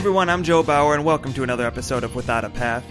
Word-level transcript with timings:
everyone, 0.00 0.30
I'm 0.30 0.44
Joe 0.44 0.62
Bauer, 0.62 0.94
and 0.94 1.04
welcome 1.04 1.34
to 1.34 1.42
another 1.42 1.66
episode 1.66 2.04
of 2.04 2.14
Without 2.14 2.42
a 2.42 2.48
Path. 2.48 2.86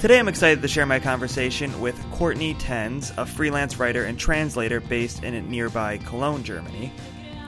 Today 0.00 0.18
I'm 0.18 0.28
excited 0.28 0.62
to 0.62 0.66
share 0.66 0.86
my 0.86 0.98
conversation 0.98 1.78
with 1.78 2.02
Courtney 2.10 2.54
Tenz, 2.54 3.12
a 3.18 3.26
freelance 3.26 3.78
writer 3.78 4.04
and 4.04 4.18
translator 4.18 4.80
based 4.80 5.24
in 5.24 5.50
nearby 5.50 5.98
Cologne, 5.98 6.42
Germany. 6.42 6.90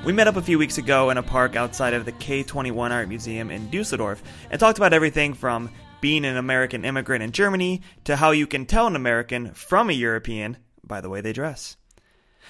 We 0.04 0.12
met 0.12 0.26
up 0.26 0.36
a 0.36 0.42
few 0.42 0.58
weeks 0.58 0.76
ago 0.76 1.08
in 1.08 1.16
a 1.16 1.22
park 1.22 1.56
outside 1.56 1.94
of 1.94 2.04
the 2.04 2.12
K21 2.12 2.90
Art 2.90 3.08
Museum 3.08 3.50
in 3.50 3.70
Dusseldorf 3.70 4.22
and 4.50 4.60
talked 4.60 4.76
about 4.76 4.92
everything 4.92 5.32
from 5.32 5.70
being 6.02 6.26
an 6.26 6.36
American 6.36 6.84
immigrant 6.84 7.22
in 7.22 7.32
Germany 7.32 7.80
to 8.04 8.16
how 8.16 8.32
you 8.32 8.46
can 8.46 8.66
tell 8.66 8.86
an 8.86 8.96
American 8.96 9.54
from 9.54 9.88
a 9.88 9.94
European 9.94 10.58
by 10.84 11.00
the 11.00 11.08
way 11.08 11.22
they 11.22 11.32
dress. 11.32 11.78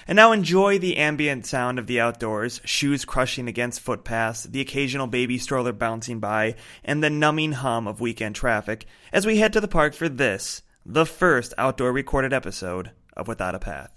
And 0.07 0.15
now 0.15 0.31
enjoy 0.31 0.79
the 0.79 0.97
ambient 0.97 1.45
sound 1.45 1.79
of 1.79 1.87
the 1.87 1.99
outdoors, 1.99 2.61
shoes 2.65 3.05
crushing 3.05 3.47
against 3.47 3.81
footpaths, 3.81 4.43
the 4.43 4.61
occasional 4.61 5.07
baby 5.07 5.37
stroller 5.37 5.73
bouncing 5.73 6.19
by, 6.19 6.55
and 6.83 7.03
the 7.03 7.09
numbing 7.09 7.53
hum 7.53 7.87
of 7.87 8.01
weekend 8.01 8.35
traffic 8.35 8.85
as 9.13 9.25
we 9.25 9.37
head 9.37 9.53
to 9.53 9.61
the 9.61 9.67
park 9.67 9.93
for 9.93 10.09
this, 10.09 10.63
the 10.85 11.05
first 11.05 11.53
outdoor 11.57 11.91
recorded 11.91 12.33
episode 12.33 12.91
of 13.15 13.27
Without 13.27 13.55
a 13.55 13.59
Path. 13.59 13.91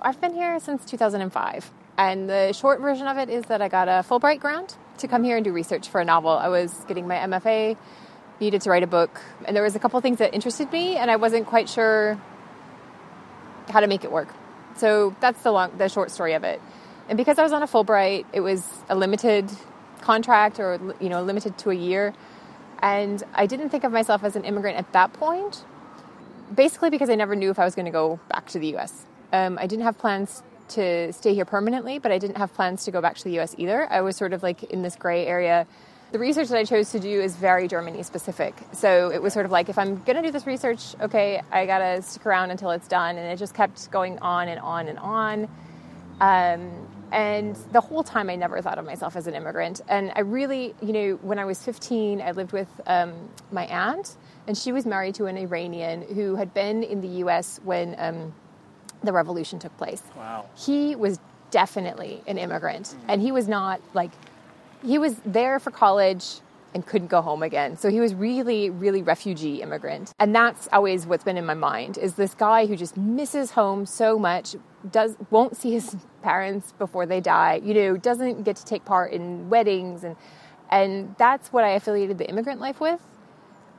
I've 0.00 0.20
been 0.20 0.34
here 0.34 0.58
since 0.58 0.84
2005, 0.84 1.70
and 1.96 2.28
the 2.28 2.52
short 2.52 2.80
version 2.80 3.06
of 3.06 3.18
it 3.18 3.28
is 3.28 3.44
that 3.44 3.62
I 3.62 3.68
got 3.68 3.88
a 3.88 4.02
Fulbright 4.02 4.40
grant 4.40 4.76
to 4.98 5.06
come 5.06 5.22
here 5.22 5.36
and 5.36 5.44
do 5.44 5.52
research 5.52 5.88
for 5.88 6.00
a 6.00 6.04
novel. 6.04 6.30
I 6.30 6.48
was 6.48 6.72
getting 6.88 7.06
my 7.06 7.16
MFA, 7.16 7.76
needed 8.40 8.62
to 8.62 8.70
write 8.70 8.82
a 8.82 8.88
book, 8.88 9.20
and 9.44 9.54
there 9.54 9.62
was 9.62 9.76
a 9.76 9.78
couple 9.78 10.00
things 10.00 10.18
that 10.18 10.34
interested 10.34 10.72
me, 10.72 10.96
and 10.96 11.10
I 11.10 11.16
wasn't 11.16 11.46
quite 11.46 11.68
sure 11.68 12.20
how 13.68 13.78
to 13.78 13.86
make 13.86 14.02
it 14.02 14.10
work. 14.10 14.34
So 14.76 15.14
that's 15.20 15.42
the 15.42 15.52
long, 15.52 15.76
the 15.78 15.88
short 15.88 16.10
story 16.10 16.34
of 16.34 16.44
it. 16.44 16.60
And 17.08 17.16
because 17.16 17.38
I 17.38 17.42
was 17.42 17.52
on 17.52 17.62
a 17.62 17.66
Fulbright, 17.66 18.26
it 18.32 18.40
was 18.40 18.66
a 18.88 18.94
limited 18.96 19.50
contract, 20.00 20.58
or 20.58 20.78
you 21.00 21.08
know, 21.08 21.22
limited 21.22 21.58
to 21.58 21.70
a 21.70 21.74
year, 21.74 22.14
and 22.80 23.22
I 23.34 23.46
didn't 23.46 23.70
think 23.70 23.84
of 23.84 23.92
myself 23.92 24.24
as 24.24 24.36
an 24.36 24.44
immigrant 24.44 24.78
at 24.78 24.92
that 24.92 25.12
point. 25.12 25.64
Basically, 26.54 26.90
because 26.90 27.08
I 27.08 27.14
never 27.14 27.34
knew 27.34 27.50
if 27.50 27.58
I 27.58 27.64
was 27.64 27.74
going 27.74 27.86
to 27.86 27.92
go 27.92 28.20
back 28.28 28.48
to 28.48 28.58
the 28.58 28.68
U.S. 28.68 29.06
Um, 29.32 29.58
I 29.58 29.66
didn't 29.66 29.84
have 29.84 29.96
plans 29.96 30.42
to 30.70 31.12
stay 31.12 31.34
here 31.34 31.44
permanently, 31.44 31.98
but 31.98 32.12
I 32.12 32.18
didn't 32.18 32.36
have 32.36 32.52
plans 32.52 32.84
to 32.84 32.90
go 32.90 33.00
back 33.00 33.16
to 33.16 33.24
the 33.24 33.32
U.S. 33.32 33.54
either. 33.56 33.90
I 33.90 34.00
was 34.00 34.16
sort 34.16 34.32
of 34.32 34.42
like 34.42 34.64
in 34.64 34.82
this 34.82 34.96
gray 34.96 35.26
area 35.26 35.66
the 36.12 36.18
research 36.18 36.48
that 36.48 36.58
I 36.58 36.64
chose 36.64 36.90
to 36.90 37.00
do 37.00 37.20
is 37.20 37.36
very 37.36 37.66
Germany 37.66 38.02
specific. 38.02 38.54
So 38.72 39.10
it 39.10 39.22
was 39.22 39.32
sort 39.32 39.46
of 39.46 39.50
like, 39.50 39.70
if 39.70 39.78
I'm 39.78 40.02
going 40.02 40.16
to 40.16 40.22
do 40.22 40.30
this 40.30 40.46
research, 40.46 40.94
okay, 41.00 41.40
I 41.50 41.64
got 41.64 41.78
to 41.78 42.02
stick 42.02 42.26
around 42.26 42.50
until 42.50 42.70
it's 42.70 42.86
done. 42.86 43.16
And 43.16 43.32
it 43.32 43.38
just 43.38 43.54
kept 43.54 43.90
going 43.90 44.18
on 44.18 44.48
and 44.48 44.60
on 44.60 44.88
and 44.88 44.98
on. 44.98 45.48
Um, 46.20 46.86
and 47.10 47.56
the 47.72 47.80
whole 47.80 48.02
time, 48.02 48.28
I 48.28 48.36
never 48.36 48.60
thought 48.60 48.78
of 48.78 48.84
myself 48.84 49.16
as 49.16 49.26
an 49.26 49.34
immigrant. 49.34 49.80
And 49.88 50.12
I 50.14 50.20
really, 50.20 50.74
you 50.82 50.92
know, 50.92 51.18
when 51.22 51.38
I 51.38 51.46
was 51.46 51.62
15, 51.62 52.20
I 52.20 52.32
lived 52.32 52.52
with 52.52 52.68
um, 52.86 53.12
my 53.50 53.66
aunt, 53.66 54.16
and 54.46 54.56
she 54.56 54.72
was 54.72 54.86
married 54.86 55.14
to 55.16 55.26
an 55.26 55.36
Iranian 55.36 56.02
who 56.02 56.36
had 56.36 56.52
been 56.52 56.82
in 56.82 57.00
the 57.00 57.08
US 57.24 57.58
when 57.64 57.94
um, 57.98 58.34
the 59.02 59.12
revolution 59.12 59.58
took 59.58 59.76
place. 59.78 60.02
Wow. 60.16 60.46
He 60.56 60.94
was 60.94 61.18
definitely 61.50 62.22
an 62.26 62.38
immigrant, 62.38 62.86
mm-hmm. 62.86 63.10
and 63.10 63.20
he 63.20 63.32
was 63.32 63.46
not 63.46 63.80
like 63.92 64.10
he 64.84 64.98
was 64.98 65.16
there 65.24 65.58
for 65.58 65.70
college 65.70 66.40
and 66.74 66.86
couldn't 66.86 67.08
go 67.08 67.20
home 67.20 67.42
again. 67.42 67.76
So 67.76 67.90
he 67.90 68.00
was 68.00 68.14
really, 68.14 68.70
really 68.70 69.02
refugee 69.02 69.60
immigrant. 69.60 70.12
And 70.18 70.34
that's 70.34 70.68
always 70.72 71.06
what's 71.06 71.24
been 71.24 71.36
in 71.36 71.44
my 71.44 71.54
mind 71.54 71.98
is 71.98 72.14
this 72.14 72.34
guy 72.34 72.66
who 72.66 72.76
just 72.76 72.96
misses 72.96 73.52
home 73.52 73.84
so 73.84 74.18
much, 74.18 74.56
does 74.90 75.16
won't 75.30 75.56
see 75.56 75.72
his 75.72 75.96
parents 76.22 76.72
before 76.78 77.06
they 77.06 77.20
die, 77.20 77.60
you 77.62 77.74
know, 77.74 77.96
doesn't 77.96 78.42
get 78.44 78.56
to 78.56 78.64
take 78.64 78.84
part 78.84 79.12
in 79.12 79.50
weddings 79.50 80.04
and 80.04 80.16
and 80.70 81.14
that's 81.18 81.52
what 81.52 81.64
I 81.64 81.72
affiliated 81.72 82.16
the 82.16 82.26
immigrant 82.26 82.58
life 82.58 82.80
with. 82.80 82.98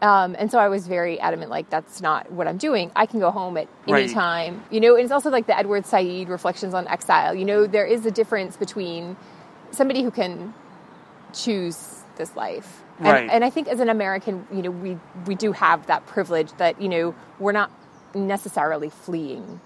Um, 0.04 0.36
and 0.38 0.52
so 0.52 0.60
I 0.60 0.68
was 0.68 0.86
very 0.86 1.20
adamant, 1.20 1.50
like, 1.50 1.70
that's 1.72 2.02
not 2.02 2.32
what 2.32 2.48
I'm 2.48 2.58
doing. 2.58 2.92
I 2.96 3.08
can 3.08 3.20
go 3.20 3.32
home 3.32 3.58
at 3.58 3.68
any 3.88 3.94
right. 3.94 4.10
time. 4.12 4.64
You 4.70 4.80
know, 4.80 4.96
and 4.96 5.04
it's 5.04 5.12
also 5.12 5.32
like 5.32 5.48
the 5.48 5.58
Edward 5.58 5.88
Said 5.88 6.30
reflections 6.30 6.76
on 6.76 6.88
exile. 6.88 7.34
You 7.34 7.46
know, 7.46 7.66
there 7.66 7.88
is 7.88 8.06
a 8.06 8.12
difference 8.12 8.58
between 8.58 9.18
somebody 9.72 10.04
who 10.04 10.12
can 10.12 10.54
choose 11.34 12.04
this 12.16 12.36
life. 12.36 12.82
Right. 13.00 13.24
And, 13.24 13.32
and 13.32 13.44
I 13.44 13.50
think 13.50 13.68
as 13.68 13.80
an 13.80 13.90
American, 13.90 14.48
you 14.54 14.62
know, 14.62 14.72
we, 14.72 14.98
we 15.26 15.36
do 15.36 15.52
have 15.52 15.88
that 15.88 16.06
privilege 16.06 16.52
that, 16.58 16.82
you 16.82 16.90
know, 16.90 17.16
we're 17.40 17.52
not 17.52 17.72
necessarily 18.14 18.90
fleeing 18.90 19.60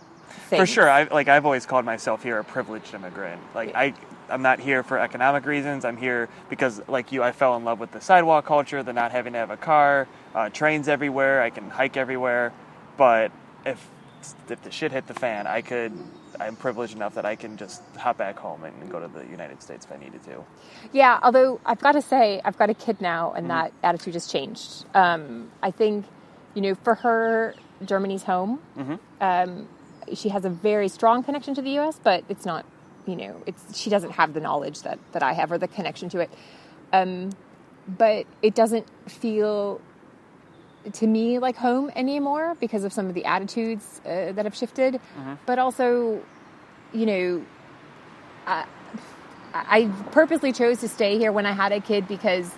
Things. 0.50 0.62
For 0.62 0.66
sure, 0.66 0.90
I 0.90 1.04
like 1.06 1.28
I've 1.28 1.46
always 1.46 1.66
called 1.66 1.84
myself 1.86 2.24
here 2.24 2.40
a 2.40 2.44
privileged 2.44 2.94
immigrant. 2.94 3.42
Like 3.54 3.76
I, 3.76 3.94
I'm 4.30 4.42
not 4.42 4.60
here 4.60 4.84
for 4.84 4.98
economic 4.98 5.46
reasons. 5.46 5.84
I'm 5.84 5.98
here 5.98 6.30
because, 6.50 6.82
like 6.88 7.12
you, 7.12 7.24
I 7.24 7.32
fell 7.32 7.56
in 7.58 7.64
love 7.66 7.80
with 7.80 7.92
the 7.92 8.00
sidewalk 8.00 8.46
culture, 8.46 8.82
the 8.84 8.94
not 8.94 9.12
having 9.12 9.34
to 9.34 9.40
have 9.40 9.52
a 9.52 9.58
car, 9.58 10.08
uh, 10.34 10.50
trains 10.50 10.88
everywhere. 10.88 11.42
I 11.42 11.50
can 11.50 11.70
hike 11.70 11.98
everywhere. 11.98 12.54
But 12.96 13.32
if 13.66 13.90
if 14.50 14.62
the 14.64 14.72
shit 14.72 14.92
hit 14.92 15.08
the 15.08 15.14
fan, 15.14 15.48
I 15.48 15.62
could 15.62 15.94
I'm 16.40 16.56
privileged 16.56 16.96
enough 16.96 17.16
that 17.16 17.26
I 17.26 17.36
can 17.36 17.58
just 17.58 17.82
hop 17.96 18.18
back 18.18 18.38
home 18.38 18.64
and 18.64 18.90
go 18.90 19.00
to 19.00 19.08
the 19.08 19.26
United 19.26 19.62
States 19.62 19.86
if 19.86 19.92
I 19.92 19.98
needed 19.98 20.24
to. 20.24 20.44
Yeah, 20.92 21.20
although 21.22 21.60
I've 21.66 21.80
got 21.80 21.94
to 21.94 22.02
say, 22.02 22.42
I've 22.44 22.58
got 22.58 22.70
a 22.70 22.74
kid 22.74 23.02
now, 23.02 23.34
and 23.34 23.48
mm-hmm. 23.48 23.64
that 23.66 23.74
attitude 23.84 24.14
has 24.14 24.28
changed. 24.28 24.86
Um, 24.94 25.52
I 25.62 25.72
think, 25.72 26.06
you 26.54 26.62
know, 26.62 26.76
for 26.76 26.96
her, 26.96 27.56
Germany's 27.84 28.24
home. 28.24 28.60
Mm-hmm. 28.78 28.96
Um, 29.22 29.70
she 30.14 30.30
has 30.30 30.46
a 30.46 30.50
very 30.50 30.88
strong 30.88 31.24
connection 31.24 31.54
to 31.56 31.62
the 31.62 31.72
U.S., 31.72 32.00
but 32.02 32.24
it's 32.30 32.46
not, 32.46 32.66
you 33.06 33.16
know, 33.16 33.42
it's 33.46 33.78
she 33.78 33.90
doesn't 33.90 34.12
have 34.12 34.34
the 34.34 34.40
knowledge 34.40 34.82
that 34.84 35.00
that 35.12 35.24
I 35.24 35.34
have 35.34 35.52
or 35.52 35.58
the 35.58 35.68
connection 35.68 36.10
to 36.10 36.20
it. 36.20 36.30
Um, 36.94 37.32
but 37.88 38.26
it 38.42 38.54
doesn't 38.54 38.88
feel 39.10 39.82
to 40.94 41.08
me 41.08 41.40
like 41.40 41.56
home 41.56 41.92
anymore 41.96 42.56
because 42.60 42.84
of 42.84 42.94
some 42.94 43.08
of 43.08 43.14
the 43.14 43.26
attitudes 43.26 44.02
uh, 44.06 44.32
that 44.32 44.46
have 44.46 44.56
shifted. 44.56 44.96
Mm-hmm. 44.96 45.34
But 45.46 45.60
also, 45.60 46.22
you 46.94 47.06
know, 47.06 47.46
I, 48.46 48.66
I 49.54 49.92
purposely 50.12 50.52
chose 50.52 50.80
to 50.80 50.88
stay 50.88 51.18
here 51.18 51.32
when 51.32 51.46
I 51.46 51.52
had 51.52 51.72
a 51.72 51.80
kid 51.80 52.08
because 52.08 52.50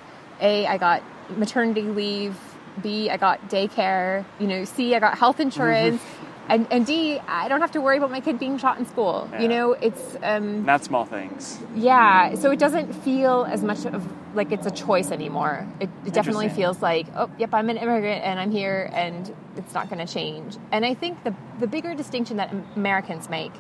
A, 0.42 0.66
I 0.68 0.78
got 0.78 1.04
maternity 1.38 1.84
leave, 1.84 2.38
B, 2.82 3.10
I 3.10 3.18
got 3.18 3.50
daycare, 3.50 4.26
you 4.40 4.48
know, 4.48 4.66
C, 4.66 4.96
I 4.96 5.00
got 5.00 5.18
health 5.18 5.40
insurance. 5.40 6.02
Mm-hmm 6.02 6.29
and 6.50 6.68
and 6.72 6.86
D, 6.86 7.20
I 7.28 7.48
don't 7.48 7.62
have 7.62 7.72
to 7.72 7.82
worry 7.82 7.98
about 7.98 8.12
my 8.12 8.20
kid 8.20 8.40
being 8.40 8.58
shot 8.58 8.80
in 8.80 8.86
school. 8.86 9.30
Yeah. 9.32 9.42
You 9.42 9.48
know, 9.48 9.74
it's 9.74 10.18
um, 10.24 10.66
not 10.66 10.84
small 10.84 11.06
things. 11.06 11.60
Yeah, 11.76 12.36
so 12.36 12.52
it 12.52 12.60
doesn't 12.60 12.94
feel 12.94 13.46
as 13.50 13.64
much 13.64 13.86
of 13.86 14.06
like 14.36 14.52
it's 14.52 14.66
a 14.66 14.72
choice 14.72 15.12
anymore. 15.12 15.68
It, 15.80 15.90
it 16.06 16.14
definitely 16.14 16.50
feels 16.50 16.82
like, 16.82 17.08
oh, 17.16 17.30
yep, 17.38 17.54
I'm 17.54 17.70
an 17.70 17.78
immigrant 17.78 18.24
and 18.24 18.40
I'm 18.40 18.52
here, 18.52 18.90
and 18.94 19.34
it's 19.56 19.74
not 19.74 19.90
going 19.90 20.06
to 20.06 20.12
change. 20.12 20.58
And 20.72 20.86
I 20.86 20.94
think 20.94 21.24
the 21.24 21.36
the 21.60 21.68
bigger 21.68 21.94
distinction 21.94 22.38
that 22.38 22.54
Americans 22.76 23.30
make 23.30 23.54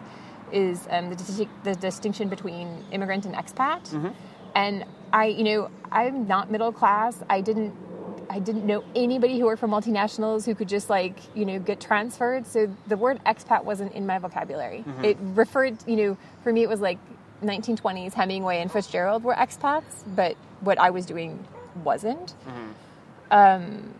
is 0.52 0.88
um, 0.90 1.10
the, 1.10 1.48
the, 1.64 1.76
distinction 1.76 2.28
between 2.28 2.84
immigrant 2.92 3.26
and 3.26 3.36
expat. 3.36 3.84
Mm-hmm. 3.90 4.10
And 4.56 4.86
I, 5.14 5.26
you 5.26 5.44
know, 5.44 5.70
I'm 5.92 6.28
not 6.28 6.50
middle 6.52 6.72
class. 6.72 7.22
I 7.30 7.42
didn't 7.42 7.76
I 8.29 8.40
didn't 8.40 8.66
know 8.66 8.84
anybody 8.95 9.40
who 9.40 9.45
worked 9.45 9.59
for 9.59 9.67
multinationals 9.67 10.45
who 10.45 10.53
could 10.53 10.69
just 10.69 10.90
like, 10.90 11.17
you 11.35 11.45
know, 11.45 11.59
get 11.59 11.79
transferred. 11.79 12.45
So 12.45 12.73
the 12.88 12.97
word 12.97 13.19
expat 13.25 13.63
wasn't 13.63 13.94
in 13.94 14.06
my 14.06 14.19
vocabulary. 14.19 14.84
Mm-hmm. 14.88 15.06
It 15.06 15.17
referred, 15.22 15.78
you 15.88 15.95
know, 15.95 16.17
for 16.44 16.53
me 16.53 16.62
it 16.63 16.69
was 16.69 16.79
like 16.79 17.00
1920s 17.44 18.13
Hemingway 18.13 18.59
and 18.59 18.72
Fitzgerald 18.72 19.23
were 19.23 19.34
expats, 19.34 20.03
but 20.16 20.35
what 20.62 20.79
I 20.79 20.90
was 20.91 21.06
doing 21.06 21.45
wasn't. 21.84 22.35
Mm-hmm. 22.47 22.72
Um, 23.31 23.94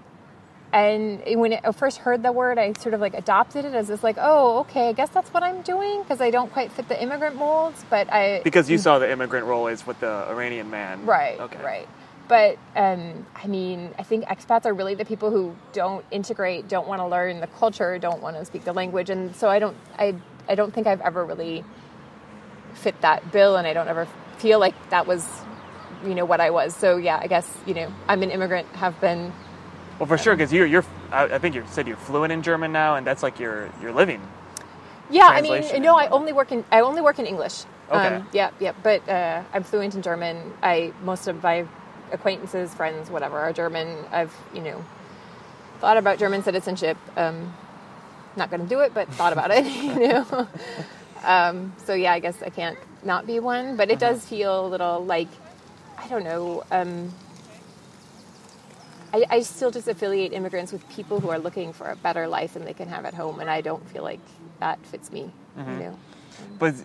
and 0.72 1.22
when 1.40 1.54
I 1.54 1.72
first 1.72 1.98
heard 1.98 2.22
the 2.22 2.32
word, 2.32 2.60
I 2.60 2.74
sort 2.74 2.94
of 2.94 3.02
like 3.02 3.16
adopted 3.16 3.66
it 3.66 3.74
as 3.74 3.88
this 3.88 4.04
like, 4.04 4.18
oh, 4.20 4.60
okay, 4.60 4.90
I 4.90 4.94
guess 4.94 5.10
that's 5.10 5.34
what 5.34 5.42
I'm 5.42 5.62
doing 5.64 6.04
because 6.04 6.22
I 6.22 6.30
don't 6.30 6.52
quite 6.52 6.72
fit 6.72 6.88
the 6.88 7.02
immigrant 7.02 7.36
molds. 7.36 7.84
But 7.90 8.12
I 8.14 8.42
because 8.44 8.70
you 8.70 8.78
saw 8.78 9.00
the 9.00 9.12
immigrant 9.12 9.48
role 9.48 9.68
is 9.68 9.88
with 9.88 10.00
the 10.00 10.28
Iranian 10.30 10.70
man, 10.70 11.06
right? 11.08 11.40
Okay, 11.40 11.64
right. 11.64 11.88
But 12.30 12.60
um, 12.76 13.26
I 13.36 13.48
mean, 13.48 13.90
I 13.98 14.04
think 14.04 14.26
expats 14.26 14.68
are 14.68 14.74
really 14.74 14.94
the 14.94 15.04
people 15.04 15.32
who 15.32 15.56
don't 15.74 16.06
integrate, 16.12 16.70
don't 16.70 16.88
want 16.88 17.02
to 17.02 17.08
learn 17.08 17.40
the 17.42 17.48
culture, 17.48 17.98
don't 17.98 18.22
want 18.22 18.38
to 18.38 18.46
speak 18.46 18.64
the 18.64 18.72
language, 18.72 19.10
and 19.10 19.36
so 19.36 19.50
I 19.50 19.58
don't, 19.58 19.76
I, 19.98 20.14
I 20.48 20.54
don't 20.54 20.72
think 20.72 20.86
I've 20.86 21.02
ever 21.02 21.26
really 21.26 21.66
fit 22.76 23.02
that 23.02 23.32
bill, 23.32 23.56
and 23.58 23.66
I 23.66 23.74
don't 23.74 23.88
ever 23.88 24.08
feel 24.38 24.60
like 24.60 24.76
that 24.92 25.08
was, 25.08 25.28
you 26.06 26.14
know, 26.14 26.24
what 26.24 26.40
I 26.40 26.52
was. 26.52 26.76
So 26.76 26.98
yeah, 26.98 27.20
I 27.20 27.26
guess 27.26 27.52
you 27.66 27.74
know, 27.74 27.92
I'm 28.08 28.22
an 28.22 28.30
immigrant, 28.30 28.68
have 28.76 29.02
been. 29.02 29.34
Well, 29.98 30.06
for 30.06 30.14
um, 30.14 30.20
sure, 30.20 30.36
because 30.36 30.54
you're, 30.54 30.68
you're, 30.68 30.86
I 31.12 31.40
think 31.40 31.56
you 31.56 31.64
said 31.68 31.88
you're 31.88 31.98
fluent 31.98 32.32
in 32.32 32.44
German 32.44 32.72
now, 32.72 32.96
and 32.96 33.08
that's 33.08 33.24
like 33.24 33.40
your, 33.40 33.72
your 33.82 33.92
living. 33.92 34.22
Yeah, 35.10 35.30
I 35.30 35.42
mean, 35.42 35.82
no, 35.82 35.98
I 35.98 36.08
only 36.10 36.32
work 36.32 36.52
in, 36.52 36.64
I 36.72 36.82
only 36.82 37.02
work 37.02 37.18
in 37.18 37.26
English. 37.26 37.64
Okay. 37.92 38.18
Um, 38.18 38.28
yeah, 38.32 38.52
yeah, 38.60 38.74
but 38.84 39.08
uh, 39.10 39.42
I'm 39.52 39.64
fluent 39.64 39.96
in 39.96 40.04
German. 40.04 40.54
I 40.62 40.94
most 41.04 41.28
of 41.28 41.42
my 41.42 41.66
acquaintances, 42.12 42.74
friends, 42.74 43.10
whatever, 43.10 43.40
are 43.40 43.54
German. 43.54 44.06
I've, 44.12 44.36
you 44.54 44.62
know, 44.62 44.84
thought 45.80 45.98
about 45.98 46.20
German 46.20 46.44
citizenship. 46.44 46.98
Um, 47.16 47.54
not 48.36 48.50
going 48.50 48.62
to 48.62 48.68
do 48.68 48.80
it, 48.82 48.94
but 48.94 49.08
thought 49.10 49.34
about 49.34 49.52
it, 49.52 49.66
you 49.84 49.96
know. 49.96 50.48
um, 51.24 51.74
so 51.86 51.94
yeah, 51.94 52.14
I 52.14 52.20
guess 52.20 52.42
I 52.42 52.50
can't 52.50 52.78
not 53.04 53.26
be 53.26 53.40
one, 53.40 53.76
but 53.76 53.90
it 53.90 54.02
uh-huh. 54.02 54.14
does 54.14 54.26
feel 54.26 54.66
a 54.66 54.68
little 54.68 55.04
like, 55.04 55.30
I 55.98 56.08
don't 56.08 56.24
know, 56.24 56.64
um, 56.72 57.14
I, 59.14 59.26
I 59.30 59.42
still 59.42 59.72
just 59.72 59.88
affiliate 59.88 60.34
immigrants 60.34 60.72
with 60.72 60.88
people 60.90 61.20
who 61.20 61.30
are 61.30 61.40
looking 61.40 61.74
for 61.74 61.88
a 61.88 61.96
better 61.96 62.28
life 62.28 62.54
than 62.54 62.66
they 62.66 62.74
can 62.74 62.88
have 62.90 63.06
at 63.06 63.14
home, 63.14 63.40
and 63.40 63.50
I 63.50 63.62
don't 63.62 63.88
feel 63.90 64.04
like 64.04 64.20
that 64.60 64.80
fits 64.86 65.12
me. 65.12 65.32
Mm-hmm. 65.58 65.72
You 65.72 65.80
know. 65.80 66.00
But 66.60 66.76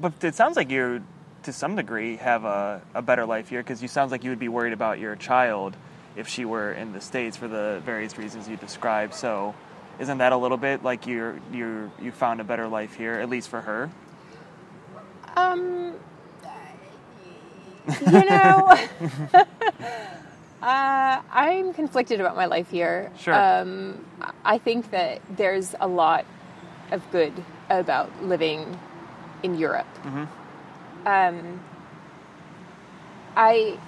but 0.00 0.24
it 0.24 0.34
sounds 0.34 0.56
like 0.56 0.70
you, 0.70 1.02
to 1.46 1.52
some 1.52 1.76
degree, 1.76 2.16
have 2.16 2.44
a, 2.44 2.82
a 2.94 3.02
better 3.02 3.24
life 3.24 3.48
here 3.48 3.60
because 3.60 3.80
you 3.80 3.88
sounds 3.88 4.12
like 4.12 4.24
you 4.24 4.30
would 4.30 4.38
be 4.38 4.48
worried 4.48 4.72
about 4.72 4.98
your 4.98 5.16
child 5.16 5.76
if 6.16 6.28
she 6.28 6.44
were 6.44 6.72
in 6.72 6.92
the 6.92 7.00
states 7.00 7.36
for 7.36 7.48
the 7.48 7.80
various 7.84 8.18
reasons 8.18 8.48
you 8.48 8.56
described. 8.56 9.14
So, 9.14 9.54
isn't 9.98 10.18
that 10.18 10.32
a 10.32 10.36
little 10.36 10.56
bit 10.56 10.82
like 10.82 11.06
you're 11.06 11.38
you 11.52 11.90
you 12.00 12.12
found 12.12 12.40
a 12.40 12.44
better 12.44 12.68
life 12.68 12.94
here, 12.94 13.14
at 13.14 13.30
least 13.30 13.48
for 13.48 13.60
her? 13.60 13.90
Um, 15.36 15.94
you 18.06 18.24
know, 18.24 18.76
uh, 20.62 21.20
I'm 21.32 21.72
conflicted 21.74 22.20
about 22.20 22.34
my 22.34 22.46
life 22.46 22.70
here. 22.70 23.12
Sure. 23.18 23.34
Um, 23.34 24.04
I 24.44 24.58
think 24.58 24.90
that 24.90 25.22
there's 25.36 25.76
a 25.80 25.86
lot 25.86 26.26
of 26.90 27.08
good 27.12 27.32
about 27.70 28.10
living 28.24 28.78
in 29.44 29.56
Europe. 29.56 29.86
Um, 31.06 31.60
I 33.36 33.78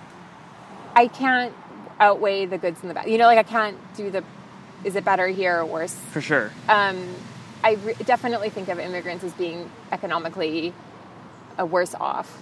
I 0.95 1.09
can't 1.09 1.53
outweigh 2.01 2.47
the 2.47 2.59
goods 2.59 2.81
and 2.83 2.91
the 2.91 2.95
bad. 2.95 3.09
You 3.11 3.19
know, 3.19 3.27
like 3.27 3.39
I 3.39 3.43
can't 3.43 3.77
do 3.97 4.11
the 4.11 4.25
is 4.85 4.95
it 4.95 5.05
better 5.05 5.27
here 5.27 5.59
or 5.59 5.67
worse? 5.67 5.95
For 6.13 6.21
sure. 6.21 6.53
um, 6.69 7.15
I 7.65 7.73
re- 7.73 7.95
definitely 8.05 8.51
think 8.51 8.69
of 8.69 8.79
immigrants 8.79 9.25
as 9.25 9.33
being 9.33 9.69
economically 9.91 10.73
uh, 11.59 11.67
worse 11.67 11.93
off, 11.97 12.41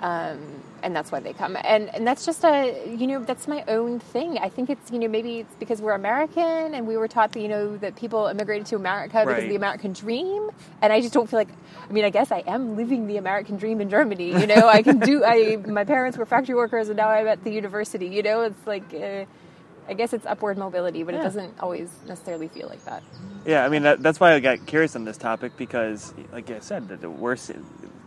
um, 0.00 0.38
and 0.82 0.94
that's 0.96 1.12
why 1.12 1.20
they 1.20 1.32
come. 1.32 1.56
And 1.64 1.88
and 1.94 2.06
that's 2.06 2.24
just 2.26 2.44
a 2.44 2.94
you 2.96 3.06
know 3.06 3.24
that's 3.24 3.46
my 3.48 3.64
own 3.68 4.00
thing. 4.00 4.38
I 4.38 4.48
think 4.48 4.70
it's 4.70 4.90
you 4.90 4.98
know 4.98 5.08
maybe 5.08 5.40
it's 5.40 5.54
because 5.56 5.80
we're 5.80 5.92
American 5.94 6.74
and 6.74 6.86
we 6.86 6.96
were 6.96 7.08
taught 7.08 7.32
that 7.32 7.40
you 7.40 7.48
know 7.48 7.76
that 7.78 7.96
people 7.96 8.26
immigrated 8.26 8.66
to 8.68 8.76
America 8.76 9.18
because 9.20 9.26
Right. 9.28 9.42
of 9.44 9.48
the 9.48 9.56
American 9.56 9.92
dream, 9.92 10.50
and 10.82 10.92
I 10.92 11.00
just 11.00 11.14
don't 11.14 11.28
feel 11.30 11.38
like. 11.40 11.48
I 11.88 11.92
mean, 11.92 12.04
I 12.04 12.10
guess 12.10 12.30
I 12.32 12.44
am 12.46 12.76
living 12.76 13.06
the 13.08 13.16
American 13.16 13.56
dream 13.56 13.80
in 13.80 13.90
Germany. 13.90 14.28
You 14.40 14.46
know, 14.46 14.68
I 14.68 14.82
can 14.82 14.98
do. 15.00 15.24
I 15.24 15.56
my 15.66 15.84
parents 15.84 16.16
were 16.18 16.26
factory 16.26 16.54
workers, 16.54 16.88
and 16.88 16.96
now 16.96 17.08
I'm 17.08 17.26
at 17.26 17.42
the 17.44 17.50
university. 17.52 18.06
You 18.06 18.22
know, 18.22 18.42
it's 18.42 18.66
like. 18.66 18.94
Uh, 18.94 19.24
I 19.88 19.94
guess 19.94 20.12
it's 20.12 20.26
upward 20.26 20.56
mobility, 20.58 21.02
but 21.02 21.14
Yeah. 21.14 21.20
it 21.20 21.24
doesn't 21.24 21.54
always 21.60 21.90
necessarily 22.06 22.48
feel 22.48 22.68
like 22.68 22.84
that. 22.84 23.02
Yeah, 23.44 23.64
I 23.64 23.68
mean 23.68 23.82
that, 23.82 24.02
that's 24.02 24.20
why 24.20 24.34
I 24.34 24.40
got 24.40 24.66
curious 24.66 24.94
on 24.96 25.04
this 25.04 25.16
topic 25.16 25.56
because, 25.56 26.14
like 26.32 26.50
I 26.50 26.60
said, 26.60 26.88
that 26.88 27.08
we're 27.08 27.36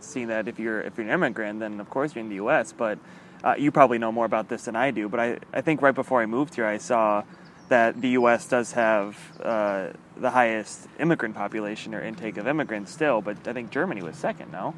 seeing 0.00 0.28
that 0.28 0.48
if 0.48 0.58
you're 0.58 0.80
if 0.80 0.96
you're 0.96 1.06
an 1.06 1.12
immigrant, 1.12 1.60
then 1.60 1.80
of 1.80 1.90
course 1.90 2.14
you're 2.14 2.22
in 2.24 2.28
the 2.30 2.36
U.S. 2.36 2.72
But 2.72 2.98
uh, 3.42 3.54
you 3.58 3.70
probably 3.70 3.98
know 3.98 4.12
more 4.12 4.24
about 4.24 4.48
this 4.48 4.64
than 4.64 4.76
I 4.76 4.90
do. 4.90 5.08
But 5.08 5.20
I, 5.20 5.38
I 5.52 5.60
think 5.60 5.82
right 5.82 5.94
before 5.94 6.22
I 6.22 6.26
moved 6.26 6.54
here, 6.54 6.66
I 6.66 6.78
saw 6.78 7.22
that 7.68 8.00
the 8.00 8.10
U.S. 8.10 8.46
does 8.48 8.72
have 8.72 9.18
uh, 9.42 9.88
the 10.16 10.30
highest 10.30 10.86
immigrant 10.98 11.34
population 11.34 11.94
or 11.94 12.00
intake 12.02 12.36
of 12.38 12.46
immigrants 12.46 12.92
still. 12.92 13.20
But 13.20 13.46
I 13.46 13.52
think 13.52 13.70
Germany 13.70 14.02
was 14.02 14.16
second, 14.16 14.52
no, 14.52 14.74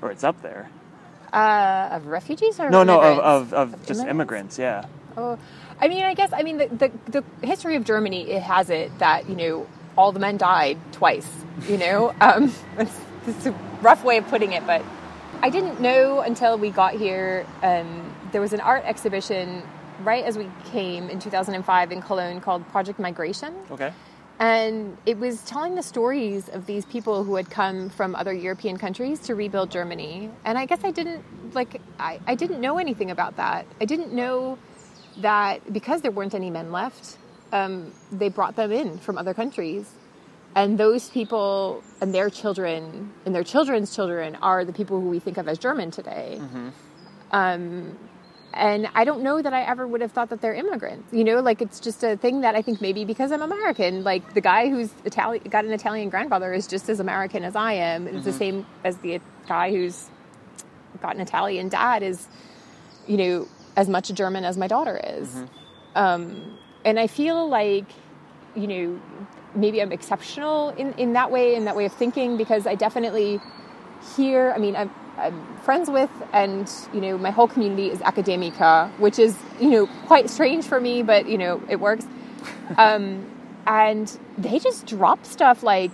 or 0.00 0.10
it's 0.10 0.24
up 0.24 0.40
there. 0.40 0.70
Uh, 1.32 1.88
of 1.92 2.06
refugees 2.06 2.58
or 2.58 2.70
No, 2.70 2.82
no, 2.82 3.00
of, 3.00 3.04
immigrants? 3.18 3.52
of, 3.52 3.74
of 3.74 3.86
just 3.86 4.06
immigrants. 4.06 4.58
Yeah. 4.58 4.84
Oh, 5.16 5.38
I 5.80 5.88
mean, 5.88 6.04
I 6.04 6.14
guess 6.14 6.32
I 6.32 6.42
mean 6.42 6.58
the, 6.58 6.68
the 6.68 7.22
the 7.40 7.46
history 7.46 7.76
of 7.76 7.84
Germany 7.84 8.30
it 8.30 8.42
has 8.42 8.70
it 8.70 8.96
that 8.98 9.28
you 9.28 9.34
know 9.34 9.66
all 9.96 10.12
the 10.12 10.20
men 10.20 10.36
died 10.36 10.78
twice. 10.92 11.28
You 11.68 11.78
know, 11.78 12.14
um, 12.20 12.52
it's, 12.78 13.00
it's 13.26 13.46
a 13.46 13.52
rough 13.82 14.04
way 14.04 14.18
of 14.18 14.28
putting 14.28 14.52
it, 14.52 14.66
but 14.66 14.82
I 15.42 15.50
didn't 15.50 15.80
know 15.80 16.20
until 16.20 16.58
we 16.58 16.70
got 16.70 16.94
here. 16.94 17.46
Um, 17.62 18.14
there 18.32 18.40
was 18.40 18.52
an 18.52 18.60
art 18.60 18.84
exhibition 18.84 19.62
right 20.02 20.24
as 20.24 20.38
we 20.38 20.48
came 20.66 21.10
in 21.10 21.18
2005 21.18 21.92
in 21.92 22.02
Cologne 22.02 22.40
called 22.40 22.66
Project 22.68 22.98
Migration. 22.98 23.54
Okay. 23.70 23.92
And 24.38 24.96
it 25.04 25.18
was 25.18 25.42
telling 25.42 25.74
the 25.74 25.82
stories 25.82 26.48
of 26.48 26.64
these 26.64 26.86
people 26.86 27.24
who 27.24 27.34
had 27.34 27.50
come 27.50 27.90
from 27.90 28.14
other 28.14 28.32
European 28.32 28.78
countries 28.78 29.20
to 29.20 29.34
rebuild 29.34 29.70
Germany. 29.70 30.30
And 30.46 30.56
I 30.56 30.64
guess 30.64 30.82
I 30.82 30.90
didn't 30.90 31.22
like 31.54 31.80
I, 31.98 32.20
I 32.26 32.34
didn't 32.34 32.60
know 32.60 32.78
anything 32.78 33.10
about 33.10 33.36
that. 33.36 33.66
I 33.80 33.84
didn't 33.84 34.14
know 34.14 34.58
that 35.22 35.72
because 35.72 36.02
there 36.02 36.10
weren't 36.10 36.34
any 36.34 36.50
men 36.50 36.72
left, 36.72 37.16
um, 37.52 37.92
they 38.12 38.28
brought 38.28 38.56
them 38.56 38.72
in 38.72 38.98
from 38.98 39.18
other 39.18 39.34
countries. 39.34 39.90
And 40.54 40.78
those 40.78 41.08
people 41.10 41.82
and 42.00 42.12
their 42.12 42.28
children 42.28 43.12
and 43.24 43.34
their 43.34 43.44
children's 43.44 43.94
children 43.94 44.36
are 44.42 44.64
the 44.64 44.72
people 44.72 45.00
who 45.00 45.08
we 45.08 45.20
think 45.20 45.38
of 45.38 45.46
as 45.46 45.58
German 45.58 45.90
today. 45.92 46.40
Um, 47.30 47.96
and 48.52 48.88
I 48.94 49.04
don't 49.04 49.22
know 49.22 49.40
that 49.40 49.52
I 49.52 49.62
ever 49.62 49.86
would 49.86 50.00
have 50.00 50.10
thought 50.10 50.30
that 50.30 50.40
they're 50.40 50.54
immigrants. 50.54 51.12
You 51.12 51.22
know, 51.22 51.38
like 51.40 51.62
it's 51.62 51.78
just 51.78 52.02
a 52.02 52.16
thing 52.16 52.40
that 52.40 52.56
I 52.56 52.62
think 52.62 52.80
maybe 52.80 53.04
because 53.04 53.30
I'm 53.30 53.42
American, 53.42 54.02
like 54.02 54.34
the 54.34 54.40
guy 54.40 54.68
who's 54.68 54.90
Italian 55.04 55.44
got 55.48 55.64
an 55.64 55.72
Italian 55.72 56.08
grandfather 56.08 56.52
is 56.52 56.66
just 56.66 56.88
as 56.88 56.98
American 56.98 57.44
as 57.44 57.54
I 57.54 57.74
am. 57.74 58.08
It's 58.08 58.24
the 58.24 58.32
same 58.32 58.66
as 58.82 58.96
the 58.98 59.20
guy 59.46 59.70
who's 59.70 60.08
got 61.00 61.14
an 61.14 61.20
Italian 61.20 61.68
dad 61.68 62.02
is, 62.02 62.26
you 63.06 63.16
know, 63.16 63.48
as 63.76 63.88
much 63.88 64.12
German 64.12 64.44
as 64.44 64.56
my 64.58 64.66
daughter 64.66 65.00
is. 65.02 65.34
Um, 65.94 66.58
and 66.84 66.98
I 66.98 67.06
feel 67.06 67.48
like, 67.48 67.86
you 68.54 68.66
know, 68.66 69.00
maybe 69.54 69.80
I'm 69.82 69.92
exceptional 69.92 70.70
in, 70.70 70.92
in 70.94 71.12
that 71.14 71.30
way, 71.30 71.54
in 71.54 71.64
that 71.66 71.76
way 71.76 71.84
of 71.84 71.92
thinking, 71.92 72.36
because 72.36 72.66
I 72.66 72.74
definitely 72.74 73.40
here, 74.16 74.52
I 74.54 74.58
mean, 74.58 74.76
I'm, 74.76 74.90
I'm 75.18 75.56
friends 75.64 75.90
with, 75.90 76.10
and 76.32 76.70
you 76.94 77.00
know, 77.00 77.18
my 77.18 77.30
whole 77.30 77.48
community 77.48 77.90
is 77.90 77.98
academica, 77.98 78.90
which 78.98 79.18
is 79.18 79.36
you 79.60 79.70
know 79.70 79.86
quite 80.06 80.30
strange 80.30 80.64
for 80.64 80.80
me, 80.80 81.02
but 81.02 81.28
you 81.28 81.36
know, 81.38 81.62
it 81.68 81.80
works. 81.80 82.06
Um, 82.78 83.28
and 83.66 84.16
they 84.38 84.58
just 84.60 84.86
drop 84.86 85.26
stuff 85.26 85.62
like, 85.64 85.90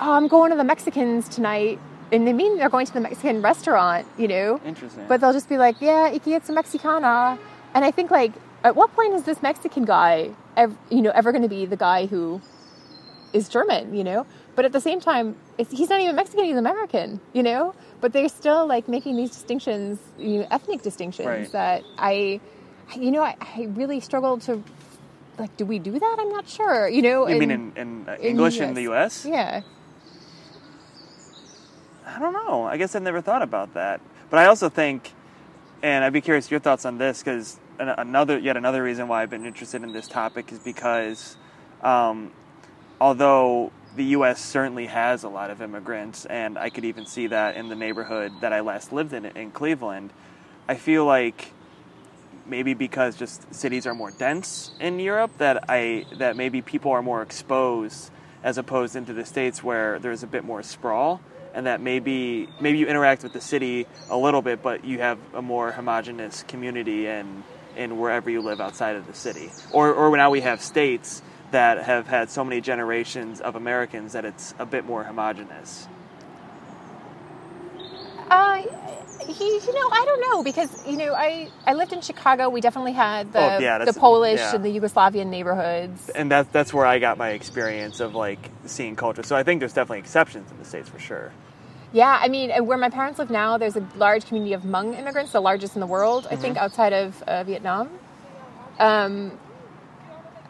"Oh, 0.00 0.12
I'm 0.12 0.26
going 0.26 0.50
to 0.50 0.56
the 0.56 0.64
Mexicans 0.64 1.28
tonight," 1.28 1.78
and 2.12 2.26
they 2.26 2.32
mean 2.32 2.56
they're 2.58 2.68
going 2.68 2.86
to 2.86 2.92
the 2.92 3.00
Mexican 3.00 3.42
restaurant, 3.42 4.06
you 4.16 4.28
know. 4.28 4.60
Interesting. 4.64 5.06
But 5.08 5.20
they'll 5.20 5.32
just 5.32 5.48
be 5.48 5.58
like, 5.58 5.76
"Yeah, 5.80 6.08
iki 6.08 6.34
it's 6.34 6.48
a 6.48 6.52
Mexicana," 6.52 7.38
and 7.74 7.84
I 7.84 7.90
think 7.90 8.10
like, 8.10 8.32
at 8.64 8.74
what 8.76 8.92
point 8.94 9.14
is 9.14 9.22
this 9.24 9.42
Mexican 9.42 9.84
guy, 9.84 10.30
ever, 10.56 10.74
you 10.90 11.02
know, 11.02 11.10
ever 11.14 11.32
going 11.32 11.42
to 11.42 11.48
be 11.48 11.66
the 11.66 11.76
guy 11.76 12.06
who 12.06 12.40
is 13.32 13.48
German, 13.48 13.94
you 13.94 14.02
know? 14.04 14.26
But 14.56 14.64
at 14.64 14.72
the 14.72 14.80
same 14.80 15.00
time, 15.00 15.36
it's, 15.58 15.70
he's 15.70 15.90
not 15.90 16.00
even 16.00 16.16
Mexican; 16.16 16.44
he's 16.44 16.56
American, 16.56 17.20
you 17.32 17.42
know. 17.42 17.74
But 18.00 18.12
they're 18.12 18.28
still 18.28 18.66
like 18.66 18.88
making 18.88 19.16
these 19.16 19.30
distinctions, 19.30 19.98
you 20.18 20.40
know, 20.40 20.46
ethnic 20.50 20.82
distinctions 20.82 21.26
Right. 21.26 21.52
that 21.52 21.84
I, 21.98 22.40
you 22.96 23.10
know, 23.10 23.22
I, 23.22 23.36
I 23.40 23.68
really 23.70 24.00
struggle 24.00 24.38
to. 24.40 24.62
Like, 25.38 25.56
do 25.56 25.64
we 25.64 25.78
do 25.78 25.96
that? 25.96 26.16
I'm 26.18 26.30
not 26.30 26.48
sure. 26.48 26.88
You 26.88 27.02
know, 27.02 27.28
you 27.28 27.38
mean 27.38 27.52
in, 27.52 27.72
in, 27.76 28.08
uh, 28.08 28.16
English 28.18 28.58
in 28.58 28.74
the 28.74 28.82
U.S.? 28.90 29.24
Yeah. 29.24 29.62
I 32.08 32.18
don't 32.18 32.32
know. 32.32 32.64
I 32.64 32.78
guess 32.78 32.94
I've 32.94 33.02
never 33.02 33.20
thought 33.20 33.42
about 33.42 33.74
that. 33.74 34.00
But 34.30 34.38
I 34.38 34.46
also 34.46 34.68
think, 34.68 35.12
and 35.82 36.04
I'd 36.04 36.12
be 36.12 36.20
curious 36.20 36.50
your 36.50 36.60
thoughts 36.60 36.84
on 36.84 36.98
this 36.98 37.20
because 37.20 37.60
another 37.78 38.38
yet 38.38 38.56
another 38.56 38.82
reason 38.82 39.08
why 39.08 39.22
I've 39.22 39.30
been 39.30 39.46
interested 39.46 39.82
in 39.82 39.92
this 39.92 40.08
topic 40.08 40.50
is 40.50 40.58
because 40.58 41.36
um, 41.82 42.32
although 43.00 43.72
the 43.94 44.04
U.S. 44.04 44.42
certainly 44.42 44.86
has 44.86 45.22
a 45.22 45.28
lot 45.28 45.50
of 45.50 45.60
immigrants, 45.60 46.24
and 46.26 46.58
I 46.58 46.70
could 46.70 46.84
even 46.84 47.06
see 47.06 47.26
that 47.28 47.56
in 47.56 47.68
the 47.68 47.76
neighborhood 47.76 48.32
that 48.40 48.52
I 48.52 48.60
last 48.60 48.92
lived 48.92 49.12
in 49.12 49.26
in 49.26 49.50
Cleveland, 49.50 50.12
I 50.66 50.76
feel 50.76 51.04
like 51.04 51.52
maybe 52.46 52.72
because 52.72 53.16
just 53.16 53.54
cities 53.54 53.86
are 53.86 53.94
more 53.94 54.10
dense 54.10 54.72
in 54.80 54.98
Europe 54.98 55.36
that 55.38 55.64
I 55.68 56.06
that 56.16 56.36
maybe 56.36 56.62
people 56.62 56.90
are 56.90 57.02
more 57.02 57.20
exposed 57.20 58.10
as 58.42 58.56
opposed 58.56 58.96
into 58.96 59.12
the 59.12 59.26
states 59.26 59.62
where 59.62 59.98
there's 59.98 60.22
a 60.22 60.26
bit 60.26 60.44
more 60.44 60.62
sprawl 60.62 61.20
and 61.58 61.66
that 61.66 61.80
maybe 61.80 62.48
maybe 62.60 62.78
you 62.78 62.86
interact 62.86 63.24
with 63.24 63.32
the 63.32 63.40
city 63.40 63.84
a 64.10 64.16
little 64.16 64.42
bit 64.42 64.62
but 64.62 64.84
you 64.84 65.00
have 65.00 65.18
a 65.34 65.42
more 65.42 65.72
homogenous 65.72 66.44
community 66.44 67.08
and 67.08 67.42
in 67.76 67.98
wherever 67.98 68.30
you 68.30 68.40
live 68.40 68.60
outside 68.60 68.94
of 68.94 69.08
the 69.08 69.12
city 69.12 69.50
or 69.72 69.92
or 69.92 70.16
now 70.16 70.30
we 70.30 70.40
have 70.40 70.62
states 70.62 71.20
that 71.50 71.82
have 71.82 72.06
had 72.06 72.30
so 72.30 72.44
many 72.44 72.60
generations 72.60 73.40
of 73.40 73.56
Americans 73.56 74.12
that 74.12 74.24
it's 74.24 74.54
a 74.58 74.66
bit 74.66 74.84
more 74.84 75.02
homogenous. 75.04 75.88
Uh, 78.30 78.62
he, 79.26 79.44
you 79.44 79.72
know, 79.72 79.88
I 79.90 80.04
don't 80.04 80.20
know 80.20 80.42
because 80.42 80.86
you 80.86 80.96
know, 80.98 81.14
I 81.14 81.48
I 81.66 81.74
lived 81.74 81.92
in 81.92 82.02
Chicago. 82.02 82.50
We 82.50 82.60
definitely 82.60 82.92
had 82.92 83.32
the 83.32 83.56
Oh, 83.56 83.58
yeah, 83.58 83.84
the 83.84 83.94
Polish 83.94 84.38
yeah. 84.38 84.54
and 84.54 84.64
the 84.64 84.68
Yugoslavian 84.68 85.28
neighborhoods. 85.28 86.10
And 86.10 86.30
that's 86.30 86.50
that's 86.50 86.74
where 86.74 86.84
I 86.86 86.98
got 86.98 87.16
my 87.16 87.30
experience 87.30 88.00
of 88.00 88.14
like 88.14 88.50
seeing 88.66 88.96
culture. 88.96 89.22
So 89.22 89.36
I 89.36 89.42
think 89.42 89.60
there's 89.60 89.72
definitely 89.72 90.00
exceptions 90.00 90.50
in 90.50 90.58
the 90.58 90.64
states 90.64 90.88
for 90.88 90.98
sure. 90.98 91.32
Yeah, 91.92 92.18
I 92.20 92.28
mean, 92.28 92.52
uh, 92.52 92.62
where 92.62 92.76
my 92.78 92.90
parents 92.90 93.18
live 93.18 93.30
now, 93.30 93.56
there's 93.56 93.76
a 93.76 93.86
large 93.96 94.26
community 94.26 94.52
of 94.52 94.62
Hmong 94.62 94.98
immigrants, 94.98 95.32
the 95.32 95.40
largest 95.40 95.74
in 95.74 95.80
the 95.80 95.86
world, 95.86 96.26
I 96.30 96.36
think, 96.36 96.56
outside 96.58 96.92
of 96.92 97.22
uh, 97.22 97.44
Vietnam. 97.44 97.90
Um, 98.78 99.32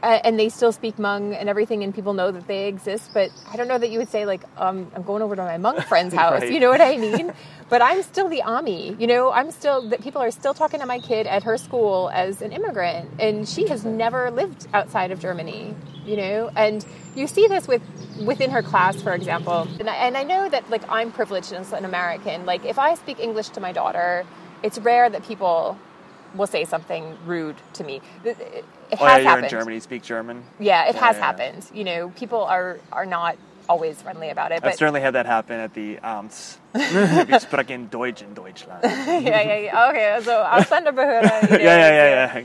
uh, 0.02 0.20
and 0.24 0.38
they 0.38 0.48
still 0.48 0.72
speak 0.72 0.96
Hmong 0.96 1.36
and 1.38 1.48
everything, 1.48 1.82
and 1.82 1.94
people 1.94 2.14
know 2.14 2.30
that 2.30 2.46
they 2.46 2.68
exist. 2.68 3.10
But 3.12 3.30
I 3.50 3.56
don't 3.56 3.68
know 3.68 3.78
that 3.78 3.90
you 3.90 3.98
would 3.98 4.08
say 4.08 4.26
like, 4.26 4.42
um, 4.56 4.90
"I'm 4.94 5.02
going 5.02 5.22
over 5.22 5.34
to 5.34 5.42
my 5.42 5.56
Hmong 5.58 5.84
friend's 5.88 6.14
house." 6.14 6.42
Right. 6.42 6.52
You 6.52 6.60
know 6.60 6.70
what 6.70 6.80
I 6.80 6.96
mean? 6.96 7.32
but 7.68 7.82
I'm 7.82 8.02
still 8.02 8.28
the 8.28 8.42
Ami. 8.42 8.94
You 8.98 9.06
know, 9.06 9.32
I'm 9.32 9.50
still 9.50 9.88
that 9.88 10.02
people 10.02 10.22
are 10.22 10.30
still 10.30 10.54
talking 10.54 10.80
to 10.80 10.86
my 10.86 11.00
kid 11.00 11.26
at 11.26 11.42
her 11.42 11.58
school 11.58 12.10
as 12.12 12.42
an 12.42 12.52
immigrant, 12.52 13.10
and 13.18 13.48
she 13.48 13.68
has 13.68 13.84
never 13.84 14.30
lived 14.30 14.68
outside 14.72 15.10
of 15.10 15.20
Germany. 15.20 15.74
You 16.04 16.16
know, 16.16 16.50
and 16.56 16.84
you 17.14 17.26
see 17.26 17.48
this 17.48 17.66
with 17.66 17.82
within 18.24 18.50
her 18.50 18.62
class, 18.62 19.00
for 19.02 19.14
example. 19.14 19.68
And 19.78 19.90
I, 19.90 19.94
and 19.96 20.16
I 20.16 20.22
know 20.22 20.48
that 20.48 20.70
like 20.70 20.82
I'm 20.88 21.12
privileged 21.12 21.52
as 21.52 21.72
an 21.72 21.84
American. 21.84 22.46
Like 22.46 22.64
if 22.64 22.78
I 22.78 22.94
speak 22.94 23.18
English 23.18 23.48
to 23.50 23.60
my 23.60 23.72
daughter, 23.72 24.24
it's 24.62 24.78
rare 24.78 25.10
that 25.10 25.24
people 25.24 25.76
will 26.34 26.46
say 26.46 26.64
something 26.64 27.16
rude 27.26 27.56
to 27.74 27.84
me. 27.84 28.00
It, 28.24 28.38
it 28.40 28.64
Oh, 29.00 29.06
has 29.06 29.16
yeah, 29.16 29.16
you're 29.18 29.28
happened. 29.28 29.44
in 29.44 29.50
Germany, 29.50 29.80
speak 29.80 30.02
German. 30.02 30.44
Yeah, 30.58 30.88
it 30.88 30.94
Yeah, 30.94 31.00
has 31.00 31.16
yeah. 31.16 31.22
happened. 31.24 31.66
You 31.74 31.84
know, 31.84 32.08
people 32.10 32.42
are 32.44 32.78
are 32.92 33.06
not 33.06 33.36
always 33.68 34.00
friendly 34.00 34.30
about 34.30 34.50
it. 34.52 34.64
I've 34.64 34.74
certainly 34.76 35.00
had 35.02 35.14
that 35.14 35.26
happen 35.26 35.60
at 35.60 35.74
the 35.74 35.98
um, 35.98 36.28
Amts. 36.28 36.58
Wir 36.74 37.40
sprechen 37.40 37.88
Deutsch 37.90 38.22
in 38.22 38.34
Deutschland. 38.34 38.80
yeah, 38.84 39.18
yeah, 39.18 39.42
yeah, 39.42 39.56
yeah. 39.58 39.88
Okay, 39.90 40.18
so 40.24 40.40
uh, 40.40 40.60
Ausländerbehörde. 40.60 41.50
You 41.50 41.58
know, 41.58 41.64
yeah, 41.64 41.88
so, 41.88 41.94
yeah, 41.94 42.34
yeah. 42.36 42.44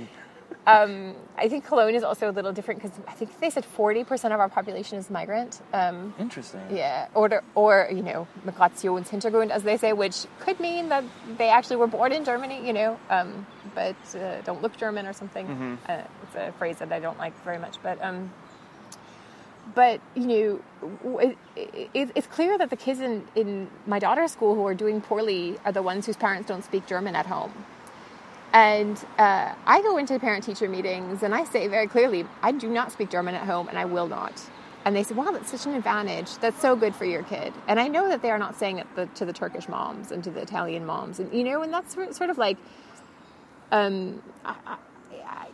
Um, 0.66 1.16
I 1.38 1.50
think 1.50 1.66
Cologne 1.66 1.94
is 1.94 2.04
also 2.04 2.30
a 2.30 2.32
little 2.32 2.54
different 2.54 2.82
because 2.82 2.98
I 3.08 3.12
think 3.12 3.38
they 3.42 3.50
said 3.50 3.66
forty 3.66 4.04
percent 4.04 4.34
of 4.34 4.40
our 4.40 4.48
population 4.48 4.98
is 4.98 5.10
migrant. 5.10 5.62
Um, 5.74 6.14
Interesting. 6.18 6.62
yeah, 6.72 7.08
or 7.14 7.44
or 7.56 7.90
you 7.92 8.02
know, 8.02 8.28
Migrationshintergrund, 8.46 9.50
as 9.50 9.64
they 9.64 9.76
say, 9.78 9.92
which 9.92 10.26
could 10.40 10.60
mean 10.60 10.88
that 10.90 11.04
they 11.38 11.50
actually 11.50 11.76
were 11.76 11.88
born 11.88 12.14
in 12.14 12.24
Germany. 12.24 12.66
You 12.66 12.74
know, 12.74 13.00
um, 13.10 13.46
but 13.76 13.96
uh, 14.16 14.42
don't 14.42 14.62
look 14.62 14.78
German 14.78 15.06
or 15.06 15.14
something. 15.14 15.48
Mm-hmm. 15.48 15.76
Uh, 15.88 16.02
it's 16.24 16.36
a 16.36 16.54
phrase 16.58 16.78
that 16.78 16.94
I 16.94 17.00
don't 17.00 17.18
like 17.18 17.34
very 17.44 17.60
much, 17.60 17.78
but. 17.84 18.02
Um, 18.02 18.32
but 19.76 20.02
you 20.14 20.28
know, 20.28 21.20
it, 21.20 21.38
it, 21.94 22.12
it's 22.16 22.28
clear 22.28 22.58
that 22.58 22.70
the 22.70 22.76
kids 22.76 23.00
in, 23.00 23.26
in 23.34 23.70
my 23.88 23.98
daughter's 23.98 24.32
school 24.32 24.56
who 24.56 24.68
are 24.68 24.74
doing 24.76 25.00
poorly 25.00 25.58
are 25.64 25.72
the 25.72 25.82
ones 25.82 26.06
whose 26.06 26.18
parents 26.18 26.50
don't 26.50 26.66
speak 26.66 26.86
German 26.86 27.16
at 27.16 27.26
home. 27.28 27.54
And 28.54 29.04
uh, 29.18 29.56
I 29.66 29.82
go 29.82 29.98
into 29.98 30.18
parent 30.20 30.44
teacher 30.46 30.70
meetings 30.70 31.24
and 31.24 31.36
I 31.36 31.44
say 31.46 31.68
very 31.68 31.88
clearly, 31.88 32.26
I 32.44 32.52
do 32.52 32.70
not 32.70 32.92
speak 32.92 33.10
German 33.10 33.36
at 33.36 33.46
home 33.46 33.68
and 33.68 33.78
I 33.80 33.86
will 33.86 34.08
not. 34.08 34.42
And 34.86 34.96
they 34.96 35.04
say, 35.04 35.16
wow, 35.16 35.32
that's 35.32 35.52
such 35.52 35.66
an 35.66 35.76
advantage. 35.76 36.38
That's 36.38 36.62
so 36.62 36.76
good 36.76 36.96
for 36.96 37.06
your 37.06 37.24
kid. 37.24 37.54
And 37.68 37.80
I 37.80 37.88
know 37.88 38.10
that 38.10 38.22
they 38.22 38.32
are 38.32 38.40
not 38.40 38.56
saying 38.58 38.80
it 38.80 38.88
the, 38.96 39.08
to 39.08 39.26
the 39.26 39.34
Turkish 39.34 39.70
moms 39.70 40.12
and 40.12 40.24
to 40.26 40.32
the 40.32 40.42
Italian 40.42 40.86
moms. 40.86 41.20
And, 41.20 41.34
you 41.34 41.44
know, 41.44 41.64
and 41.64 41.74
that's 41.74 41.94
sort 41.94 42.30
of 42.30 42.38
like, 42.38 42.58
um, 43.72 44.22
I, 44.46 44.56
I- 44.68 44.78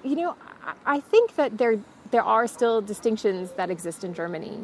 you 0.04 0.16
know, 0.16 0.36
I, 0.66 0.74
I 0.98 1.00
think 1.02 1.36
that 1.36 1.58
there, 1.58 1.80
there 2.12 2.24
are 2.24 2.48
still 2.48 2.82
distinctions 2.82 3.52
that 3.54 3.70
exist 3.70 4.04
in 4.06 4.14
Germany. 4.14 4.60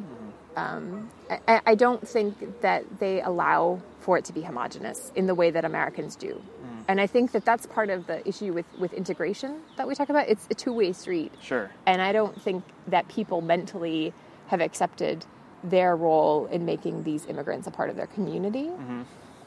Um, 0.55 1.09
I, 1.47 1.61
I 1.67 1.75
don't 1.75 2.07
think 2.07 2.61
that 2.61 2.85
they 2.99 3.21
allow 3.21 3.81
for 3.99 4.17
it 4.17 4.25
to 4.25 4.33
be 4.33 4.41
homogenous 4.41 5.11
in 5.15 5.27
the 5.27 5.35
way 5.35 5.51
that 5.51 5.65
Americans 5.65 6.15
do. 6.15 6.41
And 6.87 7.01
I 7.01 7.07
think 7.07 7.31
that 7.31 7.45
that's 7.45 7.65
part 7.65 7.89
of 7.89 8.07
the 8.07 8.27
issue 8.27 8.53
with, 8.53 8.65
with 8.77 8.93
integration 8.93 9.61
that 9.77 9.87
we 9.87 9.95
talk 9.95 10.09
about. 10.09 10.27
It's 10.29 10.47
a 10.51 10.53
two 10.53 10.73
way 10.73 10.93
street. 10.93 11.31
Sure. 11.41 11.71
And 11.85 12.01
I 12.01 12.11
don't 12.11 12.39
think 12.39 12.63
that 12.87 13.07
people 13.07 13.41
mentally 13.41 14.13
have 14.47 14.61
accepted 14.61 15.25
their 15.63 15.95
role 15.95 16.45
in 16.47 16.65
making 16.65 17.03
these 17.03 17.25
immigrants 17.25 17.67
a 17.67 17.71
part 17.71 17.89
of 17.89 17.95
their 17.95 18.07
community. 18.07 18.69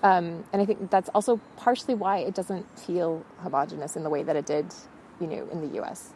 Um, 0.02 0.44
and 0.52 0.62
I 0.62 0.64
think 0.64 0.90
that's 0.90 1.08
also 1.10 1.40
partially 1.56 1.94
why 1.94 2.18
it 2.18 2.34
doesn't 2.34 2.66
feel 2.78 3.24
homogenous 3.38 3.96
in 3.96 4.04
the 4.04 4.10
way 4.10 4.22
that 4.22 4.36
it 4.36 4.46
did, 4.46 4.74
you 5.20 5.26
know, 5.26 5.48
in 5.50 5.60
the 5.60 5.76
U.S. 5.76 6.12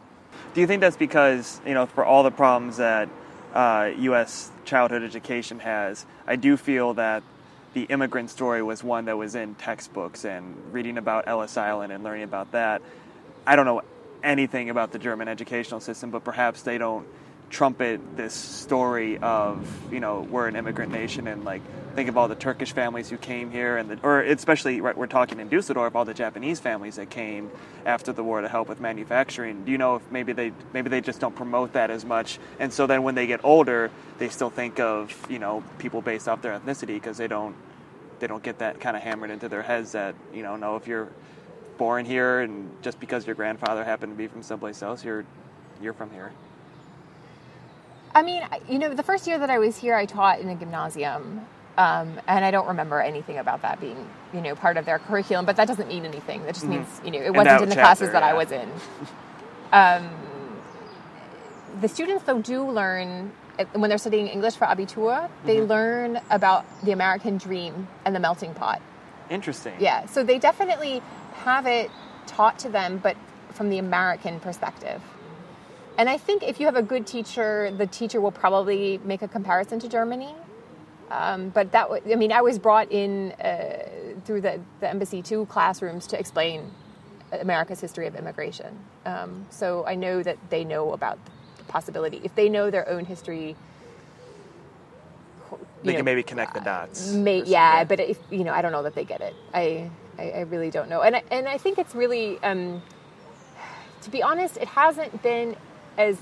Do 0.53 0.61
you 0.61 0.67
think 0.67 0.81
that's 0.81 0.97
because 0.97 1.61
you 1.65 1.73
know 1.73 1.85
for 1.85 2.05
all 2.05 2.23
the 2.23 2.31
problems 2.31 2.77
that 2.77 3.09
uh, 3.53 3.91
U.S. 3.97 4.51
childhood 4.65 5.03
education 5.03 5.59
has, 5.59 6.05
I 6.25 6.37
do 6.37 6.57
feel 6.57 6.93
that 6.95 7.23
the 7.73 7.83
immigrant 7.83 8.29
story 8.29 8.61
was 8.61 8.83
one 8.83 9.05
that 9.05 9.17
was 9.17 9.35
in 9.35 9.55
textbooks 9.55 10.25
and 10.25 10.55
reading 10.71 10.97
about 10.97 11.27
Ellis 11.27 11.57
Island 11.57 11.91
and 11.91 12.03
learning 12.03 12.23
about 12.23 12.51
that. 12.51 12.81
I 13.45 13.55
don't 13.55 13.65
know 13.65 13.81
anything 14.23 14.69
about 14.69 14.91
the 14.91 14.99
German 14.99 15.27
educational 15.27 15.79
system, 15.79 16.11
but 16.11 16.23
perhaps 16.23 16.61
they 16.61 16.77
don't 16.77 17.07
trumpet 17.53 18.01
this 18.17 18.33
story 18.33 19.19
of 19.19 19.67
you 19.93 19.99
know 19.99 20.21
we're 20.21 20.47
an 20.47 20.55
immigrant 20.55 20.91
nation 20.91 21.27
and 21.27 21.45
like 21.45 21.61
think 21.95 22.09
of 22.09 22.17
all 22.17 22.27
the 22.27 22.35
Turkish 22.35 22.71
families 22.71 23.11
who 23.11 23.17
came 23.17 23.51
here 23.51 23.77
and 23.77 23.91
the, 23.91 23.99
or 24.01 24.21
especially 24.21 24.81
right, 24.81 24.97
we're 24.97 25.05
talking 25.05 25.39
in 25.39 25.47
Dusseldorf 25.47 25.95
all 25.95 26.03
the 26.03 26.15
Japanese 26.15 26.59
families 26.59 26.95
that 26.95 27.11
came 27.11 27.51
after 27.85 28.11
the 28.11 28.23
war 28.23 28.41
to 28.41 28.47
help 28.49 28.67
with 28.67 28.79
manufacturing. 28.79 29.63
Do 29.63 29.71
you 29.71 29.77
know 29.77 29.97
if 29.97 30.11
maybe 30.11 30.33
they 30.33 30.51
maybe 30.73 30.89
they 30.89 30.99
just 30.99 31.19
don't 31.19 31.35
promote 31.35 31.73
that 31.73 31.91
as 31.91 32.03
much 32.03 32.39
and 32.59 32.73
so 32.73 32.87
then 32.87 33.03
when 33.03 33.13
they 33.13 33.27
get 33.27 33.41
older 33.43 33.91
they 34.17 34.29
still 34.29 34.49
think 34.49 34.79
of 34.79 35.15
you 35.29 35.37
know 35.37 35.63
people 35.77 36.01
based 36.01 36.27
off 36.27 36.41
their 36.41 36.59
ethnicity 36.59 36.95
because 36.95 37.17
they 37.17 37.27
don't 37.27 37.55
they 38.19 38.25
don't 38.25 38.41
get 38.41 38.57
that 38.59 38.79
kind 38.79 38.97
of 38.97 39.03
hammered 39.03 39.29
into 39.29 39.47
their 39.47 39.61
heads 39.61 39.91
that 39.91 40.15
you 40.33 40.41
know 40.41 40.55
no 40.55 40.75
if 40.75 40.87
you're 40.87 41.09
born 41.77 42.03
here 42.05 42.39
and 42.39 42.71
just 42.81 42.99
because 42.99 43.27
your 43.27 43.35
grandfather 43.35 43.83
happened 43.83 44.11
to 44.11 44.17
be 44.17 44.27
from 44.27 44.41
someplace 44.41 44.81
else 44.81 45.05
you're 45.05 45.23
you're 45.81 45.93
from 45.93 46.09
here. 46.09 46.31
I 48.15 48.21
mean, 48.21 48.43
you 48.69 48.79
know, 48.79 48.93
the 48.93 49.03
first 49.03 49.27
year 49.27 49.39
that 49.39 49.49
I 49.49 49.59
was 49.59 49.77
here, 49.77 49.95
I 49.95 50.05
taught 50.05 50.39
in 50.39 50.49
a 50.49 50.55
gymnasium, 50.55 51.45
um, 51.77 52.19
and 52.27 52.45
I 52.45 52.51
don't 52.51 52.67
remember 52.67 53.01
anything 53.01 53.37
about 53.37 53.63
that 53.63 53.79
being, 53.81 54.07
you 54.33 54.41
know, 54.41 54.55
part 54.55 54.77
of 54.77 54.85
their 54.85 54.99
curriculum. 54.99 55.45
But 55.45 55.55
that 55.55 55.67
doesn't 55.67 55.87
mean 55.87 56.05
anything. 56.05 56.43
That 56.43 56.53
just 56.53 56.67
means, 56.67 56.87
you 57.03 57.11
know, 57.11 57.19
it 57.19 57.33
wasn't 57.33 57.63
in 57.63 57.69
the 57.69 57.75
chapter, 57.75 57.81
classes 57.81 58.11
that 58.11 58.23
I 58.23 58.33
was 58.33 58.51
in. 58.51 58.69
Um, 59.73 60.07
the 61.81 61.87
students, 61.87 62.25
though, 62.25 62.39
do 62.39 62.69
learn 62.69 63.31
uh, 63.57 63.65
when 63.73 63.89
they're 63.89 63.97
studying 63.97 64.27
English 64.27 64.55
for 64.55 64.65
Abitur. 64.65 65.29
They 65.45 65.61
learn 65.61 66.21
about 66.29 66.65
the 66.83 66.91
American 66.91 67.37
dream 67.37 67.87
and 68.05 68.15
the 68.15 68.19
melting 68.19 68.53
pot. 68.53 68.83
Interesting. 69.31 69.73
Yeah, 69.79 70.05
so 70.05 70.23
they 70.23 70.37
definitely 70.37 71.01
have 71.37 71.65
it 71.65 71.89
taught 72.27 72.59
to 72.59 72.69
them, 72.69 72.99
but 73.01 73.17
from 73.51 73.69
the 73.69 73.79
American 73.79 74.39
perspective. 74.39 75.01
And 75.97 76.09
I 76.09 76.17
think 76.17 76.43
if 76.43 76.59
you 76.59 76.65
have 76.65 76.75
a 76.75 76.81
good 76.81 77.05
teacher, 77.05 77.71
the 77.75 77.85
teacher 77.87 78.19
will 78.19 78.31
probably 78.31 78.99
make 79.03 79.21
a 79.21 79.27
comparison 79.27 79.79
to 79.79 79.87
Germany. 79.87 80.33
Um, 81.11 81.49
but 81.49 81.71
that, 81.73 81.89
wa- 81.89 81.99
I 82.11 82.15
mean, 82.15 82.31
I 82.31 82.41
was 82.41 82.57
brought 82.57 82.91
in 82.91 83.31
uh, 83.33 83.87
through 84.25 84.41
the, 84.41 84.59
the 84.79 84.89
embassy 84.89 85.21
to 85.23 85.45
classrooms 85.45 86.07
to 86.07 86.19
explain 86.19 86.71
America's 87.31 87.79
history 87.79 88.07
of 88.07 88.15
immigration. 88.15 88.77
Um, 89.05 89.45
so 89.49 89.85
I 89.85 89.95
know 89.95 90.23
that 90.23 90.37
they 90.49 90.63
know 90.63 90.93
about 90.93 91.19
the 91.57 91.63
possibility. 91.65 92.21
If 92.23 92.33
they 92.35 92.49
know 92.49 92.71
their 92.71 92.89
own 92.89 93.05
history, 93.05 93.55
They 95.83 95.91
you 95.91 95.97
can 95.97 96.05
maybe 96.05 96.23
connect 96.23 96.53
the 96.55 96.61
dots. 96.61 97.11
May, 97.11 97.43
yeah, 97.43 97.83
but 97.83 97.99
if 97.99 98.17
you 98.31 98.43
know, 98.43 98.53
I 98.53 98.61
don't 98.61 98.71
know 98.71 98.83
that 98.83 98.95
they 98.95 99.03
get 99.03 99.21
it. 99.21 99.35
I 99.53 99.89
I, 100.17 100.29
I 100.29 100.39
really 100.41 100.71
don't 100.71 100.89
know, 100.89 101.01
and 101.01 101.15
I, 101.15 101.23
and 101.31 101.47
I 101.47 101.57
think 101.57 101.77
it's 101.77 101.93
really, 101.95 102.39
um, 102.43 102.81
to 104.01 104.09
be 104.11 104.21
honest, 104.23 104.57
it 104.57 104.67
hasn't 104.67 105.21
been 105.23 105.55
as 105.97 106.17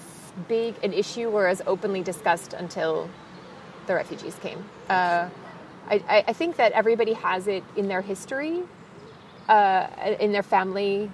big 0.48 0.76
an 0.84 0.94
issue 0.94 1.30
or 1.30 1.48
as 1.48 1.62
openly 1.68 2.02
discussed 2.02 2.54
until 2.54 3.10
the 3.88 3.96
refugees 3.96 4.36
came. 4.42 4.64
Uh, 4.90 5.30
I, 5.90 6.24
I 6.28 6.34
think 6.34 6.56
that 6.56 6.72
everybody 6.72 7.14
has 7.14 7.48
it 7.48 7.64
in 7.76 7.88
their 7.88 8.02
history, 8.02 8.64
uh, 9.50 9.88
in 10.20 10.32
their 10.32 10.44
family 10.44 11.12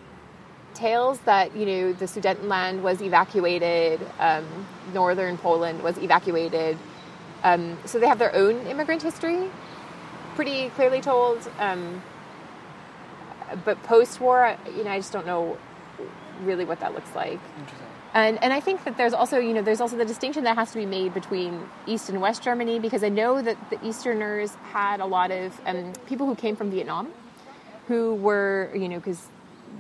tales 0.76 1.20
that 1.22 1.56
you 1.56 1.66
know 1.66 1.94
the 1.94 2.06
Sudetenland 2.06 2.82
was 2.82 3.02
evacuated, 3.02 4.00
um, 4.20 4.46
northern 4.94 5.38
Poland 5.38 5.82
was 5.82 5.98
evacuated. 5.98 6.78
Um, 7.44 7.78
so 7.86 8.00
they 8.00 8.08
have 8.08 8.20
their 8.20 8.36
own 8.36 8.68
immigrant 8.68 9.02
history, 9.02 9.50
pretty 10.36 10.70
clearly 10.70 11.02
told. 11.02 11.50
Um, 11.60 12.02
but 13.64 13.82
post-war, 13.84 14.58
you 14.76 14.84
know, 14.84 14.92
I 14.92 14.98
just 14.98 15.14
don't 15.14 15.26
know 15.26 15.58
really 16.44 16.66
what 16.66 16.80
that 16.80 16.94
looks 16.94 17.14
like. 17.16 17.40
Interesting. 17.60 17.88
And 18.14 18.42
and 18.44 18.54
I 18.54 18.60
think 18.62 18.84
that 18.86 18.98
there's 18.98 19.14
also 19.14 19.38
you 19.38 19.54
know 19.54 19.62
there's 19.62 19.82
also 19.82 19.98
the 19.98 20.06
distinction 20.06 20.44
that 20.46 20.56
has 20.56 20.72
to 20.72 20.78
be 20.78 20.86
made 20.86 21.14
between 21.14 21.68
East 21.86 22.10
and 22.10 22.22
West 22.22 22.42
Germany 22.42 22.80
because 22.80 23.04
I 23.04 23.10
know 23.10 23.42
that 23.42 23.58
the 23.70 23.86
Easterners 23.86 24.56
had 24.72 25.00
a 25.02 25.06
lot 25.06 25.30
of 25.32 25.60
um, 25.66 25.94
people 26.08 26.26
who 26.26 26.36
came 26.36 26.56
from 26.56 26.72
Vietnam, 26.72 27.10
who 27.88 28.16
were 28.16 28.70
you 28.74 28.88
know 28.90 28.98
because 28.98 29.28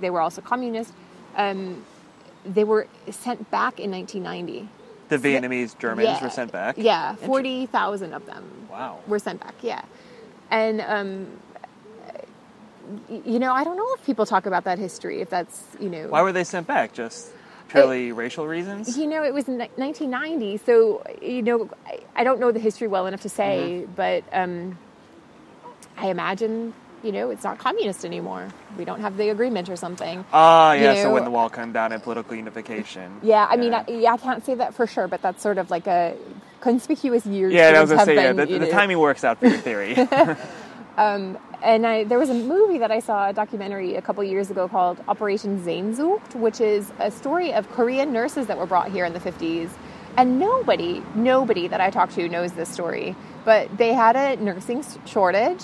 they 0.01 0.09
were 0.09 0.21
also 0.21 0.41
communist. 0.41 0.93
Um, 1.35 1.83
they 2.45 2.63
were 2.63 2.87
sent 3.09 3.49
back 3.51 3.79
in 3.79 3.91
1990. 3.91 4.69
The 5.09 5.17
Vietnamese 5.17 5.77
Germans 5.79 6.07
Yeah. 6.07 6.23
were 6.23 6.29
sent 6.29 6.51
back. 6.51 6.75
Yeah, 6.77 7.11
Inter- 7.11 7.25
forty 7.25 7.65
thousand 7.65 8.13
of 8.13 8.25
them. 8.25 8.43
Wow. 8.69 8.99
were 9.07 9.19
sent 9.19 9.39
back. 9.39 9.55
Yeah, 9.61 9.81
and 10.51 10.81
um, 10.81 11.27
y- 11.46 11.46
you 13.09 13.39
know 13.39 13.53
I 13.53 13.63
don't 13.63 13.77
know 13.77 13.87
if 13.95 14.05
people 14.05 14.25
talk 14.25 14.45
about 14.45 14.63
that 14.65 14.79
history. 14.79 15.21
If 15.21 15.29
that's 15.29 15.63
you 15.79 15.89
know 15.89 16.07
Why 16.07 16.21
were 16.21 16.31
they 16.31 16.43
sent 16.43 16.67
back? 16.67 16.93
Just 16.93 17.31
purely 17.69 18.11
racial 18.11 18.47
reasons? 18.47 18.97
You 18.97 19.07
know, 19.07 19.23
it 19.23 19.33
was 19.33 19.47
1990, 19.47 20.57
so 20.57 21.03
you 21.21 21.41
know, 21.41 21.69
I, 21.85 21.99
I 22.15 22.23
don't 22.23 22.39
know 22.39 22.51
the 22.51 22.59
history 22.59 22.87
well 22.87 23.07
enough 23.07 23.21
to 23.21 23.29
say, 23.29 23.83
Mm-hmm. 23.83 23.93
but 23.93 24.23
um, 24.31 24.77
I 25.97 26.09
imagine 26.09 26.73
you 27.03 27.11
know, 27.11 27.29
it's 27.29 27.43
not 27.43 27.59
communist 27.59 28.03
anymore. 28.05 28.47
We 28.77 28.83
don't 28.83 29.01
have 29.01 29.17
the 29.17 29.29
agreement 29.29 29.69
or 29.69 29.75
something. 29.75 30.25
Ah, 30.33 30.73
yeah. 30.73 30.93
You 30.93 31.01
so 31.03 31.13
when 31.13 31.25
the 31.25 31.29
wall 31.29 31.49
came 31.49 31.71
down 31.71 31.91
and 31.91 32.01
political 32.01 32.35
unification. 32.35 33.19
Yeah, 33.21 33.45
I 33.47 33.55
mean, 33.55 33.73
I, 33.73 33.85
yeah, 33.87 34.13
I 34.13 34.17
can't 34.17 34.43
say 34.43 34.55
that 34.55 34.73
for 34.73 34.87
sure, 34.87 35.07
but 35.07 35.21
that's 35.21 35.41
sort 35.43 35.59
of 35.59 35.69
like 35.69 35.85
a 35.87 36.17
conspicuous 36.59 37.25
year. 37.25 37.49
yeah, 37.49 37.73
I 37.75 37.81
was 37.81 37.91
gonna 37.91 38.03
say 38.03 38.15
have 38.15 38.35
yeah. 38.37 38.45
The, 38.45 38.57
the 38.65 38.71
timing 38.71 38.97
works 38.97 39.23
out 39.23 39.39
for 39.39 39.47
your 39.47 39.59
theory. 39.59 39.95
And 40.97 41.85
I, 41.87 42.03
there 42.03 42.19
was 42.19 42.29
a 42.29 42.33
movie 42.33 42.77
that 42.79 42.91
I 42.91 42.99
saw, 42.99 43.29
a 43.29 43.33
documentary 43.33 43.95
a 43.95 44.01
couple 44.01 44.23
years 44.23 44.51
ago 44.51 44.67
called 44.67 45.03
Operation 45.07 45.59
Sehnsucht, 45.61 46.35
which 46.35 46.61
is 46.61 46.91
a 46.99 47.11
story 47.11 47.53
of 47.53 47.69
Korean 47.71 48.13
nurses 48.13 48.47
that 48.47 48.57
were 48.57 48.65
brought 48.65 48.91
here 48.91 49.05
in 49.05 49.13
the 49.13 49.19
50s. 49.19 49.69
And 50.17 50.39
nobody, 50.39 51.03
nobody 51.15 51.67
that 51.67 51.81
I 51.81 51.89
talked 51.89 52.13
to 52.15 52.27
knows 52.29 52.53
this 52.53 52.69
story. 52.69 53.15
But 53.45 53.77
they 53.77 53.93
had 53.93 54.15
a 54.15 54.41
nursing 54.41 54.83
shortage, 55.05 55.61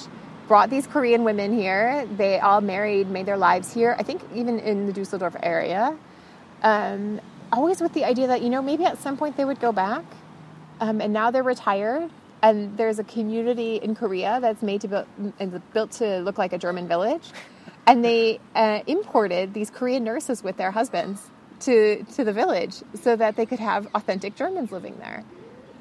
brought 0.47 0.69
these 0.69 0.87
Korean 0.87 1.23
women 1.23 1.53
here. 1.53 2.07
They 2.17 2.39
all 2.39 2.61
married, 2.61 3.09
made 3.09 3.25
their 3.25 3.37
lives 3.37 3.73
here, 3.73 3.95
I 3.97 4.03
think 4.03 4.21
even 4.33 4.59
in 4.59 4.87
the 4.87 4.93
Dusseldorf 4.93 5.35
area. 5.41 5.97
Um, 6.63 7.21
always 7.51 7.81
with 7.81 7.93
the 7.93 8.05
idea 8.05 8.27
that, 8.27 8.41
you 8.41 8.49
know, 8.49 8.61
maybe 8.61 8.85
at 8.85 8.97
some 8.99 9.17
point 9.17 9.37
they 9.37 9.45
would 9.45 9.59
go 9.59 9.71
back. 9.71 10.05
Um, 10.79 11.01
and 11.01 11.13
now 11.13 11.31
they're 11.31 11.43
retired. 11.43 12.09
And 12.43 12.77
there's 12.77 12.99
a 12.99 13.03
community 13.05 13.77
in 13.77 13.95
Korea 13.95 14.37
that's 14.41 14.61
made 14.61 14.81
to 14.81 14.87
build, 14.89 15.07
built 15.73 15.91
to 15.93 16.19
look 16.19 16.37
like 16.37 16.51
a 16.53 16.57
German 16.59 16.87
village, 16.89 17.31
and 17.87 18.03
they 18.03 18.39
uh, 18.53 18.81
imported 18.85 19.53
these 19.53 19.69
Korean 19.71 20.03
nurses 20.03 20.43
with 20.43 20.57
their 20.57 20.69
husbands 20.71 21.21
to 21.61 22.03
to 22.15 22.23
the 22.25 22.33
village 22.33 22.75
so 23.01 23.15
that 23.15 23.37
they 23.37 23.45
could 23.45 23.59
have 23.59 23.87
authentic 23.95 24.35
Germans 24.35 24.71
living 24.73 24.97
there. 24.99 25.23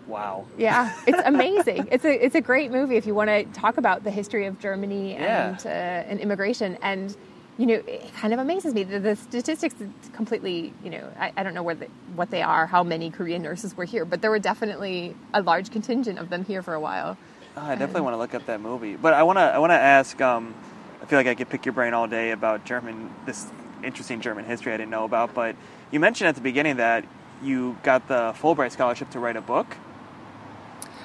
wow. 0.06 0.44
Yeah, 0.56 0.94
it's 1.06 1.20
amazing. 1.34 1.88
it's 1.90 2.04
a 2.04 2.24
it's 2.26 2.36
a 2.36 2.40
great 2.40 2.70
movie 2.70 2.96
if 2.96 3.06
you 3.06 3.14
want 3.14 3.30
to 3.30 3.44
talk 3.60 3.76
about 3.78 4.04
the 4.04 4.10
history 4.12 4.46
of 4.46 4.60
Germany 4.60 5.14
Yeah. 5.14 5.48
and 5.48 5.66
uh, 5.66 6.10
and 6.10 6.20
immigration. 6.20 6.78
And 6.82 7.16
you 7.58 7.66
know, 7.66 7.74
it 7.74 8.12
kind 8.14 8.32
of 8.32 8.40
amazes 8.40 8.74
me 8.74 8.82
the, 8.82 8.98
the 8.98 9.16
statistics. 9.16 9.74
Completely, 10.12 10.72
you 10.82 10.90
know, 10.90 11.12
I, 11.18 11.32
I 11.36 11.42
don't 11.42 11.54
know 11.54 11.62
where 11.62 11.74
the, 11.74 11.86
what 12.14 12.30
they 12.30 12.42
are, 12.42 12.66
how 12.66 12.82
many 12.82 13.10
Korean 13.10 13.42
nurses 13.42 13.76
were 13.76 13.84
here, 13.84 14.04
but 14.04 14.22
there 14.22 14.30
were 14.30 14.38
definitely 14.38 15.14
a 15.34 15.42
large 15.42 15.70
contingent 15.70 16.18
of 16.18 16.30
them 16.30 16.44
here 16.44 16.62
for 16.62 16.74
a 16.74 16.80
while. 16.80 17.16
Oh, 17.56 17.60
I 17.60 17.74
definitely 17.74 18.02
want 18.02 18.14
to 18.14 18.18
look 18.18 18.34
up 18.34 18.46
that 18.46 18.60
movie. 18.60 18.96
But 18.96 19.12
I 19.12 19.22
want 19.22 19.38
to 19.38 19.42
I 19.42 19.58
want 19.58 19.70
to 19.70 19.78
ask. 19.78 20.20
Um, 20.20 20.54
I 21.02 21.04
feel 21.06 21.18
like 21.18 21.26
I 21.26 21.34
could 21.34 21.50
pick 21.50 21.66
your 21.66 21.72
brain 21.74 21.92
all 21.94 22.06
day 22.06 22.30
about 22.30 22.64
German 22.64 23.10
this 23.26 23.46
interesting 23.82 24.20
German 24.20 24.44
history 24.44 24.72
I 24.72 24.76
didn't 24.76 24.90
know 24.90 25.04
about. 25.04 25.34
But 25.34 25.56
you 25.90 26.00
mentioned 26.00 26.28
at 26.28 26.34
the 26.34 26.40
beginning 26.40 26.76
that 26.76 27.04
you 27.42 27.76
got 27.82 28.08
the 28.08 28.34
Fulbright 28.40 28.72
scholarship 28.72 29.10
to 29.10 29.18
write 29.18 29.36
a 29.36 29.40
book. 29.42 29.76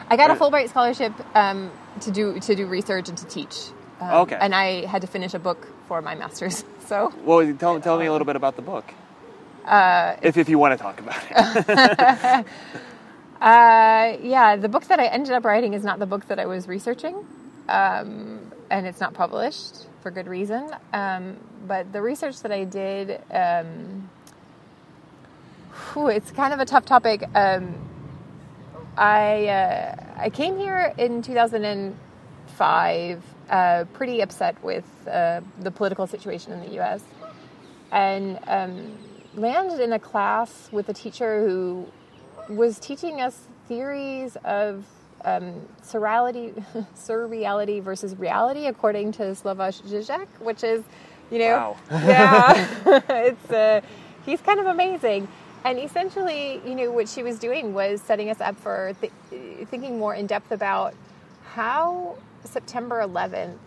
I 0.09 0.15
got 0.15 0.29
a 0.29 0.35
Fulbright 0.35 0.69
scholarship 0.69 1.11
um, 1.35 1.71
to 2.01 2.11
do 2.11 2.39
to 2.39 2.55
do 2.55 2.65
research 2.67 3.09
and 3.09 3.17
to 3.17 3.25
teach. 3.25 3.69
Um, 3.99 4.09
Okay. 4.11 4.37
And 4.39 4.55
I 4.55 4.85
had 4.85 5.01
to 5.01 5.07
finish 5.07 5.33
a 5.33 5.39
book 5.39 5.67
for 5.88 6.01
my 6.01 6.15
master's. 6.15 6.63
So 6.88 7.12
Well, 7.25 7.53
tell 7.56 7.82
tell 7.82 8.00
me 8.00 8.06
a 8.06 8.12
little 8.13 8.25
bit 8.25 8.38
about 8.38 8.56
the 8.56 8.62
book. 8.62 8.86
Uh, 9.65 10.15
if 10.22 10.38
if 10.38 10.48
you 10.50 10.58
want 10.58 10.72
to 10.77 10.82
talk 10.82 11.00
about 11.01 11.22
it. 11.29 12.46
Uh, 13.41 14.17
yeah, 14.24 14.56
the 14.56 14.70
book 14.70 14.86
that 14.86 15.00
I 15.00 15.06
ended 15.08 15.34
up 15.34 15.46
writing 15.46 15.74
is 15.74 15.84
not 15.84 16.00
the 16.00 16.06
book 16.08 16.27
that 16.27 16.39
I 16.39 16.46
was 16.48 16.67
researching, 16.67 17.15
um, 17.70 18.51
and 18.72 18.88
it's 18.88 19.00
not 19.00 19.13
published 19.13 19.86
for 20.01 20.10
good 20.12 20.27
reason. 20.27 20.72
Um, 20.94 21.38
but 21.67 21.91
the 21.94 22.01
research 22.01 22.41
that 22.41 22.51
I 22.51 22.63
did, 22.63 23.22
um, 23.32 24.10
whew, 25.94 26.08
it's 26.08 26.32
kind 26.32 26.53
of 26.53 26.60
a 26.60 26.65
tough 26.65 26.86
topic. 26.86 27.24
Um, 27.36 27.75
I 28.98 29.46
uh, 29.48 29.96
I 30.17 30.29
came 30.32 30.58
here 30.58 30.94
in 30.98 31.22
2005, 31.22 33.24
uh, 33.49 33.85
pretty 33.93 34.21
upset 34.21 34.61
with 34.63 34.85
uh, 35.09 35.41
the 35.59 35.71
political 35.71 36.07
situation 36.07 36.51
in 36.53 36.61
the 36.61 36.73
U.S. 36.75 37.01
and 37.91 38.39
um, 38.47 38.97
landed 39.35 39.79
in 39.79 39.93
a 39.93 39.99
class 39.99 40.69
with 40.71 40.89
a 40.89 40.93
teacher 40.93 41.47
who 41.47 41.87
was 42.49 42.79
teaching 42.79 43.21
us 43.21 43.47
theories 43.67 44.37
of 44.43 44.85
um, 45.25 45.53
surreality, 45.83 46.53
surreality 46.95 47.81
versus 47.81 48.15
reality, 48.17 48.67
according 48.67 49.11
to 49.13 49.23
Slavoj 49.23 49.81
Žižek, 49.83 50.27
which 50.39 50.63
is, 50.63 50.83
you 51.31 51.39
know, 51.39 51.47
Wow. 51.47 51.77
yeah, 51.91 53.01
it's 53.09 53.51
uh, 53.51 53.81
he's 54.25 54.41
kind 54.41 54.60
of 54.60 54.67
amazing. 54.67 55.27
And 55.65 55.79
essentially, 55.79 56.62
you 56.65 56.75
know, 56.75 56.91
what 56.91 57.10
she 57.10 57.23
was 57.23 57.39
doing 57.39 57.73
was 57.73 58.01
setting 58.01 58.29
us 58.29 58.39
up 58.39 58.57
for 58.57 58.93
th- 59.01 59.12
thinking 59.69 59.99
more 59.99 60.13
in 60.15 60.25
depth 60.27 60.51
about 60.51 60.93
how 61.43 62.15
September 62.45 63.02
11th 63.02 63.58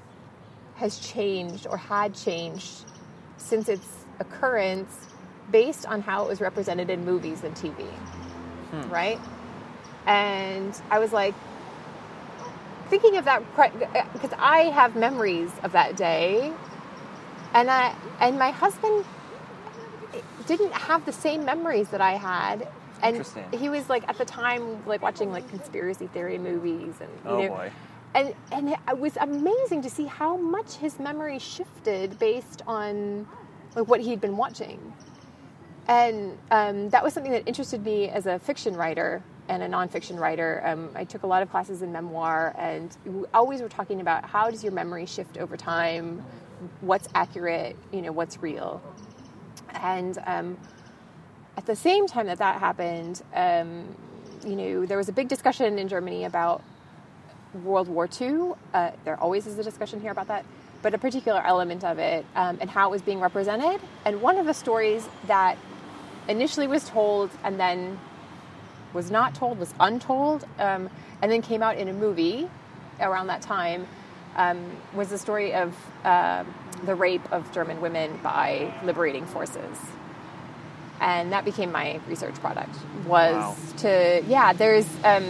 has 0.76 0.98
changed 1.00 1.66
or 1.68 1.76
had 1.76 2.14
changed 2.14 2.85
since 3.38 3.68
its 3.68 4.06
occurrence 4.20 5.09
based 5.50 5.87
on 5.87 6.02
how 6.02 6.24
it 6.24 6.28
was 6.28 6.40
represented 6.40 6.90
in 6.90 7.04
movies 7.04 7.44
and 7.44 7.54
TV 7.56 7.87
hmm. 8.70 8.90
right? 8.90 9.20
And 10.06 10.74
I 10.90 10.98
was 10.98 11.12
like 11.12 11.35
thinking 12.88 13.16
of 13.16 13.24
that 13.26 13.42
because 14.12 14.33
I 14.38 14.64
have 14.64 14.96
memories 14.96 15.50
of 15.62 15.72
that 15.72 15.96
day, 15.96 16.52
and 17.54 17.70
I 17.70 17.94
and 18.20 18.38
my 18.38 18.50
husband 18.50 19.04
didn't 20.46 20.72
have 20.72 21.04
the 21.06 21.12
same 21.12 21.44
memories 21.44 21.90
that 21.90 22.00
I 22.00 22.14
had. 22.14 22.68
And 23.02 23.16
Interesting. 23.16 23.52
he 23.59 23.68
was 23.68 23.88
like 23.88 24.09
at 24.09 24.18
the 24.18 24.26
time 24.26 24.85
like 24.87 25.02
watching 25.02 25.33
like 25.33 25.48
conspiracy 25.50 26.09
theory 26.09 26.38
movies 26.38 26.94
and 27.00 27.11
you 27.26 27.30
Oh 27.30 27.42
know, 27.42 27.48
boy. 27.48 27.72
And 28.14 28.34
and 28.52 28.70
it 28.70 28.98
was 28.98 29.16
amazing 29.18 29.82
to 29.82 29.90
see 29.90 30.06
how 30.06 30.36
much 30.36 30.74
his 30.74 30.98
memory 30.98 31.38
shifted 31.38 32.18
based 32.18 32.62
on 32.66 33.26
like 33.76 33.88
what 33.88 34.00
he'd 34.00 34.20
been 34.20 34.36
watching 34.36 34.92
and 35.88 36.38
um, 36.52 36.88
that 36.90 37.02
was 37.02 37.14
something 37.14 37.32
that 37.32 37.48
interested 37.48 37.84
me 37.84 38.08
as 38.08 38.26
a 38.26 38.38
fiction 38.38 38.76
writer 38.76 39.22
and 39.48 39.62
a 39.62 39.68
nonfiction 39.68 40.20
writer. 40.20 40.62
Um, 40.64 40.90
I 40.94 41.04
took 41.04 41.24
a 41.24 41.26
lot 41.26 41.42
of 41.42 41.50
classes 41.50 41.82
in 41.82 41.92
memoir, 41.92 42.54
and 42.56 42.96
we 43.04 43.24
always 43.34 43.60
were 43.60 43.68
talking 43.68 44.00
about 44.00 44.24
how 44.24 44.50
does 44.50 44.62
your 44.62 44.72
memory 44.72 45.04
shift 45.04 45.36
over 45.36 45.56
time, 45.56 46.24
what's 46.80 47.08
accurate, 47.16 47.76
you 47.92 48.02
know, 48.02 48.12
what's 48.12 48.40
real. 48.40 48.80
And 49.74 50.16
um, 50.26 50.56
at 51.56 51.66
the 51.66 51.74
same 51.74 52.06
time 52.06 52.26
that 52.28 52.38
that 52.38 52.60
happened, 52.60 53.22
um, 53.34 53.84
you 54.46 54.54
know, 54.54 54.86
there 54.86 54.96
was 54.96 55.08
a 55.08 55.12
big 55.12 55.26
discussion 55.26 55.76
in 55.76 55.88
Germany 55.88 56.24
about 56.24 56.62
World 57.64 57.88
War 57.88 58.08
II. 58.20 58.52
Uh, 58.72 58.90
there 59.04 59.18
always 59.20 59.46
is 59.46 59.58
a 59.58 59.62
discussion 59.64 60.00
here 60.00 60.12
about 60.12 60.28
that, 60.28 60.44
but 60.82 60.94
a 60.94 60.98
particular 60.98 61.42
element 61.44 61.84
of 61.84 61.98
it 61.98 62.24
um, 62.36 62.58
and 62.60 62.70
how 62.70 62.88
it 62.88 62.90
was 62.92 63.02
being 63.02 63.20
represented. 63.20 63.80
And 64.04 64.22
one 64.22 64.38
of 64.38 64.46
the 64.46 64.54
stories 64.54 65.08
that 65.26 65.56
initially 66.28 66.66
was 66.66 66.88
told 66.88 67.30
and 67.44 67.58
then 67.58 67.98
was 68.92 69.10
not 69.10 69.34
told, 69.34 69.58
was 69.58 69.72
untold, 69.78 70.44
um, 70.58 70.90
and 71.22 71.30
then 71.30 71.42
came 71.42 71.62
out 71.62 71.76
in 71.76 71.88
a 71.88 71.92
movie 71.92 72.48
around 73.00 73.28
that 73.28 73.42
time 73.42 73.86
um, 74.36 74.64
was 74.94 75.08
the 75.08 75.18
story 75.18 75.54
of 75.54 75.74
uh, 76.04 76.44
the 76.86 76.94
rape 76.94 77.22
of 77.32 77.50
German 77.52 77.80
women 77.80 78.18
by 78.22 78.72
liberating 78.84 79.26
forces. 79.26 79.78
And 81.00 81.32
that 81.32 81.44
became 81.44 81.72
my 81.72 82.00
research 82.08 82.34
product. 82.36 82.74
Was 83.06 83.34
Wow. 83.34 83.56
to 83.78 84.22
yeah, 84.28 84.52
there's 84.52 84.86
um, 85.04 85.24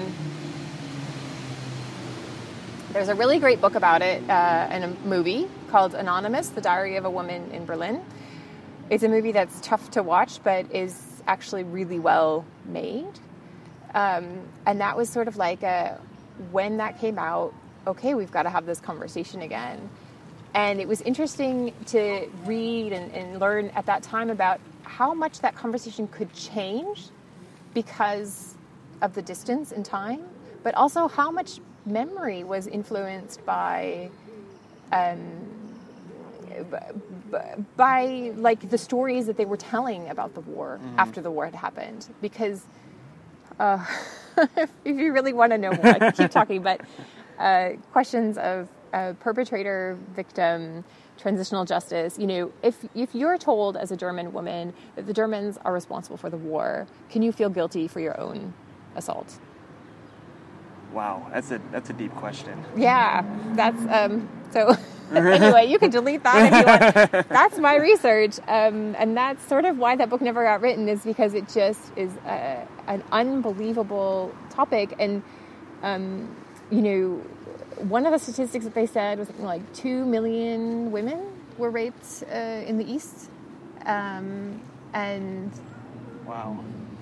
there's 2.93 3.09
a 3.09 3.15
really 3.15 3.39
great 3.39 3.61
book 3.61 3.77
about 3.77 4.03
it 4.03 4.21
uh, 4.29 4.67
and 4.69 4.85
a 4.85 4.89
movie 5.07 5.49
called 5.69 5.95
Anonymous: 5.95 6.49
The 6.49 6.61
Diary 6.61 6.97
of 6.97 7.05
a 7.05 7.11
Woman 7.11 7.51
in 7.53 7.65
Berlin. 7.65 8.05
It's 8.91 9.05
a 9.05 9.09
movie 9.09 9.31
that's 9.31 9.61
tough 9.61 9.93
to 9.93 10.03
watch, 10.03 10.43
but 10.43 10.75
is 10.75 11.23
actually 11.29 11.63
really 11.63 12.01
well 12.01 12.45
made. 12.65 13.21
Um, 13.95 14.41
and 14.67 14.81
that 14.81 14.97
was 14.97 15.09
sort 15.09 15.29
of 15.29 15.37
like 15.37 15.63
a, 15.63 16.01
when 16.51 16.79
that 16.79 16.99
came 16.99 17.19
out, 17.19 17.55
okay, 17.87 18.15
we've 18.15 18.33
got 18.33 18.43
to 18.43 18.51
have 18.51 18.67
this 18.67 18.81
conversation 18.81 19.43
again. 19.43 19.89
And 20.55 20.81
it 20.81 20.89
was 20.89 21.01
interesting 21.03 21.73
to 21.87 22.29
read 22.45 22.93
and, 22.93 23.13
and 23.13 23.39
learn 23.39 23.69
at 23.77 23.87
that 23.87 24.03
time 24.03 24.31
about 24.31 24.61
how 24.83 25.15
much 25.15 25.41
that 25.41 25.55
conversation 25.55 26.09
could 26.09 26.33
change 26.33 27.11
because 27.73 28.57
of 29.01 29.15
the 29.15 29.23
distance 29.23 29.71
in 29.71 29.85
time, 29.85 30.23
but 30.65 30.75
also 30.75 31.07
how 31.07 31.31
much 31.31 31.61
memory 31.91 32.45
was 32.45 32.67
influenced 32.67 33.45
by 33.47 34.11
b- 37.31 37.39
by 37.77 38.33
like 38.37 38.71
the 38.71 38.79
stories 38.79 39.27
that 39.27 39.37
they 39.37 39.45
were 39.45 39.57
telling 39.57 40.09
about 40.09 40.35
the 40.35 40.41
war 40.41 40.81
after 40.99 41.21
the 41.21 41.31
war 41.31 41.47
had 41.47 41.55
happened. 41.55 42.09
Because 42.21 42.63
uh, 43.59 43.85
if 44.57 44.71
you 44.85 45.13
really 45.13 45.33
want 45.33 45.53
to 45.53 45.59
know 45.59 45.75
more 45.75 45.87
i 45.87 45.99
can 45.99 46.13
keep 46.13 46.31
talking 46.31 46.63
but 46.63 46.81
uh, 47.39 47.71
questions 47.93 48.39
of 48.39 48.69
uh, 48.93 49.13
perpetrator 49.21 49.99
victim 50.15 50.85
transitional 51.19 51.65
justice 51.65 52.19
you 52.19 52.27
know 52.27 52.53
if 52.63 52.85
if 52.95 53.15
you're 53.15 53.39
told 53.39 53.77
as 53.77 53.91
a 53.93 53.97
german 53.97 54.33
woman 54.33 54.73
that 54.97 55.07
the 55.07 55.13
germans 55.13 55.59
are 55.65 55.73
responsible 55.73 56.17
for 56.17 56.31
the 56.31 56.37
war 56.37 56.87
can 57.11 57.23
you 57.23 57.33
feel 57.33 57.51
guilty 57.51 57.87
for 57.89 58.01
your 58.01 58.19
own 58.21 58.53
assault 58.97 59.39
Wow, 60.93 61.29
that's 61.33 61.51
a 61.51 61.61
that's 61.71 61.91
a 61.91 61.93
deep 61.93 62.15
question. 62.17 62.63
yeah 62.77 63.25
that's 63.55 63.81
um 63.91 64.29
so 64.53 64.77
anyway, 65.15 65.67
you 65.67 65.79
can 65.79 65.91
delete 65.91 66.23
that 66.23 66.53
if 66.53 66.61
you 66.61 67.13
want. 67.13 67.29
That's 67.29 67.59
my 67.59 67.75
research, 67.75 68.39
um, 68.47 68.95
and 68.97 69.17
that's 69.17 69.45
sort 69.49 69.65
of 69.65 69.77
why 69.77 69.97
that 69.97 70.09
book 70.09 70.21
never 70.21 70.45
got 70.45 70.61
written. 70.61 70.89
Is 70.89 71.03
because 71.03 71.35
it 71.35 71.49
just 71.49 71.81
is 71.97 72.13
a, 72.27 72.65
an 72.87 73.03
unbelievable 73.11 74.33
topic, 74.51 74.95
and 75.01 75.23
um, 75.83 76.29
you 76.71 76.81
know, 76.81 77.09
one 77.89 78.07
of 78.07 78.13
the 78.13 78.21
statistics 78.21 78.65
that 78.65 78.75
they 78.75 78.87
said 78.87 79.19
was 79.19 79.27
something 79.27 79.45
like 79.45 79.73
two 79.73 80.05
million 80.07 80.93
women 80.93 81.27
were 81.59 81.71
raped 81.71 82.23
uh, 82.31 82.37
in 82.37 82.79
the 82.79 82.89
East, 82.89 83.31
um, 83.87 84.61
and 84.95 85.51
wow. 86.25 86.57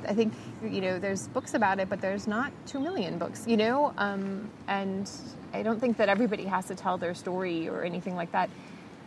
I 0.06 0.14
think 0.14 0.34
you 0.62 0.80
know 0.80 0.98
there's 0.98 1.28
books 1.28 1.54
about 1.54 1.78
it, 1.80 1.88
but 1.88 2.00
there's 2.00 2.26
not 2.26 2.52
two 2.66 2.80
million 2.80 3.18
books, 3.18 3.46
you 3.46 3.56
know, 3.56 3.92
um, 3.98 4.50
and 4.66 5.10
I 5.52 5.62
don't 5.62 5.80
think 5.80 5.96
that 5.96 6.08
everybody 6.08 6.44
has 6.44 6.66
to 6.66 6.74
tell 6.74 6.98
their 6.98 7.14
story 7.14 7.68
or 7.68 7.82
anything 7.82 8.14
like 8.14 8.32
that. 8.32 8.50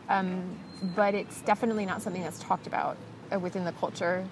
Um, 0.10 0.58
but 0.96 1.14
it's 1.14 1.42
definitely 1.42 1.86
not 1.86 2.02
something 2.02 2.22
that's 2.22 2.40
talked 2.40 2.68
about 2.68 2.98
uh, 3.32 3.40
within 3.40 3.64
the 3.64 3.72
culture. 3.74 4.26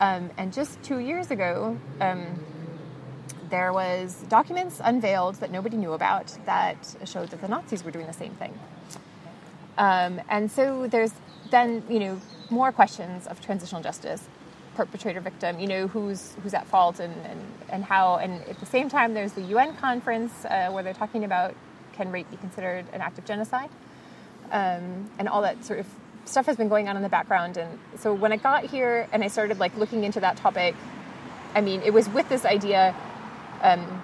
Um, 0.00 0.30
and 0.36 0.52
just 0.52 0.82
two 0.82 0.98
years 0.98 1.30
ago, 1.30 1.78
um, 2.00 2.26
there 3.50 3.72
was 3.72 4.24
documents 4.28 4.80
unveiled 4.82 5.36
that 5.36 5.50
nobody 5.50 5.76
knew 5.76 5.92
about 5.92 6.36
that 6.46 6.76
showed 7.04 7.30
that 7.30 7.40
the 7.40 7.48
Nazis 7.48 7.84
were 7.84 7.90
doing 7.90 8.06
the 8.06 8.12
same 8.12 8.32
thing. 8.34 8.58
Um, 9.78 10.20
and 10.28 10.50
so 10.50 10.86
there's 10.86 11.12
then 11.50 11.82
you 11.88 12.00
know 12.00 12.20
more 12.50 12.72
questions 12.72 13.26
of 13.26 13.40
transitional 13.40 13.82
justice 13.82 14.28
perpetrator 14.74 15.20
victim, 15.20 15.58
you 15.58 15.66
know, 15.66 15.86
who's 15.86 16.34
who's 16.42 16.54
at 16.54 16.66
fault 16.66 17.00
and, 17.00 17.14
and, 17.26 17.40
and 17.70 17.84
how. 17.84 18.16
And 18.16 18.42
at 18.48 18.60
the 18.60 18.66
same 18.66 18.88
time, 18.88 19.14
there's 19.14 19.32
the 19.32 19.42
UN 19.42 19.74
conference 19.76 20.44
uh, 20.44 20.70
where 20.70 20.82
they're 20.82 20.94
talking 20.94 21.24
about 21.24 21.54
can 21.92 22.10
rape 22.10 22.30
be 22.30 22.36
considered 22.36 22.84
an 22.92 23.00
act 23.00 23.18
of 23.18 23.24
genocide, 23.24 23.70
um, 24.50 25.10
and 25.18 25.28
all 25.28 25.42
that 25.42 25.64
sort 25.64 25.78
of 25.78 25.86
stuff 26.24 26.46
has 26.46 26.56
been 26.56 26.68
going 26.68 26.88
on 26.88 26.96
in 26.96 27.02
the 27.02 27.08
background. 27.08 27.56
And 27.56 27.78
so 27.98 28.12
when 28.14 28.32
I 28.32 28.36
got 28.36 28.64
here 28.64 29.08
and 29.12 29.22
I 29.22 29.28
started 29.28 29.58
like 29.58 29.76
looking 29.76 30.04
into 30.04 30.20
that 30.20 30.36
topic, 30.36 30.74
I 31.54 31.60
mean, 31.60 31.82
it 31.82 31.92
was 31.92 32.08
with 32.08 32.28
this 32.28 32.44
idea. 32.44 32.94
Um, 33.62 34.02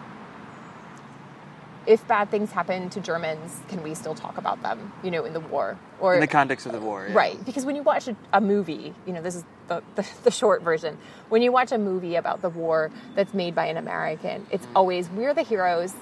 if 1.87 2.07
bad 2.07 2.31
things 2.31 2.53
happen 2.53 2.91
to 2.91 3.01
Germans, 3.01 3.61
can 3.69 3.83
we 3.83 3.95
still 3.95 4.15
talk 4.15 4.39
about 4.39 4.63
them, 4.63 4.93
you 5.03 5.11
know, 5.11 5.25
in 5.25 5.33
the 5.33 5.41
war? 5.41 5.79
Or 6.01 6.15
in 6.15 6.21
the 6.21 6.27
context 6.27 6.67
of 6.67 6.73
the 6.73 6.81
war, 6.81 7.07
yeah. 7.09 7.17
right? 7.17 7.45
Because 7.45 7.65
when 7.65 7.77
you 7.77 7.83
watch 7.83 8.09
a, 8.09 8.17
a 8.33 8.41
movie, 8.41 8.95
you 9.07 9.13
know, 9.13 9.23
this 9.23 9.35
is 9.35 9.45
the, 9.69 9.83
the, 9.95 10.07
the, 10.25 10.31
short 10.31 10.63
version. 10.63 10.99
When 11.29 11.43
you 11.43 11.53
watch 11.53 11.73
a 11.73 11.79
movie 11.79 12.17
about 12.17 12.43
the 12.43 12.51
war 12.51 12.91
that's 13.15 13.35
made 13.35 13.55
by 13.55 13.67
an 13.67 13.77
American, 13.77 14.47
it's 14.51 14.67
mm. 14.67 14.73
always 14.75 15.09
we're 15.11 15.35
the 15.35 15.43
heroes. 15.43 15.95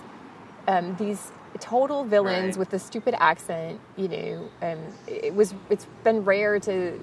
Um, 0.67 0.97
these 0.97 1.33
total 1.61 2.05
villains 2.05 2.57
right. 2.57 2.59
with 2.59 2.71
the 2.71 2.79
stupid 2.79 3.15
accent, 3.19 3.81
you 3.97 4.09
know. 4.09 4.51
Um, 4.61 4.79
it 5.07 5.35
was 5.35 5.55
it's 5.71 5.87
been 6.05 6.25
rare 6.25 6.61
to 6.61 7.03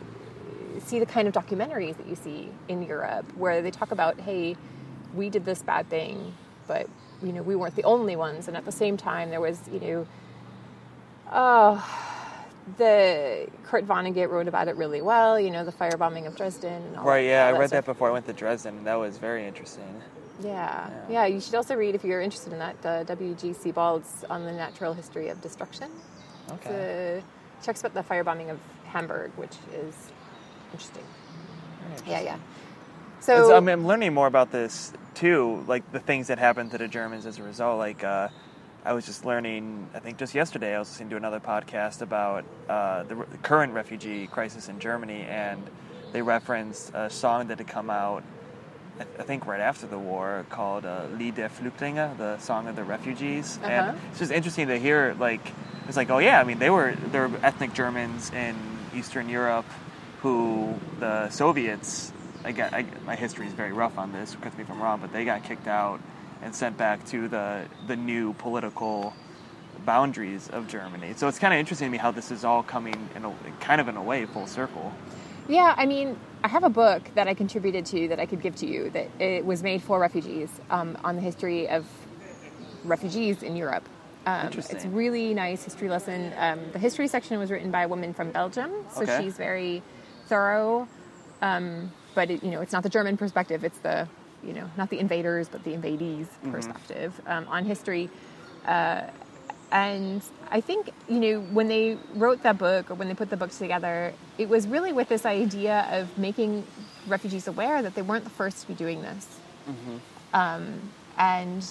see 0.85 0.99
the 0.99 1.05
kind 1.05 1.27
of 1.27 1.33
documentaries 1.33 1.97
that 1.97 2.07
you 2.07 2.15
see 2.15 2.49
in 2.67 2.83
Europe 2.83 3.25
where 3.35 3.61
they 3.61 3.71
talk 3.71 3.91
about, 3.91 4.19
hey, 4.19 4.55
we 5.13 5.29
did 5.29 5.45
this 5.45 5.61
bad 5.61 5.89
thing, 5.89 6.33
but 6.67 6.87
you 7.25 7.33
know, 7.33 7.41
we 7.41 7.55
weren't 7.55 7.75
the 7.75 7.83
only 7.83 8.15
ones. 8.15 8.47
And 8.47 8.55
at 8.55 8.65
the 8.65 8.71
same 8.71 8.97
time, 8.97 9.31
there 9.31 9.41
was, 9.41 9.59
you 9.71 9.79
know, 9.79 10.07
oh, 11.31 12.11
the 12.77 13.47
Kurt 13.63 13.87
Vonnegut 13.87 14.29
wrote 14.29 14.47
about 14.47 14.67
it 14.67 14.75
really 14.75 15.01
well. 15.01 15.39
You 15.39 15.49
know, 15.49 15.65
the 15.65 15.71
firebombing 15.71 16.27
of 16.27 16.35
Dresden. 16.35 16.95
right. 16.97 17.25
Yeah, 17.25 17.47
I 17.47 17.51
read 17.51 17.71
that, 17.71 17.85
that 17.85 17.85
before 17.85 18.09
I 18.09 18.13
went 18.13 18.27
to 18.27 18.33
Dresden. 18.33 18.83
That 18.83 18.95
was 18.95 19.17
very 19.17 19.45
interesting. 19.47 20.01
Yeah. 20.41 20.89
yeah, 20.89 20.89
yeah. 21.09 21.25
You 21.25 21.41
should 21.41 21.55
also 21.55 21.75
read 21.75 21.95
if 21.95 22.03
you're 22.03 22.21
interested 22.21 22.53
in 22.53 22.59
that 22.59 22.85
uh, 22.85 23.03
W.G. 23.05 23.53
Sebald's 23.53 24.25
on 24.29 24.43
the 24.43 24.51
natural 24.51 24.93
history 24.93 25.29
of 25.29 25.41
destruction. 25.41 25.89
Okay. 26.51 27.21
It 27.59 27.63
talks 27.63 27.79
about 27.79 27.93
the 27.93 28.03
firebombing 28.03 28.51
of 28.51 28.59
Hamburg, 28.85 29.31
which 29.37 29.55
is 29.73 30.11
interesting. 30.71 31.03
interesting. 31.85 32.11
Yeah, 32.11 32.21
yeah. 32.21 32.37
So, 33.21 33.47
so 33.47 33.57
I 33.57 33.59
mean, 33.61 33.69
I'm 33.69 33.87
learning 33.87 34.13
more 34.13 34.27
about 34.27 34.51
this 34.51 34.91
too, 35.15 35.63
like 35.67 35.91
the 35.91 35.99
things 35.99 36.27
that 36.27 36.39
happened 36.39 36.71
to 36.71 36.77
the 36.77 36.87
Germans 36.87 37.25
as 37.25 37.39
a 37.39 37.43
result. 37.43 37.77
Like 37.77 38.03
uh, 38.03 38.29
I 38.83 38.93
was 38.93 39.05
just 39.05 39.25
learning, 39.25 39.89
I 39.95 39.99
think 39.99 40.17
just 40.17 40.35
yesterday, 40.35 40.75
I 40.75 40.79
was 40.79 40.89
listening 40.89 41.09
to 41.09 41.17
another 41.17 41.39
podcast 41.39 42.01
about 42.01 42.45
uh, 42.69 43.03
the, 43.03 43.15
the, 43.15 43.37
current 43.37 43.73
refugee 43.73 44.27
crisis 44.27 44.69
in 44.69 44.79
Germany, 44.79 45.25
and 45.27 45.63
they 46.11 46.21
referenced 46.21 46.91
a 46.93 47.09
song 47.09 47.47
that 47.47 47.57
had 47.57 47.67
come 47.67 47.89
out, 47.89 48.23
I, 48.99 49.03
I 49.19 49.23
think 49.23 49.47
right 49.47 49.59
after 49.59 49.87
the 49.87 49.97
war, 49.97 50.45
called 50.49 50.85
uh, 50.85 51.07
Lied 51.17 51.35
der 51.35 51.49
Flüchtlinge, 51.49 52.15
the 52.17 52.37
song 52.37 52.67
of 52.67 52.75
the 52.75 52.83
refugees. 52.83 53.57
Uh-huh. 53.57 53.71
And 53.71 53.99
it's 54.11 54.19
just 54.19 54.31
interesting 54.31 54.67
to 54.67 54.77
hear, 54.77 55.15
like, 55.19 55.51
it's 55.87 55.97
like, 55.97 56.11
oh 56.11 56.19
yeah, 56.19 56.39
I 56.39 56.43
mean, 56.43 56.59
they 56.59 56.69
were, 56.69 56.93
they 57.11 57.19
were 57.19 57.31
ethnic 57.41 57.73
Germans 57.73 58.31
in 58.31 58.55
Eastern 58.93 59.29
Europe 59.29 59.65
who 60.21 60.73
the 60.99 61.29
Soviets 61.29 62.11
I 62.45 62.51
got 62.51 62.73
I, 62.73 62.85
my 63.05 63.15
history 63.15 63.47
is 63.47 63.53
very 63.53 63.73
rough 63.73 63.97
on 63.97 64.11
this. 64.11 64.35
Correct 64.35 64.57
me 64.57 64.63
if 64.63 64.69
I'm 64.69 64.81
wrong, 64.81 64.99
but 65.01 65.11
they 65.11 65.25
got 65.25 65.43
kicked 65.43 65.67
out 65.67 65.99
and 66.43 66.55
sent 66.55 66.77
back 66.77 67.05
to 67.07 67.27
the 67.27 67.65
the 67.87 67.95
new 67.95 68.33
political 68.33 69.13
boundaries 69.83 70.49
of 70.49 70.67
Germany. 70.67 71.13
So 71.15 71.27
it's 71.27 71.39
kind 71.39 71.53
of 71.53 71.59
interesting 71.59 71.87
to 71.87 71.91
me 71.91 71.97
how 71.97 72.11
this 72.11 72.31
is 72.31 72.45
all 72.45 72.63
coming 72.63 73.09
in 73.15 73.25
a 73.25 73.33
kind 73.59 73.81
of 73.81 73.87
in 73.87 73.97
a 73.97 74.03
way 74.03 74.25
full 74.25 74.47
circle. 74.47 74.93
Yeah, 75.47 75.73
I 75.77 75.85
mean, 75.85 76.17
I 76.43 76.47
have 76.47 76.63
a 76.63 76.69
book 76.69 77.03
that 77.15 77.27
I 77.27 77.33
contributed 77.33 77.85
to 77.87 78.07
that 78.07 78.19
I 78.19 78.25
could 78.25 78.41
give 78.41 78.55
to 78.57 78.67
you 78.67 78.89
that 78.91 79.09
it 79.19 79.45
was 79.45 79.61
made 79.61 79.81
for 79.81 79.99
refugees 79.99 80.49
um, 80.69 80.97
on 81.03 81.15
the 81.15 81.21
history 81.21 81.67
of 81.67 81.85
refugees 82.83 83.43
in 83.43 83.55
Europe. 83.55 83.87
Um, 84.27 84.49
it's 84.53 84.85
really 84.85 85.35
nice 85.35 85.63
history 85.63 85.87
lesson. 85.87 86.33
Um, 86.37 86.59
the 86.71 86.79
history 86.79 87.07
section 87.07 87.37
was 87.37 87.51
written 87.51 87.69
by 87.69 87.83
a 87.83 87.87
woman 87.87 88.11
from 88.11 88.31
Belgium, 88.31 88.71
so 88.91 89.03
okay. 89.03 89.21
she's 89.21 89.37
very 89.37 89.83
thorough. 90.27 90.87
Um, 91.43 91.91
but 92.15 92.31
it, 92.31 92.43
you 92.43 92.51
know, 92.51 92.61
it's 92.61 92.73
not 92.73 92.83
the 92.83 92.89
German 92.89 93.17
perspective. 93.17 93.63
It's 93.63 93.77
the 93.79 94.07
you 94.45 94.53
know, 94.53 94.69
not 94.77 94.89
the 94.89 94.99
invaders, 94.99 95.49
but 95.49 95.63
the 95.63 95.71
invadees 95.71 96.25
mm-hmm. 96.25 96.51
perspective 96.51 97.19
um, 97.25 97.47
on 97.47 97.65
history. 97.65 98.09
Uh, 98.65 99.01
and 99.71 100.21
I 100.51 100.61
think, 100.61 100.91
you 101.09 101.19
know, 101.19 101.39
when 101.41 101.67
they 101.67 101.97
wrote 102.13 102.43
that 102.43 102.57
book 102.57 102.91
or 102.91 102.93
when 102.93 103.07
they 103.07 103.15
put 103.15 103.29
the 103.29 103.37
book 103.37 103.51
together, 103.51 104.13
it 104.37 104.47
was 104.47 104.67
really 104.67 104.93
with 104.93 105.09
this 105.09 105.25
idea 105.25 105.87
of 105.91 106.15
making 106.17 106.65
refugees 107.07 107.47
aware 107.47 107.81
that 107.81 107.95
they 107.95 108.01
weren't 108.01 108.23
the 108.23 108.29
first 108.29 108.61
to 108.61 108.67
be 108.67 108.73
doing 108.73 109.01
this. 109.01 109.27
Mm-hmm. 109.67 109.97
Um, 110.33 110.79
and, 111.17 111.65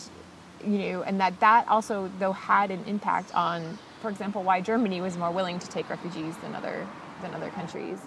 you 0.66 0.78
know, 0.78 1.02
and 1.02 1.20
that 1.20 1.38
that 1.40 1.68
also, 1.68 2.10
though, 2.18 2.32
had 2.32 2.70
an 2.70 2.82
impact 2.86 3.34
on, 3.34 3.78
for 4.02 4.10
example, 4.10 4.42
why 4.42 4.60
Germany 4.60 5.00
was 5.00 5.16
more 5.16 5.30
willing 5.30 5.58
to 5.60 5.68
take 5.68 5.88
refugees 5.88 6.36
than 6.38 6.54
other, 6.54 6.86
than 7.22 7.32
other 7.34 7.50
countries. 7.50 7.98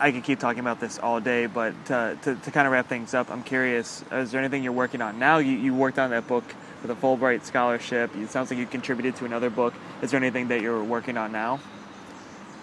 I 0.00 0.10
could 0.10 0.24
keep 0.24 0.38
talking 0.38 0.60
about 0.60 0.80
this 0.80 0.98
all 0.98 1.20
day, 1.20 1.46
but 1.46 1.72
to, 1.86 2.18
to, 2.22 2.34
to, 2.34 2.50
kind 2.50 2.66
of 2.66 2.72
wrap 2.72 2.88
things 2.88 3.14
up, 3.14 3.30
I'm 3.30 3.42
curious: 3.42 4.04
is 4.10 4.32
there 4.32 4.40
anything 4.40 4.62
you're 4.62 4.72
working 4.72 5.00
on 5.00 5.18
now? 5.18 5.38
You, 5.38 5.52
you 5.52 5.74
worked 5.74 5.98
on 5.98 6.10
that 6.10 6.26
book 6.26 6.44
for 6.80 6.88
the 6.88 6.96
Fulbright 6.96 7.44
scholarship. 7.44 8.14
It 8.16 8.30
sounds 8.30 8.50
like 8.50 8.58
you 8.58 8.66
contributed 8.66 9.16
to 9.16 9.24
another 9.24 9.50
book. 9.50 9.72
Is 10.02 10.10
there 10.10 10.18
anything 10.18 10.48
that 10.48 10.60
you're 10.60 10.82
working 10.82 11.16
on 11.16 11.32
now? 11.32 11.60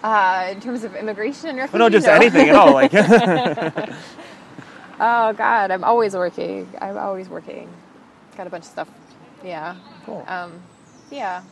Uh, 0.02 0.48
in 0.50 0.60
terms 0.60 0.84
of 0.84 0.94
immigration 0.94 1.48
and 1.50 1.58
refugee? 1.58 1.78
Well, 1.78 1.90
no, 1.90 1.98
just 1.98 2.06
no. 2.08 2.12
anything 2.12 2.48
at 2.48 2.54
all. 2.54 2.72
Like. 2.72 2.92
oh 5.00 5.32
God, 5.32 5.70
I'm 5.70 5.84
always 5.84 6.14
working. 6.14 6.68
I'm 6.80 6.98
always 6.98 7.28
working. 7.28 7.68
Got 8.36 8.46
a 8.46 8.50
bunch 8.50 8.64
of 8.64 8.70
stuff. 8.70 8.88
Yeah. 9.44 9.76
Cool. 10.04 10.24
Um, 10.28 10.62
yeah. 11.10 11.42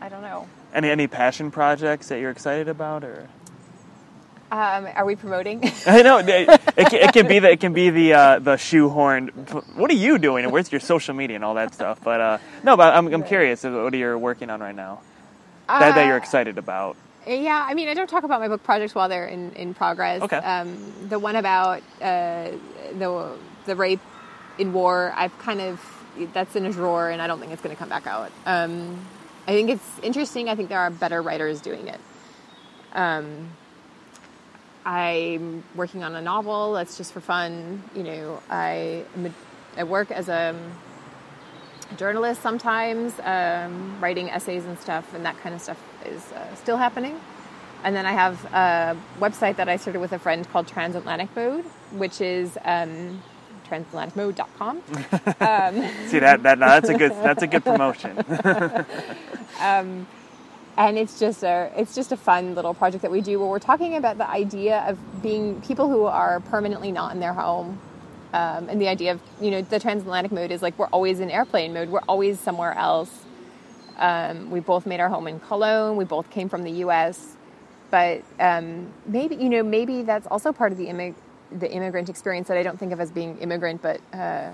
I 0.00 0.08
don't 0.08 0.22
know. 0.22 0.48
Any 0.74 0.90
any 0.90 1.06
passion 1.06 1.50
projects 1.50 2.08
that 2.08 2.20
you're 2.20 2.30
excited 2.30 2.68
about, 2.68 3.04
or? 3.04 3.28
Um, 4.50 4.86
are 4.94 5.04
we 5.04 5.16
promoting? 5.16 5.60
I 5.86 6.02
know 6.02 6.18
it, 6.18 6.28
it, 6.28 6.60
it, 6.76 7.12
can 7.12 7.26
be 7.26 7.40
the 7.40 7.50
it 7.50 7.60
can 7.60 7.72
be 7.72 7.90
the 7.90 8.12
uh, 8.12 8.38
the 8.38 8.52
shoehorned. 8.52 9.76
What 9.76 9.90
are 9.90 9.94
you 9.94 10.18
doing? 10.18 10.44
And 10.44 10.52
where's 10.52 10.70
your 10.70 10.80
social 10.80 11.14
media 11.14 11.36
and 11.36 11.44
all 11.44 11.54
that 11.54 11.74
stuff? 11.74 12.00
But 12.02 12.20
uh, 12.20 12.38
no, 12.62 12.76
but 12.76 12.94
I'm 12.94 13.12
I'm 13.12 13.24
curious. 13.24 13.64
What 13.64 13.92
are 13.92 13.96
you 13.96 14.16
working 14.16 14.50
on 14.50 14.60
right 14.60 14.74
now? 14.74 15.00
Uh, 15.68 15.80
that, 15.80 15.94
that 15.96 16.06
you're 16.06 16.16
excited 16.16 16.58
about? 16.58 16.96
Yeah, 17.26 17.66
I 17.68 17.74
mean, 17.74 17.88
I 17.88 17.94
don't 17.94 18.08
talk 18.08 18.22
about 18.22 18.40
my 18.40 18.46
book 18.46 18.62
projects 18.62 18.94
while 18.94 19.08
they're 19.08 19.26
in, 19.26 19.50
in 19.54 19.74
progress. 19.74 20.22
Okay. 20.22 20.36
Um, 20.36 21.08
the 21.08 21.18
one 21.18 21.34
about 21.34 21.82
uh, 22.00 22.50
the 22.96 23.36
the 23.64 23.74
rape 23.74 24.00
in 24.58 24.72
war, 24.72 25.12
I've 25.16 25.36
kind 25.40 25.60
of 25.60 25.80
that's 26.32 26.54
in 26.54 26.66
a 26.66 26.72
drawer, 26.72 27.10
and 27.10 27.20
I 27.20 27.26
don't 27.26 27.40
think 27.40 27.52
it's 27.52 27.62
going 27.62 27.74
to 27.74 27.78
come 27.78 27.88
back 27.88 28.06
out. 28.06 28.30
Um, 28.46 29.04
I 29.48 29.52
think 29.52 29.70
it's 29.70 29.98
interesting. 30.04 30.48
I 30.48 30.54
think 30.54 30.68
there 30.68 30.78
are 30.78 30.90
better 30.90 31.20
writers 31.20 31.60
doing 31.60 31.88
it. 31.88 32.00
Um, 32.92 33.50
I'm 34.86 35.64
working 35.74 36.04
on 36.04 36.14
a 36.14 36.22
novel 36.22 36.74
that's 36.74 36.96
just 36.96 37.12
for 37.12 37.20
fun. 37.20 37.82
You 37.94 38.04
know, 38.04 38.42
I, 38.48 39.04
I 39.76 39.82
work 39.82 40.12
as 40.12 40.28
a 40.28 40.54
journalist 41.96 42.40
sometimes, 42.40 43.12
um, 43.24 44.00
writing 44.00 44.30
essays 44.30 44.64
and 44.64 44.78
stuff, 44.78 45.12
and 45.12 45.24
that 45.26 45.36
kind 45.38 45.56
of 45.56 45.60
stuff 45.60 45.82
is 46.06 46.22
uh, 46.32 46.54
still 46.54 46.76
happening. 46.76 47.20
And 47.82 47.96
then 47.96 48.06
I 48.06 48.12
have 48.12 48.44
a 48.46 48.96
website 49.20 49.56
that 49.56 49.68
I 49.68 49.76
started 49.76 49.98
with 49.98 50.12
a 50.12 50.20
friend 50.20 50.48
called 50.50 50.68
Transatlantic 50.68 51.34
Mode, 51.34 51.64
which 51.92 52.20
is 52.20 52.56
um, 52.64 53.20
transatlanticmode.com. 53.68 54.76
um, 55.40 55.88
See 56.06 56.20
that 56.20 56.44
that 56.44 56.58
no, 56.60 56.66
that's 56.66 56.88
a 56.90 56.96
good 56.96 57.10
that's 57.10 57.42
a 57.42 57.46
good 57.48 57.64
promotion. 57.64 58.18
um, 59.60 60.06
and 60.76 60.98
it's 60.98 61.18
just 61.20 61.42
a 61.42 61.72
it's 61.76 61.94
just 61.94 62.12
a 62.12 62.16
fun 62.16 62.54
little 62.54 62.74
project 62.74 63.02
that 63.02 63.10
we 63.10 63.20
do 63.20 63.38
where 63.38 63.48
we're 63.48 63.58
talking 63.58 63.96
about 63.96 64.18
the 64.18 64.28
idea 64.28 64.84
of 64.88 65.22
being 65.22 65.60
people 65.62 65.88
who 65.88 66.04
are 66.04 66.40
permanently 66.40 66.92
not 66.92 67.14
in 67.14 67.20
their 67.20 67.34
home. 67.34 67.80
Um, 68.34 68.68
and 68.68 68.80
the 68.80 68.88
idea 68.88 69.12
of 69.12 69.20
you 69.40 69.50
know 69.50 69.62
the 69.62 69.80
transatlantic 69.80 70.32
mode 70.32 70.50
is 70.52 70.62
like 70.62 70.78
we're 70.78 70.88
always 70.88 71.20
in 71.20 71.30
airplane 71.30 71.74
mode. 71.74 71.88
We're 71.90 72.00
always 72.08 72.40
somewhere 72.40 72.74
else. 72.74 73.10
Um, 73.98 74.50
we 74.50 74.60
both 74.60 74.86
made 74.86 75.00
our 75.00 75.08
home 75.08 75.26
in 75.28 75.40
cologne. 75.40 75.96
We 75.96 76.04
both 76.04 76.30
came 76.30 76.48
from 76.48 76.64
the 76.64 76.72
us 76.72 77.36
but 77.90 78.22
um, 78.40 78.92
maybe 79.06 79.36
you 79.36 79.48
know 79.48 79.62
maybe 79.62 80.02
that's 80.02 80.26
also 80.28 80.52
part 80.52 80.72
of 80.72 80.78
the 80.78 80.86
immig- 80.86 81.14
the 81.58 81.70
immigrant 81.70 82.08
experience 82.08 82.48
that 82.48 82.58
i 82.58 82.62
don't 82.62 82.78
think 82.78 82.92
of 82.92 83.00
as 83.00 83.10
being 83.10 83.38
immigrant 83.38 83.80
but 83.82 84.00
uh, 84.12 84.50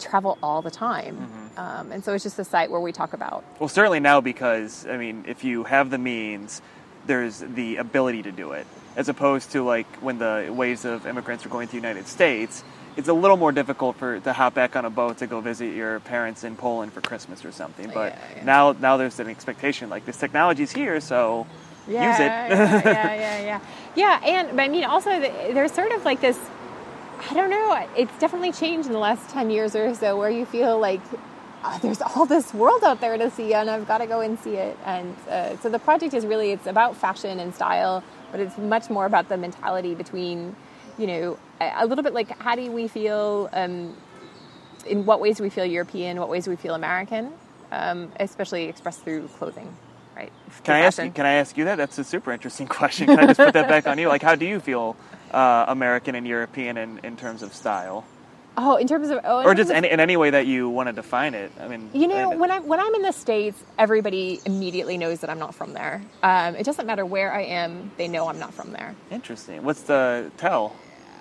travel 0.00 0.38
all 0.42 0.62
the 0.62 0.70
time 0.70 1.16
Mm-hmm. 1.16 1.60
um, 1.60 1.92
and 1.92 2.04
so 2.04 2.12
it's 2.14 2.24
just 2.24 2.38
a 2.38 2.44
site 2.44 2.70
where 2.70 2.80
we 2.80 2.92
talk 2.92 3.12
about 3.12 3.44
Well, 3.60 3.68
certainly 3.68 4.00
now 4.00 4.20
because 4.20 4.86
I 4.86 4.96
mean, 4.96 5.24
if 5.28 5.44
you 5.44 5.64
have 5.64 5.90
the 5.90 5.98
means, 5.98 6.62
there's 7.06 7.38
the 7.40 7.76
ability 7.76 8.22
to 8.24 8.32
do 8.32 8.52
it, 8.52 8.66
as 8.96 9.08
opposed 9.08 9.52
to 9.52 9.62
like 9.64 9.86
when 10.02 10.18
the 10.18 10.48
waves 10.50 10.84
of 10.84 11.06
immigrants 11.06 11.44
were 11.44 11.50
going 11.50 11.66
to 11.68 11.72
the 11.72 11.78
United 11.78 12.06
States. 12.08 12.64
It's 12.96 13.08
a 13.08 13.12
little 13.14 13.36
more 13.36 13.52
difficult 13.52 13.96
for 13.96 14.18
to 14.20 14.32
hop 14.32 14.54
back 14.54 14.74
on 14.76 14.84
a 14.84 14.90
boat 14.90 15.18
to 15.18 15.26
go 15.26 15.40
visit 15.40 15.74
your 15.74 16.00
parents 16.00 16.42
in 16.44 16.56
Poland 16.56 16.92
for 16.92 17.00
Christmas 17.00 17.44
or 17.44 17.52
something. 17.52 17.88
But 17.94 18.12
Yeah, 18.12 18.18
yeah. 18.36 18.44
now, 18.44 18.72
now 18.72 18.96
there's 18.96 19.20
an 19.20 19.28
expectation 19.28 19.88
like 19.88 20.04
this 20.04 20.16
technology's 20.18 20.72
here, 20.72 21.00
so 21.00 21.46
yeah, 21.88 22.10
use 22.10 22.18
it. 22.20 22.24
yeah, 22.26 22.82
yeah, 22.84 23.14
yeah, 23.14 23.40
yeah. 23.50 23.60
Yeah, 23.94 24.20
and 24.32 24.56
but 24.56 24.62
I 24.62 24.68
mean, 24.68 24.84
also 24.84 25.10
the, 25.20 25.28
there's 25.54 25.72
sort 25.72 25.92
of 25.92 26.04
like 26.04 26.20
this. 26.20 26.38
I 27.28 27.34
don't 27.34 27.50
know. 27.50 27.86
It's 27.96 28.16
definitely 28.18 28.52
changed 28.52 28.86
in 28.86 28.92
the 28.92 28.98
last 28.98 29.28
ten 29.30 29.50
years 29.50 29.74
or 29.74 29.94
so, 29.94 30.16
where 30.16 30.30
you 30.30 30.46
feel 30.46 30.78
like 30.78 31.00
oh, 31.64 31.78
there's 31.82 32.00
all 32.00 32.26
this 32.26 32.52
world 32.54 32.84
out 32.84 33.00
there 33.00 33.16
to 33.16 33.30
see, 33.30 33.54
and 33.54 33.68
I've 33.70 33.86
got 33.86 33.98
to 33.98 34.06
go 34.06 34.20
and 34.20 34.38
see 34.38 34.54
it. 34.54 34.76
And 34.84 35.16
uh, 35.28 35.56
so 35.58 35.68
the 35.68 35.78
project 35.78 36.14
is 36.14 36.26
really 36.26 36.52
it's 36.52 36.66
about 36.66 36.96
fashion 36.96 37.40
and 37.40 37.54
style, 37.54 38.02
but 38.30 38.40
it's 38.40 38.56
much 38.58 38.90
more 38.90 39.06
about 39.06 39.28
the 39.28 39.36
mentality 39.36 39.94
between, 39.94 40.56
you 40.98 41.06
know, 41.06 41.38
a, 41.60 41.86
little 41.86 42.04
bit 42.04 42.14
like 42.14 42.38
how 42.40 42.54
do 42.54 42.70
we 42.70 42.88
feel. 42.88 43.48
Um, 43.52 43.96
in 44.86 45.04
what 45.04 45.20
ways 45.20 45.36
do 45.36 45.42
we 45.42 45.50
feel 45.50 45.66
European? 45.66 46.18
What 46.18 46.30
ways 46.30 46.46
do 46.46 46.50
we 46.50 46.56
feel 46.56 46.74
American? 46.74 47.32
Um, 47.70 48.10
especially 48.18 48.64
expressed 48.64 49.02
through 49.02 49.28
clothing, 49.28 49.76
right? 50.16 50.32
Can 50.64 50.74
I 50.74 50.80
ask 50.80 51.02
you? 51.02 51.10
Can 51.10 51.26
I 51.26 51.34
ask 51.34 51.56
you 51.56 51.66
that? 51.66 51.76
That's 51.76 51.98
a 51.98 52.04
super 52.04 52.32
interesting 52.32 52.66
question. 52.78 53.06
Can 53.06 53.18
I 53.18 53.26
just 53.26 53.38
put 53.38 53.52
that 53.52 53.68
back 53.68 53.86
on 53.86 53.98
you? 53.98 54.08
Like, 54.08 54.22
how 54.22 54.34
do 54.34 54.46
you 54.46 54.58
feel 54.58 54.96
uh, 55.32 55.64
American 55.68 56.14
and 56.14 56.26
European 56.26 56.76
in, 56.76 57.00
in 57.04 57.16
terms 57.16 57.42
of 57.42 57.54
style, 57.54 58.04
Oh, 58.56 58.76
in 58.76 58.88
terms 58.88 59.08
of 59.10 59.20
oh, 59.24 59.44
or 59.44 59.54
just 59.54 59.70
any, 59.70 59.88
in 59.88 60.00
any 60.00 60.16
way 60.16 60.30
that 60.30 60.46
you 60.46 60.68
want 60.68 60.88
to 60.88 60.92
define 60.92 61.34
it? 61.34 61.52
I 61.60 61.68
mean, 61.68 61.88
You 61.94 62.08
know, 62.08 62.30
when 62.30 62.50
I'm 62.50 62.66
when 62.66 62.80
I'm 62.80 62.94
in 62.96 63.02
the 63.02 63.12
states, 63.12 63.62
everybody 63.78 64.40
immediately 64.44 64.98
knows 64.98 65.20
that 65.20 65.30
I'm 65.30 65.38
not 65.38 65.54
from 65.54 65.72
there. 65.72 66.02
Um, 66.22 66.56
it 66.56 66.64
doesn't 66.64 66.84
matter 66.84 67.06
where 67.06 67.32
I 67.32 67.42
am; 67.42 67.92
they 67.96 68.08
know 68.08 68.28
I'm 68.28 68.38
not 68.40 68.52
from 68.52 68.72
there. 68.72 68.94
interesting. 69.10 69.62
What's 69.62 69.82
the 69.82 70.30
tell? 70.36 70.74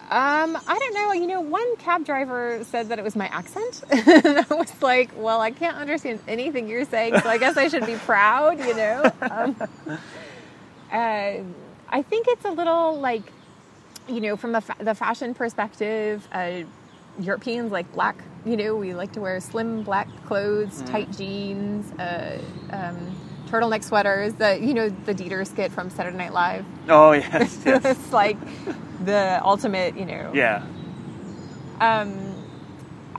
Um, 0.09 0.57
I 0.67 0.79
don't 0.79 0.93
know. 0.95 1.11
You 1.13 1.27
know, 1.27 1.39
one 1.41 1.75
cab 1.77 2.03
driver 2.03 2.63
said 2.63 2.89
that 2.89 2.97
it 2.97 3.03
was 3.03 3.15
my 3.15 3.27
accent, 3.27 3.83
and 3.91 4.39
I 4.39 4.53
was 4.55 4.81
like, 4.81 5.11
"Well, 5.15 5.39
I 5.39 5.51
can't 5.51 5.77
understand 5.77 6.19
anything 6.27 6.67
you're 6.67 6.85
saying, 6.85 7.19
so 7.19 7.29
I 7.29 7.37
guess 7.37 7.57
I 7.57 7.67
should 7.67 7.85
be 7.85 7.95
proud." 7.95 8.57
You 8.59 8.75
know. 8.75 9.11
Um, 9.21 9.55
uh, 10.91 11.33
I 11.91 12.01
think 12.01 12.25
it's 12.27 12.45
a 12.45 12.51
little 12.51 12.99
like, 12.99 13.21
you 14.09 14.21
know, 14.21 14.35
from 14.35 14.55
a 14.55 14.61
fa- 14.61 14.75
the 14.79 14.95
fashion 14.95 15.33
perspective, 15.33 16.27
uh, 16.31 16.63
Europeans 17.19 17.71
like 17.71 17.91
black. 17.93 18.17
You 18.45 18.57
know, 18.57 18.75
we 18.75 18.93
like 18.93 19.11
to 19.13 19.21
wear 19.21 19.39
slim 19.39 19.83
black 19.83 20.07
clothes, 20.25 20.81
tight 20.85 21.11
jeans, 21.15 21.91
uh, 21.99 22.39
um, 22.71 22.97
turtleneck 23.47 23.83
sweaters. 23.83 24.33
The 24.33 24.59
you 24.59 24.73
know 24.73 24.89
the 24.89 25.13
Dieter 25.13 25.45
skit 25.45 25.71
from 25.71 25.89
Saturday 25.89 26.17
Night 26.17 26.33
Live. 26.33 26.65
Oh 26.87 27.11
yes, 27.11 27.61
yes. 27.65 27.83
it's 27.85 28.11
like 28.13 28.37
the 29.05 29.41
ultimate, 29.43 29.97
you 29.97 30.05
know. 30.05 30.31
yeah. 30.33 30.65
Um, 31.81 32.35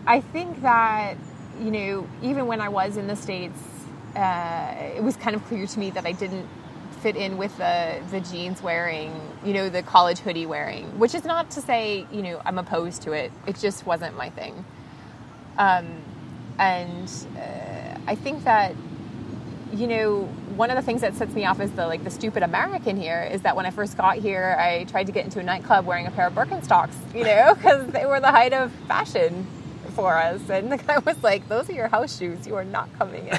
I 0.07 0.21
think 0.21 0.63
that 0.63 1.17
you 1.61 1.71
know, 1.71 2.09
even 2.23 2.47
when 2.47 2.61
I 2.61 2.69
was 2.69 2.97
in 2.97 3.07
the 3.07 3.17
states, 3.17 3.59
uh, 4.17 4.75
it 4.97 5.03
was 5.03 5.17
kind 5.17 5.37
of 5.37 5.45
clear 5.47 5.67
to 5.67 5.79
me 5.79 5.91
that 5.91 6.07
I 6.07 6.13
didn't 6.13 6.49
fit 7.01 7.17
in 7.17 7.39
with 7.39 7.57
the 7.59 8.01
the 8.11 8.21
jeans 8.21 8.63
wearing, 8.63 9.13
you 9.45 9.53
know, 9.53 9.69
the 9.69 9.83
college 9.83 10.19
hoodie 10.19 10.47
wearing. 10.47 10.99
Which 10.99 11.15
is 11.15 11.25
not 11.25 11.51
to 11.53 11.61
say, 11.61 12.07
you 12.13 12.23
know, 12.23 12.41
I'm 12.45 12.59
opposed 12.59 13.03
to 13.03 13.13
it. 13.13 13.33
It 13.47 13.59
just 13.59 13.87
wasn't 13.87 14.17
my 14.17 14.31
thing. 14.31 14.65
Um, 15.59 15.87
and 16.59 17.11
uh, 17.37 17.99
I 18.07 18.15
think 18.15 18.45
that 18.45 18.75
you 19.73 19.87
know, 19.87 20.23
one 20.57 20.71
of 20.71 20.77
the 20.77 20.83
things 20.83 21.01
that 21.01 21.15
sets 21.15 21.33
me 21.33 21.45
off 21.47 21.61
as 21.61 21.71
the 21.73 21.87
like 21.87 22.03
the 22.03 22.11
stupid 22.11 22.43
American 22.43 22.97
here 23.01 23.23
is 23.31 23.43
that 23.43 23.55
when 23.57 23.67
I 23.67 23.71
first 23.71 23.97
got 23.97 24.17
here, 24.17 24.57
I 24.59 24.85
tried 24.85 25.07
to 25.07 25.13
get 25.13 25.25
into 25.25 25.39
a 25.39 25.43
nightclub 25.43 25.87
wearing 25.87 26.07
a 26.07 26.11
pair 26.11 26.27
of 26.27 26.35
Birkenstocks, 26.35 26.95
you 27.15 27.25
know, 27.25 27.55
because 27.57 27.87
they 27.89 28.05
were 28.07 28.21
the 28.21 28.31
height 28.31 28.53
of 28.53 28.73
fashion 28.89 29.47
for 29.95 30.17
us, 30.17 30.41
and 30.51 30.73
the 30.73 30.77
guy 30.77 30.99
was 30.99 31.23
like, 31.23 31.49
"Those 31.49 31.69
are 31.71 31.73
your 31.73 31.89
house 31.89 32.19
shoes. 32.19 32.47
You 32.47 32.57
are 32.57 32.65
not 32.65 32.89
coming 32.99 33.29
in." 33.29 33.39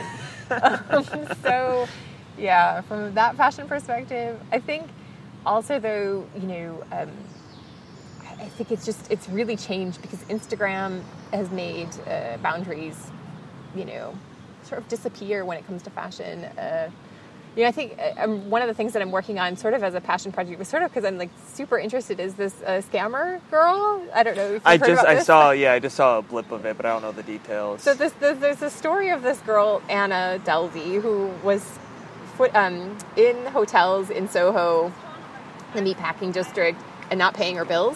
um, 0.90 1.06
so, 1.44 1.88
yeah, 2.38 2.82
from 2.82 3.14
that 3.16 3.36
fashion 3.36 3.68
perspective, 3.68 4.40
I 4.52 4.60
think 4.60 4.88
also 5.46 5.80
though, 5.80 6.28
you 6.36 6.48
know. 6.48 6.84
Um, 6.92 7.10
I 8.42 8.46
think 8.46 8.72
it's 8.72 8.86
just 8.86 9.12
it's 9.12 9.30
really 9.30 9.56
changed 9.56 10.02
because 10.02 10.20
Instagram 10.24 11.02
has 11.32 11.50
made 11.52 11.90
uh, 12.08 12.38
boundaries, 12.38 13.12
you 13.76 13.86
know, 13.86 14.16
sort 14.64 14.82
of 14.82 14.88
disappear 14.88 15.46
when 15.46 15.58
it 15.58 15.68
comes 15.68 15.84
to 15.84 15.92
fashion. 15.92 16.46
Uh, 16.46 16.90
you 17.56 17.64
know, 17.64 17.70
I 17.70 17.72
think 17.72 18.00
uh, 18.00 18.24
um, 18.24 18.50
one 18.50 18.62
of 18.62 18.68
the 18.68 18.74
things 18.74 18.94
that 18.94 19.02
I'm 19.02 19.12
working 19.12 19.38
on, 19.38 19.56
sort 19.58 19.74
of 19.74 19.84
as 19.84 19.94
a 19.94 20.02
passion 20.02 20.32
project, 20.32 20.58
was 20.58 20.70
sort 20.70 20.84
of 20.84 20.90
because 20.92 21.06
I'm 21.06 21.18
like 21.18 21.30
super 21.54 21.78
interested. 21.78 22.20
Is 22.20 22.34
this 22.36 22.56
uh, 22.66 22.82
scammer 22.92 23.42
girl? 23.52 24.02
I 24.14 24.24
don't 24.24 24.36
know. 24.38 24.46
If 24.48 24.54
you've 24.54 24.62
I 24.66 24.78
heard 24.78 24.88
just 24.88 25.06
I 25.06 25.16
this. 25.16 25.26
saw 25.26 25.52
yeah 25.52 25.74
I 25.74 25.80
just 25.80 25.96
saw 25.96 26.18
a 26.18 26.22
blip 26.22 26.52
of 26.52 26.66
it, 26.66 26.78
but 26.78 26.86
I 26.86 26.90
don't 26.90 27.04
know 27.04 27.12
the 27.12 27.24
details. 27.24 27.82
So 27.82 27.94
this, 27.94 28.14
this, 28.14 28.40
there's 28.40 28.62
a 28.62 28.70
story 28.70 29.10
of 29.10 29.22
this 29.22 29.40
girl 29.40 29.82
Anna 29.90 30.42
Delvey 30.46 31.02
who 31.02 31.32
was 31.44 31.78
foot, 32.42 32.56
um, 32.56 32.98
in 33.16 33.46
hotels 33.48 34.10
in 34.10 34.28
Soho, 34.28 34.92
the 35.76 35.82
meatpacking 35.82 36.34
district, 36.34 36.82
and 37.12 37.20
not 37.20 37.36
paying 37.36 37.56
her 37.56 37.66
bills. 37.66 37.96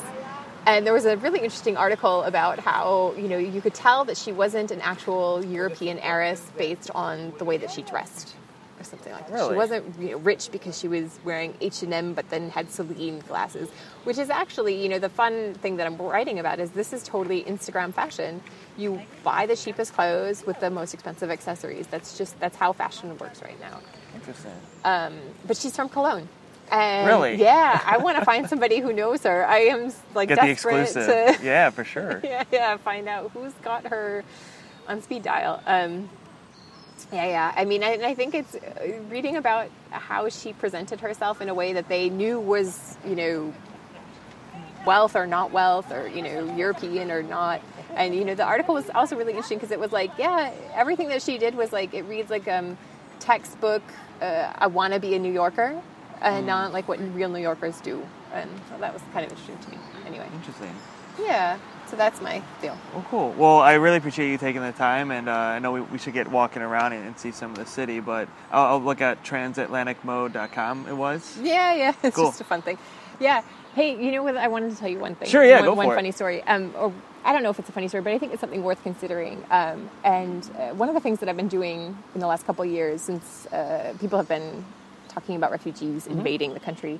And 0.67 0.85
there 0.85 0.93
was 0.93 1.05
a 1.05 1.17
really 1.17 1.39
interesting 1.39 1.77
article 1.77 2.21
about 2.23 2.59
how 2.59 3.13
you 3.17 3.27
know 3.27 3.37
you 3.37 3.61
could 3.61 3.73
tell 3.73 4.05
that 4.05 4.17
she 4.17 4.31
wasn't 4.31 4.69
an 4.69 4.81
actual 4.81 5.43
European 5.43 5.97
heiress 5.99 6.41
based 6.57 6.91
on 6.93 7.33
the 7.39 7.45
way 7.45 7.57
that 7.57 7.71
she 7.71 7.81
dressed, 7.81 8.35
or 8.79 8.83
something 8.83 9.13
like 9.13 9.27
that. 9.29 9.49
She 9.49 9.55
wasn't 9.55 9.99
you 9.99 10.11
know, 10.11 10.17
rich 10.17 10.51
because 10.51 10.77
she 10.77 10.87
was 10.87 11.19
wearing 11.23 11.55
H 11.59 11.81
and 11.81 11.93
M, 11.93 12.13
but 12.13 12.29
then 12.29 12.49
had 12.51 12.69
Celine 12.69 13.19
glasses, 13.27 13.69
which 14.03 14.19
is 14.19 14.29
actually 14.29 14.81
you 14.81 14.89
know 14.89 14.99
the 14.99 15.09
fun 15.09 15.55
thing 15.55 15.77
that 15.77 15.87
I'm 15.87 15.97
writing 15.97 16.37
about 16.37 16.59
is 16.59 16.69
this 16.71 16.93
is 16.93 17.01
totally 17.01 17.43
Instagram 17.43 17.93
fashion. 17.93 18.41
You 18.77 19.01
buy 19.23 19.47
the 19.47 19.55
cheapest 19.55 19.93
clothes 19.93 20.45
with 20.45 20.59
the 20.59 20.69
most 20.69 20.93
expensive 20.93 21.31
accessories. 21.31 21.87
That's 21.87 22.15
just 22.15 22.39
that's 22.39 22.57
how 22.57 22.73
fashion 22.73 23.17
works 23.17 23.41
right 23.41 23.59
now. 23.59 23.81
Interesting. 24.15 24.51
Um, 24.83 25.13
but 25.45 25.57
she's 25.57 25.75
from 25.75 25.89
Cologne. 25.89 26.27
And 26.71 27.07
Really? 27.07 27.35
Yeah, 27.35 27.79
I 27.85 27.97
want 27.97 28.17
to 28.17 28.25
find 28.31 28.49
somebody 28.49 28.79
who 28.79 28.91
knows 28.93 29.23
her. 29.23 29.45
I 29.45 29.57
am 29.59 29.93
like 30.15 30.29
Get 30.29 30.39
the 30.41 30.47
desperate 30.47 30.81
exclusive. 30.81 31.37
to 31.37 31.43
yeah, 31.45 31.69
for 31.69 31.83
sure. 31.83 32.21
yeah, 32.23 32.43
yeah, 32.51 32.77
find 32.77 33.07
out 33.07 33.31
who's 33.31 33.53
got 33.63 33.87
her 33.87 34.23
on 34.87 35.01
speed 35.01 35.23
dial. 35.23 35.61
Um, 35.65 36.09
yeah, 37.11 37.27
yeah. 37.27 37.53
I 37.55 37.65
mean, 37.65 37.83
I, 37.83 37.93
I 38.03 38.15
think 38.15 38.33
it's 38.33 38.55
uh, 38.55 38.99
reading 39.09 39.35
about 39.37 39.69
how 39.91 40.27
she 40.29 40.53
presented 40.53 40.99
herself 41.01 41.39
in 41.41 41.49
a 41.49 41.53
way 41.53 41.73
that 41.73 41.87
they 41.87 42.09
knew 42.09 42.39
was, 42.39 42.97
you 43.05 43.15
know, 43.15 43.53
wealth 44.85 45.15
or 45.15 45.27
not 45.27 45.51
wealth, 45.51 45.91
or 45.91 46.07
you 46.07 46.21
know, 46.23 46.55
European 46.55 47.11
or 47.11 47.21
not. 47.21 47.61
And 47.95 48.15
you 48.15 48.25
know, 48.25 48.33
the 48.35 48.43
article 48.43 48.73
was 48.73 48.89
also 48.89 49.15
really 49.15 49.33
interesting 49.33 49.57
because 49.59 49.71
it 49.71 49.79
was 49.79 49.91
like, 49.91 50.11
yeah, 50.17 50.51
everything 50.73 51.09
that 51.09 51.21
she 51.21 51.37
did 51.37 51.53
was 51.55 51.71
like 51.71 51.93
it 51.93 52.03
reads 52.03 52.29
like 52.31 52.47
um 52.47 52.77
textbook. 53.19 53.83
Uh, 54.21 54.51
I 54.57 54.67
want 54.67 54.93
to 54.93 54.99
be 54.99 55.15
a 55.15 55.19
New 55.19 55.31
Yorker, 55.31 55.79
and 56.21 56.45
not 56.47 56.73
like 56.73 56.87
what 56.87 56.99
real 57.13 57.29
New 57.29 57.41
Yorkers 57.41 57.79
do. 57.81 58.05
And 58.33 58.49
so 58.69 58.77
that 58.79 58.93
was 58.93 59.01
kind 59.13 59.25
of 59.25 59.31
interesting 59.31 59.57
to 59.59 59.69
me. 59.71 59.77
Anyway, 60.05 60.27
Interesting. 60.35 60.73
yeah. 61.21 61.57
So 61.87 61.95
that's 61.95 62.19
my 62.21 62.41
deal. 62.61 62.77
Well, 62.93 63.05
cool. 63.09 63.31
Well, 63.37 63.59
I 63.59 63.73
really 63.73 63.97
appreciate 63.97 64.31
you 64.31 64.37
taking 64.37 64.61
the 64.61 64.71
time, 64.71 65.11
and 65.11 65.29
uh, 65.29 65.33
I 65.33 65.59
know 65.59 65.71
we, 65.71 65.81
we 65.81 65.97
should 65.99 66.13
get 66.13 66.27
walking 66.29 66.61
around 66.63 66.93
and, 66.93 67.05
and 67.05 67.17
see 67.17 67.31
some 67.31 67.51
of 67.51 67.57
the 67.57 67.65
city, 67.65 67.99
but 67.99 68.27
I'll, 68.51 68.65
I'll 68.73 68.81
look 68.81 69.01
at 69.01 69.23
transatlanticmode.com. 69.23 70.87
It 70.87 70.93
was. 70.93 71.37
Yeah, 71.41 71.75
yeah. 71.75 71.93
It's 72.03 72.15
Cool. 72.15 72.25
just 72.29 72.41
a 72.41 72.43
fun 72.43 72.61
thing. 72.61 72.77
Yeah. 73.19 73.43
Hey, 73.75 74.01
you 74.01 74.11
know 74.13 74.23
what? 74.23 74.37
I 74.37 74.47
wanted 74.47 74.71
to 74.71 74.77
tell 74.77 74.87
you 74.87 74.99
one 74.99 75.15
thing. 75.15 75.27
Sure, 75.27 75.43
yeah, 75.43 75.57
One, 75.57 75.65
go 75.65 75.73
one 75.73 75.87
for 75.87 75.93
it. 75.93 75.97
funny 75.97 76.11
story. 76.13 76.41
Um, 76.43 76.73
or 76.77 76.93
I 77.25 77.33
don't 77.33 77.43
know 77.43 77.49
if 77.49 77.59
it's 77.59 77.67
a 77.67 77.73
funny 77.73 77.89
story, 77.89 78.01
but 78.03 78.13
I 78.13 78.17
think 78.17 78.31
it's 78.31 78.39
something 78.39 78.63
worth 78.63 78.81
considering. 78.83 79.43
Um, 79.51 79.89
and 80.05 80.49
uh, 80.57 80.69
one 80.75 80.87
of 80.87 80.95
the 80.95 81.01
things 81.01 81.19
that 81.19 81.27
I've 81.27 81.35
been 81.35 81.49
doing 81.49 81.97
in 82.13 82.21
the 82.21 82.27
last 82.27 82.45
couple 82.45 82.63
of 82.63 82.71
years, 82.71 83.01
since 83.01 83.45
uh, 83.47 83.93
people 83.99 84.17
have 84.17 84.29
been 84.29 84.63
talking 85.09 85.35
about 85.35 85.51
refugees 85.51 86.05
Mm-hmm. 86.07 86.17
invading 86.19 86.53
the 86.53 86.59
country, 86.61 86.99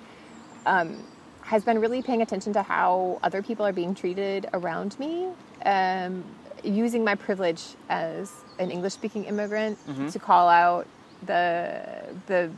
um, 0.66 0.98
has 1.44 1.64
been 1.64 1.80
really 1.80 2.02
paying 2.02 2.22
attention 2.22 2.52
to 2.54 2.62
how 2.62 3.20
other 3.24 3.42
people 3.42 3.66
are 3.66 3.72
being 3.74 3.96
treated 3.96 4.48
around 4.54 5.00
me. 5.00 5.28
Um, 5.66 6.24
using 6.64 7.04
my 7.06 7.16
privilege 7.16 7.64
as 7.90 8.32
an 8.60 8.70
English-speaking 8.70 9.24
immigrant 9.26 9.78
Mm-hmm. 9.88 10.10
to 10.10 10.20
call 10.20 10.50
out 10.50 10.88
the 11.26 11.82
the 12.28 12.52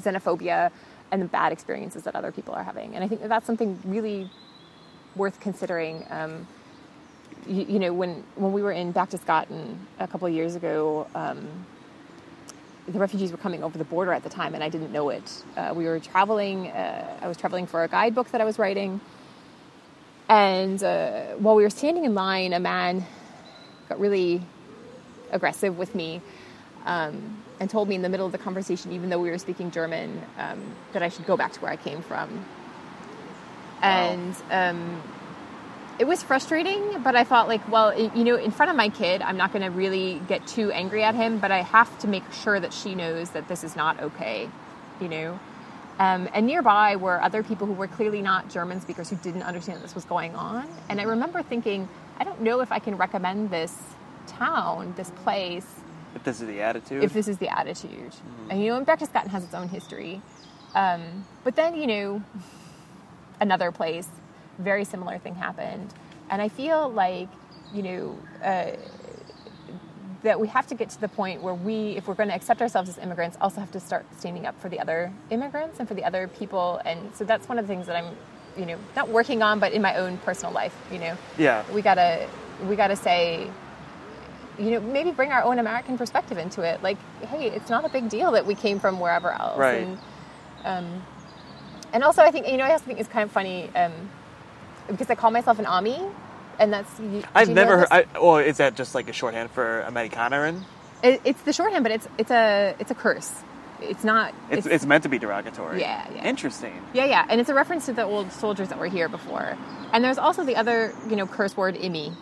xenophobia 0.00 0.70
and 1.12 1.22
the 1.22 1.26
bad 1.26 1.52
experiences 1.52 2.02
that 2.02 2.16
other 2.16 2.32
people 2.32 2.54
are 2.54 2.64
having. 2.64 2.96
And 2.96 3.04
I 3.04 3.08
think 3.08 3.20
that 3.20 3.28
that's 3.28 3.46
something 3.46 3.78
really 3.84 4.28
worth 5.14 5.38
considering. 5.38 6.04
Um, 6.10 6.48
you, 7.46 7.64
you, 7.64 7.78
know, 7.78 7.92
when 7.92 8.24
when 8.34 8.52
we 8.52 8.62
were 8.62 8.72
in 8.72 8.92
Berchtesgaden 8.92 9.76
a 10.00 10.08
couple 10.08 10.26
of 10.26 10.34
years 10.34 10.56
ago. 10.56 11.06
Um, 11.14 11.66
the 12.88 12.98
refugees 12.98 13.30
were 13.30 13.38
coming 13.38 13.62
over 13.62 13.78
the 13.78 13.84
border 13.84 14.12
at 14.12 14.24
the 14.24 14.28
time, 14.28 14.54
and 14.54 14.64
I 14.64 14.68
didn't 14.68 14.90
know 14.90 15.10
it. 15.10 15.44
Uh, 15.56 15.72
we 15.74 15.84
were 15.84 16.00
traveling. 16.00 16.66
Uh, 16.66 17.18
I 17.22 17.28
was 17.28 17.36
traveling 17.36 17.66
for 17.68 17.84
a 17.84 17.88
guidebook 17.88 18.32
that 18.32 18.40
I 18.40 18.44
was 18.44 18.58
writing, 18.58 19.00
and 20.28 20.82
uh, 20.82 21.34
while 21.38 21.54
we 21.54 21.62
were 21.62 21.70
standing 21.70 22.04
in 22.04 22.14
line, 22.14 22.52
a 22.52 22.58
man 22.58 23.06
got 23.88 24.00
really 24.00 24.42
aggressive 25.30 25.78
with 25.78 25.94
me 25.94 26.20
um, 26.84 27.41
and 27.62 27.70
told 27.70 27.88
me 27.88 27.94
in 27.94 28.02
the 28.02 28.08
middle 28.08 28.26
of 28.26 28.32
the 28.32 28.38
conversation, 28.38 28.90
even 28.90 29.08
though 29.08 29.20
we 29.20 29.30
were 29.30 29.38
speaking 29.38 29.70
German, 29.70 30.20
um, 30.36 30.60
that 30.94 31.02
I 31.04 31.08
should 31.08 31.26
go 31.26 31.36
back 31.36 31.52
to 31.52 31.60
where 31.60 31.70
I 31.70 31.76
came 31.76 32.02
from. 32.02 32.44
Wow. 33.80 34.10
And 34.10 34.36
um, 34.50 35.02
it 36.00 36.08
was 36.08 36.24
frustrating, 36.24 37.00
but 37.04 37.14
I 37.14 37.22
thought, 37.22 37.46
like, 37.46 37.70
well, 37.70 37.96
you 37.96 38.24
know, 38.24 38.34
in 38.34 38.50
front 38.50 38.70
of 38.70 38.76
my 38.76 38.88
kid, 38.88 39.22
I'm 39.22 39.36
not 39.36 39.52
going 39.52 39.62
to 39.62 39.70
really 39.70 40.20
get 40.26 40.44
too 40.44 40.72
angry 40.72 41.04
at 41.04 41.14
him, 41.14 41.38
but 41.38 41.52
I 41.52 41.62
have 41.62 41.96
to 42.00 42.08
make 42.08 42.24
sure 42.32 42.58
that 42.58 42.72
she 42.72 42.96
knows 42.96 43.30
that 43.30 43.46
this 43.46 43.62
is 43.62 43.76
not 43.76 44.00
okay, 44.02 44.50
you 45.00 45.06
know? 45.06 45.38
Um, 46.00 46.28
and 46.34 46.48
nearby 46.48 46.96
were 46.96 47.22
other 47.22 47.44
people 47.44 47.68
who 47.68 47.74
were 47.74 47.86
clearly 47.86 48.22
not 48.22 48.50
German 48.50 48.80
speakers 48.80 49.08
who 49.08 49.14
didn't 49.16 49.44
understand 49.44 49.82
this 49.84 49.94
was 49.94 50.04
going 50.04 50.34
on. 50.34 50.66
And 50.88 51.00
I 51.00 51.04
remember 51.04 51.44
thinking, 51.44 51.88
I 52.18 52.24
don't 52.24 52.40
know 52.40 52.60
if 52.60 52.72
I 52.72 52.80
can 52.80 52.96
recommend 52.96 53.50
this 53.50 53.72
town, 54.26 54.94
this 54.96 55.10
place. 55.22 55.66
If 56.14 56.24
this 56.24 56.40
is 56.40 56.46
the 56.46 56.60
attitude? 56.60 57.02
If 57.02 57.12
this 57.12 57.28
is 57.28 57.38
the 57.38 57.48
attitude. 57.48 57.90
Mm-hmm. 57.90 58.50
And, 58.50 58.62
you 58.62 58.68
know, 58.68 58.76
and 58.76 58.86
Berchtesgaden 58.86 59.28
has 59.28 59.44
its 59.44 59.54
own 59.54 59.68
history. 59.68 60.22
Um, 60.74 61.24
but 61.44 61.56
then, 61.56 61.74
you 61.74 61.86
know, 61.86 62.22
another 63.40 63.72
place 63.72 64.08
very 64.58 64.84
similar 64.84 65.18
thing 65.18 65.34
happened. 65.34 65.92
And 66.30 66.40
I 66.40 66.48
feel 66.48 66.88
like, 66.88 67.28
you 67.72 67.82
know, 67.82 68.18
uh, 68.42 68.72
that 70.22 70.38
we 70.38 70.46
have 70.48 70.66
to 70.68 70.74
get 70.74 70.88
to 70.90 71.00
the 71.00 71.08
point 71.08 71.42
where 71.42 71.54
we, 71.54 71.96
if 71.96 72.06
we're 72.06 72.14
going 72.14 72.28
to 72.28 72.34
accept 72.34 72.62
ourselves 72.62 72.88
as 72.88 72.98
immigrants, 72.98 73.36
also 73.40 73.60
have 73.60 73.72
to 73.72 73.80
start 73.80 74.06
standing 74.18 74.46
up 74.46 74.58
for 74.60 74.68
the 74.68 74.78
other 74.78 75.12
immigrants 75.30 75.80
and 75.80 75.88
for 75.88 75.94
the 75.94 76.04
other 76.04 76.28
people. 76.28 76.80
And 76.84 77.14
so 77.14 77.24
that's 77.24 77.48
one 77.48 77.58
of 77.58 77.66
the 77.66 77.74
things 77.74 77.86
that 77.86 77.96
I'm, 77.96 78.16
you 78.56 78.66
know, 78.66 78.78
not 78.94 79.08
working 79.08 79.42
on, 79.42 79.58
but 79.58 79.72
in 79.72 79.82
my 79.82 79.96
own 79.96 80.18
personal 80.18 80.52
life, 80.52 80.76
you 80.92 80.98
know. 80.98 81.16
Yeah. 81.38 81.64
We 81.72 81.82
gotta, 81.82 82.28
we 82.68 82.76
gotta 82.76 82.96
say, 82.96 83.50
you 84.58 84.70
know, 84.70 84.80
maybe 84.80 85.10
bring 85.10 85.32
our 85.32 85.42
own 85.42 85.58
American 85.58 85.98
perspective 85.98 86.38
into 86.38 86.62
it. 86.62 86.82
Like, 86.82 86.98
hey, 87.22 87.48
it's 87.48 87.70
not 87.70 87.84
a 87.84 87.88
big 87.88 88.08
deal 88.08 88.32
that 88.32 88.46
we 88.46 88.54
came 88.54 88.80
from 88.80 89.00
wherever 89.00 89.30
else. 89.30 89.58
Right. 89.58 89.82
And, 89.82 89.98
um, 90.64 91.02
and 91.92 92.04
also, 92.04 92.22
I 92.22 92.30
think 92.30 92.48
you 92.48 92.56
know, 92.56 92.64
I 92.64 92.72
also 92.72 92.84
think 92.84 93.00
it's 93.00 93.08
kind 93.08 93.24
of 93.24 93.32
funny. 93.32 93.70
Um, 93.74 93.92
because 94.88 95.10
I 95.10 95.14
call 95.14 95.30
myself 95.30 95.58
an 95.58 95.66
Ami, 95.66 96.00
and 96.58 96.72
that's. 96.72 96.90
I've 97.34 97.48
never 97.48 97.78
heard. 97.78 97.88
I, 97.90 98.06
well, 98.20 98.38
is 98.38 98.58
that 98.58 98.74
just 98.74 98.94
like 98.94 99.08
a 99.08 99.12
shorthand 99.12 99.50
for 99.50 99.84
Amerikanerin? 99.88 100.62
It, 101.02 101.20
it's 101.24 101.42
the 101.42 101.52
shorthand, 101.52 101.84
but 101.84 101.92
it's 101.92 102.08
it's 102.18 102.30
a 102.30 102.74
it's 102.78 102.90
a 102.90 102.94
curse. 102.94 103.32
It's 103.80 104.04
not. 104.04 104.34
It's, 104.50 104.66
it's, 104.66 104.76
it's 104.76 104.86
meant 104.86 105.02
to 105.02 105.08
be 105.08 105.18
derogatory. 105.18 105.80
Yeah, 105.80 106.06
yeah. 106.14 106.24
Interesting. 106.24 106.80
Yeah, 106.92 107.06
yeah, 107.06 107.26
and 107.28 107.40
it's 107.40 107.50
a 107.50 107.54
reference 107.54 107.86
to 107.86 107.92
the 107.92 108.04
old 108.04 108.30
soldiers 108.32 108.68
that 108.68 108.78
were 108.78 108.86
here 108.86 109.08
before. 109.08 109.56
And 109.92 110.04
there's 110.04 110.18
also 110.18 110.44
the 110.44 110.56
other, 110.56 110.94
you 111.08 111.16
know, 111.16 111.26
curse 111.26 111.56
word 111.56 111.74
"imi," 111.76 112.14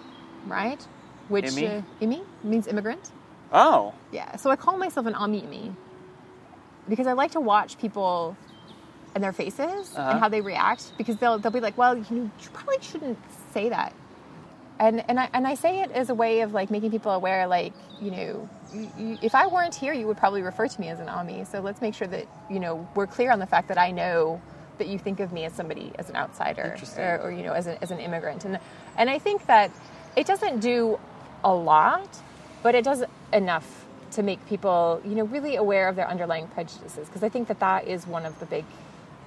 right? 0.47 0.85
Which 1.31 1.47
imi, 1.47 1.79
uh, 1.79 2.05
imi 2.05 2.25
means 2.45 2.67
immigrant. 2.67 3.11
Oh. 3.53 3.95
Yeah. 4.13 4.37
So 4.37 4.51
I 4.51 4.57
call 4.57 4.77
myself 4.77 5.07
an 5.07 5.15
Ami 5.15 5.41
imi 5.43 5.75
because 6.89 7.07
I 7.07 7.13
like 7.13 7.31
to 7.33 7.41
watch 7.41 7.79
people 7.79 8.37
and 9.15 9.25
their 9.25 9.33
faces 9.33 9.95
uh-huh. 9.97 10.11
and 10.11 10.21
how 10.21 10.29
they 10.29 10.41
react 10.41 10.93
because 10.99 11.17
they'll 11.17 11.39
they'll 11.39 11.53
be 11.53 11.61
like, 11.61 11.79
well, 11.79 11.97
you, 11.97 12.31
you 12.41 12.51
probably 12.53 12.77
shouldn't 12.81 13.19
say 13.53 13.69
that. 13.69 13.95
And 14.79 15.09
and 15.09 15.21
I 15.21 15.29
and 15.33 15.47
I 15.47 15.55
say 15.55 15.81
it 15.81 15.91
as 15.93 16.11
a 16.11 16.15
way 16.15 16.41
of 16.41 16.53
like 16.53 16.71
making 16.71 16.91
people 16.91 17.13
aware, 17.13 17.47
like 17.47 17.73
you 18.01 18.11
know, 18.11 18.49
you, 18.73 18.91
you, 18.99 19.19
if 19.23 19.35
I 19.35 19.47
weren't 19.47 19.75
here, 19.75 19.93
you 19.93 20.07
would 20.07 20.17
probably 20.17 20.43
refer 20.43 20.69
to 20.69 20.81
me 20.81 20.89
as 20.89 21.01
an 21.01 21.09
Ami. 21.09 21.45
So 21.45 21.61
let's 21.61 21.81
make 21.81 21.95
sure 21.95 22.09
that 22.09 22.27
you 22.51 22.61
know 22.61 22.89
we're 22.95 23.07
clear 23.07 23.31
on 23.31 23.39
the 23.39 23.47
fact 23.47 23.69
that 23.69 23.79
I 23.79 23.91
know 23.91 24.41
that 24.79 24.89
you 24.89 24.99
think 24.99 25.21
of 25.21 25.33
me 25.33 25.45
as 25.45 25.53
somebody 25.53 25.93
as 25.99 26.09
an 26.09 26.17
outsider 26.17 26.75
or, 26.97 27.21
or, 27.25 27.31
you 27.31 27.43
know 27.43 27.53
as, 27.53 27.67
a, 27.67 27.81
as 27.83 27.91
an 27.91 28.01
immigrant. 28.01 28.47
And 28.47 28.59
and 28.97 29.11
I 29.11 29.19
think 29.19 29.45
that 29.47 29.71
it 30.17 30.27
doesn't 30.27 30.61
do 30.61 30.99
a 31.45 31.55
lot, 31.55 32.23
but 32.63 32.75
it 32.75 32.85
does 32.85 33.05
enough 33.33 33.87
to 34.13 34.23
make 34.23 34.45
people 34.49 35.01
you 35.05 35.15
know 35.15 35.25
really 35.25 35.57
aware 35.57 35.89
of 35.89 35.95
their 35.95 36.09
underlying 36.09 36.49
prejudices 36.49 37.07
because 37.07 37.23
I 37.23 37.29
think 37.29 37.47
that 37.49 37.61
that 37.61 37.87
is 37.87 38.07
one 38.07 38.27
of 38.27 38.39
the 38.41 38.47
big 38.47 38.65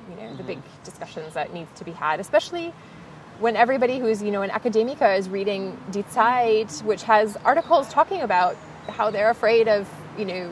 you 0.10 0.16
know, 0.16 0.22
mm-hmm. 0.24 0.38
the 0.38 0.44
big 0.44 0.60
discussions 0.84 1.34
that 1.34 1.54
needs 1.54 1.70
to 1.80 1.86
be 1.86 1.92
had, 1.92 2.20
especially 2.20 2.74
when 3.40 3.56
everybody 3.56 4.00
who's, 4.00 4.22
you 4.22 4.32
know, 4.32 4.42
an 4.42 4.50
academica 4.50 5.18
is 5.18 5.30
reading 5.30 5.78
Die 5.92 6.04
Zeit, 6.10 6.84
which 6.84 7.04
has 7.04 7.36
articles 7.38 7.90
talking 7.90 8.22
about 8.22 8.56
how 8.88 9.10
they're 9.10 9.30
afraid 9.30 9.68
of, 9.68 9.90
you 10.18 10.26
know, 10.26 10.52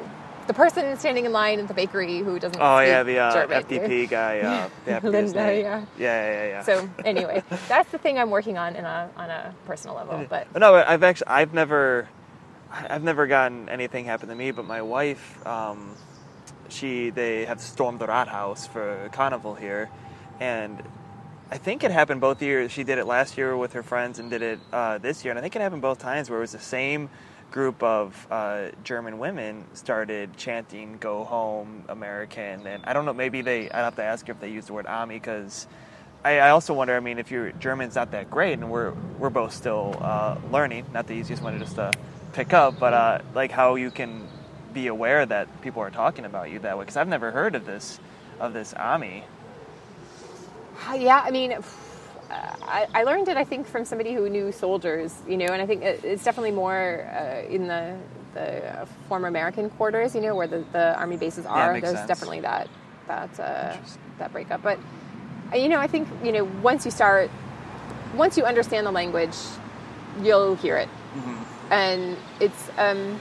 the 0.52 0.58
person 0.58 0.98
standing 0.98 1.26
in 1.26 1.32
line 1.32 1.60
at 1.60 1.68
the 1.68 1.74
bakery 1.74 2.20
who 2.20 2.38
doesn't. 2.38 2.60
Oh 2.60 2.80
yeah, 2.80 3.04
the 3.04 3.20
uh, 3.20 3.48
FDP 3.48 4.10
guy. 4.10 4.40
Uh, 4.40 5.00
Lindner, 5.04 5.52
yeah. 5.54 5.60
yeah. 5.62 5.86
Yeah, 5.98 6.48
yeah, 6.48 6.62
So 6.64 6.90
anyway, 7.06 7.42
that's 7.70 7.90
the 7.92 7.98
thing 7.98 8.20
I'm 8.20 8.30
working 8.30 8.58
on 8.58 8.76
in 8.76 8.84
a 8.84 9.10
on 9.16 9.30
a 9.30 9.56
personal 9.66 9.96
level. 9.96 10.26
But 10.30 10.54
no, 10.60 10.76
I've 10.76 11.04
actually 11.04 11.28
I've 11.28 11.54
never 11.54 12.10
I've 12.70 13.04
never 13.04 13.28
gotten 13.28 13.70
anything 13.70 14.06
happen 14.06 14.28
to 14.30 14.36
me, 14.36 14.52
but 14.52 14.66
my 14.66 14.82
wife. 14.82 15.46
Um, 15.48 15.96
she 16.70 17.10
they 17.10 17.46
have 17.46 17.60
stormed 17.60 18.00
the 18.00 18.08
Rathaus 18.08 18.68
for 18.68 19.10
carnival 19.12 19.56
here, 19.56 19.90
and 20.40 20.82
I 21.50 21.58
think 21.58 21.84
it 21.84 21.92
happened 21.92 22.22
both 22.22 22.42
years. 22.42 22.72
She 22.72 22.86
did 22.86 22.98
it 22.98 23.06
last 23.06 23.38
year 23.38 23.58
with 23.58 23.74
her 23.74 23.84
friends 23.84 24.20
and 24.20 24.30
did 24.30 24.42
it 24.42 24.60
uh, 24.72 24.98
this 24.98 25.26
year, 25.26 25.32
and 25.32 25.38
I 25.40 25.42
think 25.42 25.56
it 25.56 25.62
happened 25.62 25.82
both 25.82 26.00
times 26.00 26.30
where 26.30 26.40
it 26.40 26.44
was 26.44 26.54
the 26.54 26.60
same 26.60 27.10
group 27.52 27.84
of 27.84 28.28
uh, 28.32 28.70
German 28.84 29.20
women 29.20 29.66
started 29.74 30.36
chanting 30.38 30.98
"Go 31.00 31.24
home, 31.24 31.86
American," 31.90 32.66
and 32.66 32.84
I 32.86 32.94
don't 32.94 33.06
know. 33.06 33.14
Maybe 33.14 33.42
they. 33.42 33.70
I'd 33.70 33.84
have 33.84 33.96
to 33.98 34.04
ask 34.04 34.28
if 34.30 34.40
they 34.40 34.50
used 34.50 34.68
the 34.68 34.74
word 34.74 34.88
"Ami" 34.88 35.16
because. 35.16 35.68
I, 36.24 36.38
I 36.38 36.50
also 36.52 36.76
wonder. 36.76 36.96
I 36.96 37.00
mean, 37.00 37.18
if 37.18 37.32
your 37.32 37.52
German's 37.54 37.96
not 37.96 38.12
that 38.12 38.30
great, 38.30 38.54
and 38.54 38.70
we're 38.70 38.94
we're 39.18 39.32
both 39.32 39.54
still 39.54 39.98
uh, 40.02 40.38
learning, 40.52 40.86
not 40.94 41.08
the 41.08 41.14
easiest 41.16 41.42
one 41.42 41.54
to 41.54 41.60
just 41.60 41.80
uh, 41.80 41.92
pick 42.34 42.54
up, 42.54 42.80
but 42.80 42.94
uh, 42.94 43.20
like 43.34 43.52
how 43.52 43.76
you 43.76 43.90
can 43.90 44.28
be 44.74 44.88
aware 44.88 45.26
that 45.26 45.62
people 45.62 45.82
are 45.82 45.90
talking 45.90 46.26
about 46.26 46.50
you 46.50 46.60
that 46.60 46.78
way 46.78 46.84
because 46.84 46.98
I've 46.98 47.08
never 47.08 47.32
heard 47.32 47.56
of 47.56 47.66
this 47.66 48.00
of 48.40 48.54
this 48.54 48.74
Ami. 48.74 49.24
Yeah, 50.96 51.22
I 51.26 51.32
mean, 51.32 51.58
I, 52.32 52.88
I, 52.94 53.04
learned 53.04 53.28
it 53.28 53.38
I 53.38 53.44
think 53.44 53.68
from 53.68 53.86
somebody 53.86 54.14
who 54.14 54.30
knew 54.30 54.52
soldiers, 54.52 55.14
you 55.28 55.38
know, 55.38 55.48
and 55.48 55.62
I 55.62 55.66
think 55.66 55.84
it's 55.84 56.24
definitely 56.24 56.52
more 56.52 57.08
uh, 57.12 57.42
in 57.50 57.68
the 57.68 57.98
the 58.34 58.88
former 59.10 59.28
American 59.28 59.70
quarters, 59.72 60.16
you 60.16 60.22
know, 60.22 60.36
where 60.36 60.48
the, 60.48 60.64
the 60.72 60.98
army 60.98 61.18
bases 61.18 61.46
are. 61.46 61.74
Yeah, 61.74 61.82
There's 61.82 61.96
sense. 61.96 62.08
definitely 62.08 62.42
that 62.42 62.70
that 63.08 63.40
uh, 63.40 63.76
that 64.20 64.32
breakup, 64.32 64.62
but 64.62 64.80
uh, 65.52 65.58
you 65.58 65.70
know, 65.70 65.80
I 65.80 65.88
think 65.88 66.08
you 66.24 66.32
know 66.32 66.46
once 66.62 66.86
you 66.86 66.92
start, 66.92 67.30
once 68.16 68.38
you 68.38 68.46
understand 68.46 68.88
the 68.88 68.92
language, 68.92 69.36
you'll 70.22 70.56
hear 70.56 70.78
it, 70.78 70.90
mm-hmm. 71.16 71.74
and 71.74 72.18
it's. 72.40 72.70
Um, 72.78 73.20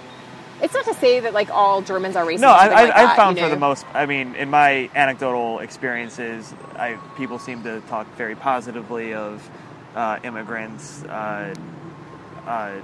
it's 0.62 0.74
not 0.74 0.84
to 0.84 0.94
say 0.94 1.20
that 1.20 1.32
like 1.32 1.50
all 1.50 1.82
Germans 1.82 2.16
are 2.16 2.24
racist. 2.24 2.40
No, 2.40 2.48
I, 2.48 2.66
I, 2.66 2.84
like 2.84 2.94
I've 2.94 3.16
found 3.16 3.36
you 3.36 3.42
know? 3.42 3.48
for 3.48 3.54
the 3.54 3.60
most. 3.60 3.86
I 3.94 4.06
mean, 4.06 4.34
in 4.34 4.50
my 4.50 4.90
anecdotal 4.94 5.60
experiences, 5.60 6.54
I 6.76 6.94
people 7.16 7.38
seem 7.38 7.62
to 7.64 7.80
talk 7.82 8.06
very 8.16 8.34
positively 8.34 9.14
of 9.14 9.48
uh, 9.94 10.18
immigrants. 10.22 11.02
Uh, 11.04 11.54
uh, 12.46 12.80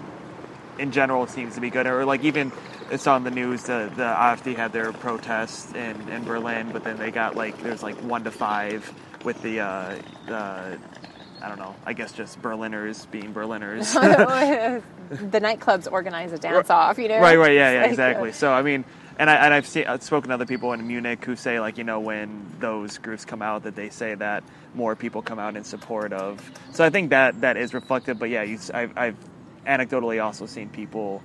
in 0.78 0.92
general, 0.92 1.24
it 1.24 1.30
seems 1.30 1.54
to 1.54 1.60
be 1.60 1.70
good. 1.70 1.86
Or 1.86 2.04
like 2.04 2.24
even 2.24 2.52
it's 2.90 3.06
on 3.06 3.24
the 3.24 3.30
news. 3.30 3.64
The 3.64 3.90
the 3.94 4.02
AfD 4.02 4.56
had 4.56 4.72
their 4.72 4.92
protests 4.92 5.72
in, 5.74 6.08
in 6.08 6.24
Berlin, 6.24 6.70
but 6.72 6.84
then 6.84 6.98
they 6.98 7.10
got 7.10 7.36
like 7.36 7.60
there's 7.62 7.82
like 7.82 7.96
one 8.02 8.24
to 8.24 8.30
five 8.30 8.92
with 9.24 9.40
the 9.42 9.60
uh, 9.60 9.96
the 10.26 10.78
I 11.42 11.48
don't 11.48 11.58
know. 11.58 11.74
I 11.84 11.92
guess 11.92 12.12
just 12.12 12.40
Berliners 12.42 13.06
being 13.06 13.32
Berliners. 13.32 13.94
the 15.10 15.40
nightclubs 15.40 15.90
organize 15.90 16.32
a 16.32 16.38
dance 16.38 16.70
off, 16.70 16.98
you 16.98 17.08
know. 17.08 17.20
Right, 17.20 17.36
right, 17.36 17.54
yeah, 17.54 17.72
yeah, 17.72 17.84
exactly. 17.84 18.30
Uh, 18.30 18.32
so 18.32 18.52
I 18.52 18.62
mean, 18.62 18.84
and 19.18 19.30
I 19.30 19.34
and 19.36 19.54
I've 19.54 19.66
seen 19.66 19.86
I've 19.86 20.02
spoken 20.02 20.28
to 20.28 20.34
other 20.34 20.46
people 20.46 20.72
in 20.72 20.86
Munich 20.86 21.24
who 21.24 21.36
say 21.36 21.60
like 21.60 21.78
you 21.78 21.84
know 21.84 22.00
when 22.00 22.46
those 22.60 22.98
groups 22.98 23.24
come 23.24 23.42
out 23.42 23.62
that 23.64 23.74
they 23.74 23.90
say 23.90 24.14
that 24.14 24.44
more 24.74 24.94
people 24.94 25.22
come 25.22 25.38
out 25.38 25.56
in 25.56 25.64
support 25.64 26.12
of. 26.12 26.50
So 26.72 26.84
I 26.84 26.90
think 26.90 27.10
that 27.10 27.40
that 27.40 27.56
is 27.56 27.74
reflective. 27.74 28.18
But 28.18 28.30
yeah, 28.30 28.42
you, 28.42 28.58
I've, 28.74 28.96
I've 28.96 29.16
anecdotally 29.66 30.22
also 30.22 30.46
seen 30.46 30.68
people 30.68 31.22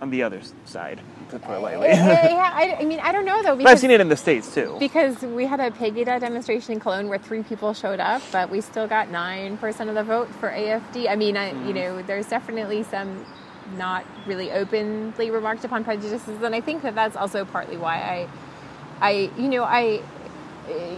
on 0.00 0.10
the 0.10 0.22
other 0.22 0.40
side 0.64 1.00
to 1.30 1.38
put 1.38 1.56
it 1.56 1.60
lightly. 1.60 1.88
yeah, 1.88 2.28
yeah, 2.28 2.50
I, 2.54 2.76
I, 2.80 2.84
mean, 2.84 3.00
I 3.00 3.12
don't 3.12 3.24
know 3.24 3.42
though. 3.42 3.56
Because, 3.56 3.72
I've 3.72 3.78
seen 3.80 3.90
it 3.90 4.00
in 4.00 4.08
the 4.08 4.16
states 4.16 4.54
too. 4.54 4.76
Because 4.78 5.20
we 5.22 5.46
had 5.46 5.60
a 5.60 5.70
Pegida 5.70 6.20
demonstration 6.20 6.72
in 6.74 6.80
Cologne 6.80 7.08
where 7.08 7.18
three 7.18 7.42
people 7.42 7.72
showed 7.74 8.00
up, 8.00 8.22
but 8.32 8.50
we 8.50 8.60
still 8.60 8.86
got 8.86 9.10
nine 9.10 9.56
percent 9.58 9.88
of 9.88 9.94
the 9.94 10.04
vote 10.04 10.28
for 10.34 10.50
AFD. 10.50 11.08
I 11.08 11.16
mean, 11.16 11.36
I, 11.36 11.52
mm. 11.52 11.66
you 11.66 11.74
know, 11.74 12.02
there's 12.02 12.28
definitely 12.28 12.82
some 12.84 13.24
not 13.76 14.04
really 14.26 14.52
openly 14.52 15.30
remarked 15.30 15.64
upon 15.64 15.82
prejudices, 15.82 16.40
and 16.42 16.54
I 16.54 16.60
think 16.60 16.82
that 16.82 16.94
that's 16.94 17.16
also 17.16 17.44
partly 17.44 17.76
why 17.76 17.96
I 17.96 18.28
I, 19.00 19.30
you 19.36 19.48
know, 19.48 19.64
I, 19.64 20.00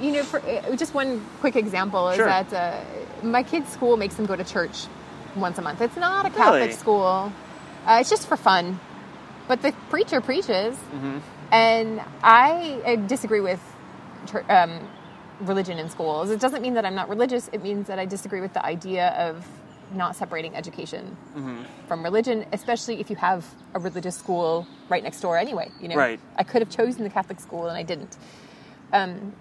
you 0.01 0.13
know, 0.13 0.23
for, 0.23 0.41
uh, 0.41 0.77
just 0.77 0.95
one 0.95 1.25
quick 1.41 1.57
example 1.57 2.09
is 2.11 2.17
Sure. 2.17 2.27
that 2.27 2.53
uh, 2.53 2.81
my 3.23 3.43
kid's 3.43 3.71
school 3.71 3.97
makes 3.97 4.15
them 4.15 4.27
go 4.27 4.37
to 4.37 4.45
church 4.45 4.87
once 5.35 5.59
a 5.59 5.63
month. 5.63 5.81
It's 5.81 5.97
not 5.97 6.27
a 6.27 6.31
Catholic 6.31 6.61
Really? 6.61 6.73
school. 6.73 7.33
Uh, 7.87 7.99
it's 8.01 8.11
just 8.11 8.27
for 8.29 8.37
fun. 8.37 8.79
But 9.49 9.63
the 9.63 9.73
preacher 9.91 10.21
preaches, 10.21 10.77
Mm-hmm. 10.77 11.19
and 11.53 12.01
I, 12.23 12.81
uh 12.87 12.97
disagree 13.09 13.41
with 13.41 13.61
um, 14.51 14.73
religion 15.41 15.79
in 15.79 15.89
schools. 15.89 16.31
It 16.31 16.41
doesn't 16.41 16.61
mean 16.63 16.75
that 16.75 16.85
I'm 16.85 16.95
not 16.95 17.09
religious. 17.09 17.49
It 17.53 17.63
means 17.63 17.87
that 17.87 17.99
I 17.99 18.05
disagree 18.05 18.41
with 18.43 18.53
the 18.53 18.65
idea 18.65 19.09
of 19.29 19.47
not 19.95 20.15
separating 20.17 20.55
education 20.55 21.17
Mm-hmm. 21.37 21.63
from 21.89 22.03
religion, 22.05 22.45
especially 22.53 23.01
if 23.01 23.09
you 23.11 23.17
have 23.17 23.47
a 23.75 23.79
religious 23.79 24.17
school 24.17 24.67
right 24.91 25.03
next 25.03 25.21
door 25.23 25.39
anyway. 25.39 25.71
You 25.81 25.89
know, 25.89 25.97
Right. 25.97 26.21
I 26.37 26.43
could 26.45 26.61
have 26.63 26.71
chosen 26.71 27.03
the 27.05 27.11
Catholic 27.11 27.41
school 27.41 27.69
and 27.69 27.77
I 27.79 27.83
didn't. 27.83 28.17
Um, 28.93 29.33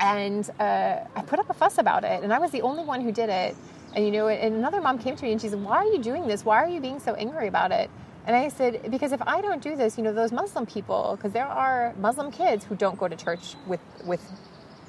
and 0.00 0.48
uh, 0.58 1.00
I 1.14 1.22
put 1.26 1.38
up 1.38 1.48
a 1.50 1.54
fuss 1.54 1.78
about 1.78 2.02
it, 2.04 2.24
and 2.24 2.32
I 2.32 2.38
was 2.38 2.50
the 2.50 2.62
only 2.62 2.84
one 2.84 3.00
who 3.02 3.12
did 3.12 3.28
it. 3.28 3.54
And 3.94 4.04
you 4.06 4.10
know, 4.10 4.26
and 4.28 4.54
another 4.56 4.80
mom 4.80 4.98
came 4.98 5.14
to 5.16 5.24
me 5.24 5.32
and 5.32 5.40
she 5.40 5.48
said, 5.48 5.62
"Why 5.62 5.76
are 5.76 5.84
you 5.86 5.98
doing 5.98 6.26
this? 6.26 6.44
Why 6.44 6.56
are 6.64 6.68
you 6.68 6.80
being 6.80 6.98
so 6.98 7.14
angry 7.14 7.46
about 7.46 7.70
it?" 7.72 7.90
And 8.26 8.36
I 8.36 8.48
said, 8.48 8.90
"Because 8.90 9.12
if 9.12 9.22
I 9.26 9.40
don't 9.40 9.62
do 9.62 9.76
this, 9.76 9.98
you 9.98 10.04
know, 10.04 10.12
those 10.12 10.32
Muslim 10.32 10.66
people, 10.66 11.14
because 11.16 11.32
there 11.32 11.46
are 11.46 11.92
Muslim 11.98 12.30
kids 12.30 12.64
who 12.64 12.76
don't 12.76 12.98
go 12.98 13.08
to 13.08 13.16
church 13.16 13.56
with 13.66 13.80
with 14.04 14.22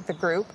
the 0.08 0.14
group." 0.14 0.48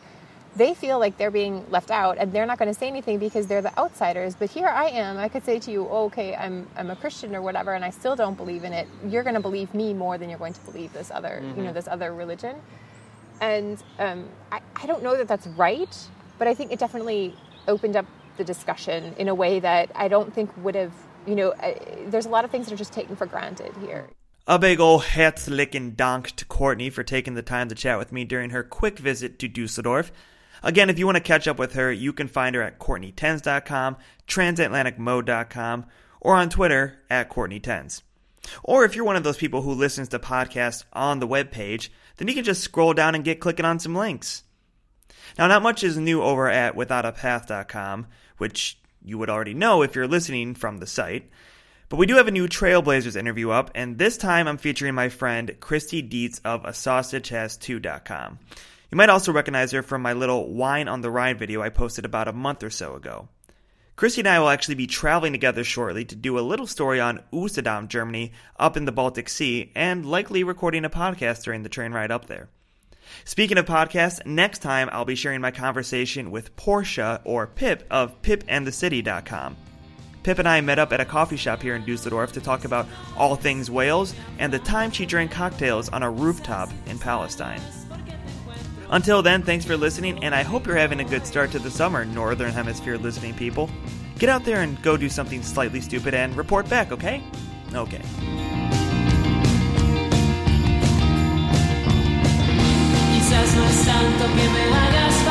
They 0.57 0.75
feel 0.75 0.99
like 0.99 1.19
they're 1.19 1.31
being 1.31 1.65
left 1.71 1.91
out, 1.91 2.19
and 2.19 2.33
they're 2.33 2.47
not 2.47 2.59
going 2.59 2.73
to 2.73 2.79
say 2.79 2.89
anything 2.89 3.19
because 3.19 3.47
they're 3.47 3.63
the 3.63 3.77
outsiders. 3.79 4.35
But 4.35 4.51
here 4.51 4.67
I 4.67 4.87
am. 4.87 5.17
I 5.19 5.29
could 5.29 5.45
say 5.45 5.59
to 5.61 5.71
you, 5.71 5.87
oh, 5.91 6.05
"Okay, 6.07 6.35
I'm 6.35 6.67
I'm 6.77 6.91
a 6.91 6.97
Christian 6.97 7.35
or 7.37 7.43
whatever, 7.43 7.75
and 7.75 7.85
I 7.85 7.91
still 7.91 8.17
don't 8.17 8.37
believe 8.37 8.65
in 8.65 8.73
it. 8.73 8.89
You're 9.07 9.23
going 9.23 9.35
to 9.37 9.41
believe 9.41 9.73
me 9.75 9.93
more 9.93 10.17
than 10.19 10.31
you're 10.31 10.39
going 10.39 10.55
to 10.55 10.61
believe 10.61 10.93
this 10.93 11.11
other, 11.11 11.43
you 11.57 11.63
know, 11.63 11.73
this 11.73 11.89
other 11.89 12.15
religion." 12.15 12.57
And 13.41 13.83
um, 14.01 14.29
I, 14.51 14.61
I 14.77 14.87
don't 14.87 15.03
know 15.03 15.17
that 15.17 15.29
that's 15.29 15.47
right, 15.49 15.97
but 16.39 16.49
I 16.49 16.55
think 16.55 16.73
it 16.73 16.79
definitely 16.81 17.37
opened 17.69 17.95
up 17.97 18.07
the 18.37 18.45
discussion 18.45 19.15
in 19.19 19.29
a 19.29 19.35
way 19.35 19.61
that 19.61 19.91
I 19.95 20.09
don't 20.09 20.33
think 20.35 20.51
would 20.65 20.75
have, 20.75 20.93
you 21.29 21.35
know, 21.35 21.55
there's 22.07 22.27
a 22.27 22.31
lot 22.31 22.45
of 22.45 22.51
things 22.51 22.67
that 22.67 22.75
are 22.75 22.79
just 22.79 22.93
taken 22.93 23.15
for 23.15 23.27
granted 23.27 23.75
here. 23.81 24.09
A 24.47 24.59
big 24.59 24.81
ol' 24.81 25.01
herzlichen 25.01 25.95
Dank 25.95 26.35
to 26.37 26.47
Courtney 26.47 26.89
for 26.89 27.03
taking 27.03 27.35
the 27.35 27.43
time 27.43 27.69
to 27.69 27.75
chat 27.75 27.99
with 27.99 28.13
me 28.13 28.25
during 28.25 28.51
her 28.51 28.63
quick 28.63 28.99
visit 28.99 29.39
to 29.41 29.49
Dusseldorf. 29.49 30.11
Again, 30.63 30.89
if 30.89 30.99
you 30.99 31.05
want 31.05 31.17
to 31.17 31.23
catch 31.23 31.47
up 31.47 31.59
with 31.59 31.75
her, 31.75 31.93
you 31.93 32.15
can 32.15 32.29
find 32.29 32.57
her 32.57 32.63
at 32.63 32.79
CourtneyTenz.com, 32.79 33.97
transatlanticmode.com, 34.27 35.87
or 36.21 36.35
on 36.35 36.49
Twitter 36.49 36.99
at 37.11 37.31
CourtneyTenz. 37.31 38.03
Or 38.65 38.85
if 38.85 38.97
you're 38.97 39.05
one 39.05 39.17
of 39.17 39.23
those 39.23 39.37
people 39.37 39.61
who 39.61 39.73
listens 39.73 40.09
to 40.09 40.19
podcasts 40.19 40.85
on 40.95 41.21
the 41.21 41.29
webpage, 41.29 41.91
then 42.17 42.27
you 42.27 42.35
can 42.35 42.45
just 42.45 42.65
scroll 42.65 42.95
down 42.95 43.15
and 43.15 43.23
get 43.25 43.41
clicking 43.41 43.67
on 43.67 43.79
some 43.79 43.95
links. 43.95 44.45
Now, 45.37 45.47
not 45.47 45.63
much 45.63 45.85
is 45.85 45.99
new 45.99 46.23
over 46.23 46.49
at 46.49 46.75
withoutapath.com, 46.75 48.07
which 48.39 48.79
you 49.03 49.19
would 49.19 49.31
already 49.31 49.55
know 49.55 49.83
if 49.83 49.95
you're 49.95 50.07
listening 50.07 50.55
from 50.55 50.79
the 50.79 50.87
site. 50.87 51.31
But 51.89 51.97
we 51.97 52.07
do 52.07 52.17
have 52.17 52.29
a 52.29 52.33
new 52.33 52.47
Trailblazers 52.47 53.17
interview 53.17 53.51
up, 53.51 53.71
and 53.75 53.97
this 53.97 54.19
time 54.19 54.47
I'm 54.47 54.59
featuring 54.59 54.95
my 54.95 55.09
friend 55.09 55.57
Christy 55.61 56.03
Dietz 56.03 56.41
of 56.45 56.65
a 56.65 56.71
sausagehas2.com. 56.71 58.39
You 58.91 58.97
might 58.97 59.11
also 59.11 59.33
recognize 59.33 59.73
her 59.73 59.83
from 59.83 60.03
my 60.03 60.13
little 60.13 60.53
Wine 60.53 60.89
on 60.89 61.01
the 61.01 61.11
Ride 61.11 61.39
video 61.39 61.63
I 61.63 61.71
posted 61.71 62.05
about 62.05 62.29
a 62.29 62.33
month 62.33 62.63
or 62.63 62.71
so 62.71 62.95
ago. 62.95 63.29
Christy 63.97 64.21
and 64.21 64.29
I 64.29 64.39
will 64.39 64.49
actually 64.49 64.77
be 64.77 64.87
traveling 64.87 65.33
together 65.33 65.65
shortly 65.65 66.05
to 66.05 66.15
do 66.15 66.39
a 66.39 66.41
little 66.41 66.67
story 66.67 67.01
on 67.01 67.23
Usedom, 67.33 67.89
Germany, 67.89 68.33
up 68.57 68.77
in 68.77 68.85
the 68.85 68.93
Baltic 68.93 69.29
Sea, 69.29 69.73
and 69.75 70.07
likely 70.07 70.45
recording 70.45 70.85
a 70.85 70.91
podcast 70.91 71.43
during 71.43 71.65
the 71.65 71.69
train 71.69 71.93
ride 71.93 72.13
up 72.13 72.27
there. 72.27 72.49
Speaking 73.25 73.59
of 73.59 73.67
podcasts, 73.67 74.25
next 74.27 74.59
time 74.59 74.89
I'll 74.93 75.05
be 75.05 75.15
sharing 75.15 75.41
my 75.41 75.51
conversation 75.51 76.31
with 76.31 76.55
Portia 76.57 77.21
or 77.25 77.47
Pip 77.47 77.87
of 77.91 78.21
pipandthecity.com. 78.23 79.57
Pip 80.23 80.39
and 80.39 80.49
I 80.49 80.61
met 80.61 80.79
up 80.79 80.93
at 80.93 81.01
a 81.01 81.05
coffee 81.05 81.37
shop 81.37 81.63
here 81.63 81.75
in 81.75 81.85
Dusseldorf 81.85 82.33
to 82.33 82.41
talk 82.41 82.65
about 82.65 82.87
all 83.17 83.37
things 83.37 83.71
Wales 83.71 84.15
and 84.39 84.53
the 84.53 84.59
time 84.59 84.91
she 84.91 85.07
drank 85.07 85.31
cocktails 85.31 85.89
on 85.89 86.03
a 86.03 86.11
rooftop 86.11 86.71
in 86.87 86.99
Palestine. 86.99 87.63
Until 88.91 89.23
then, 89.23 89.43
thanks 89.43 89.65
for 89.65 89.77
listening, 89.77 90.23
and 90.25 90.35
I 90.35 90.43
hope 90.43 90.67
you're 90.67 90.77
having 90.77 91.01
a 91.01 91.05
good 91.05 91.27
start 91.27 91.51
to 91.53 91.59
the 91.59 91.71
summer, 91.71 92.05
Northern 92.05 92.53
Hemisphere 92.53 92.97
listening 92.97 93.35
people. 93.35 93.71
Get 94.19 94.29
out 94.29 94.45
there 94.45 94.63
and 94.63 94.81
go 94.83 94.97
do 94.97 95.09
something 95.09 95.43
slightly 95.43 95.81
stupid 95.81 96.15
and 96.15 96.37
report 96.37 96.69
back, 96.69 96.91
okay? 96.91 97.23
Okay. 97.75 98.03
fantasma 103.39 103.71
santo 103.71 104.25
que 104.35 104.49
me 104.49 104.65
hagas 104.65 105.28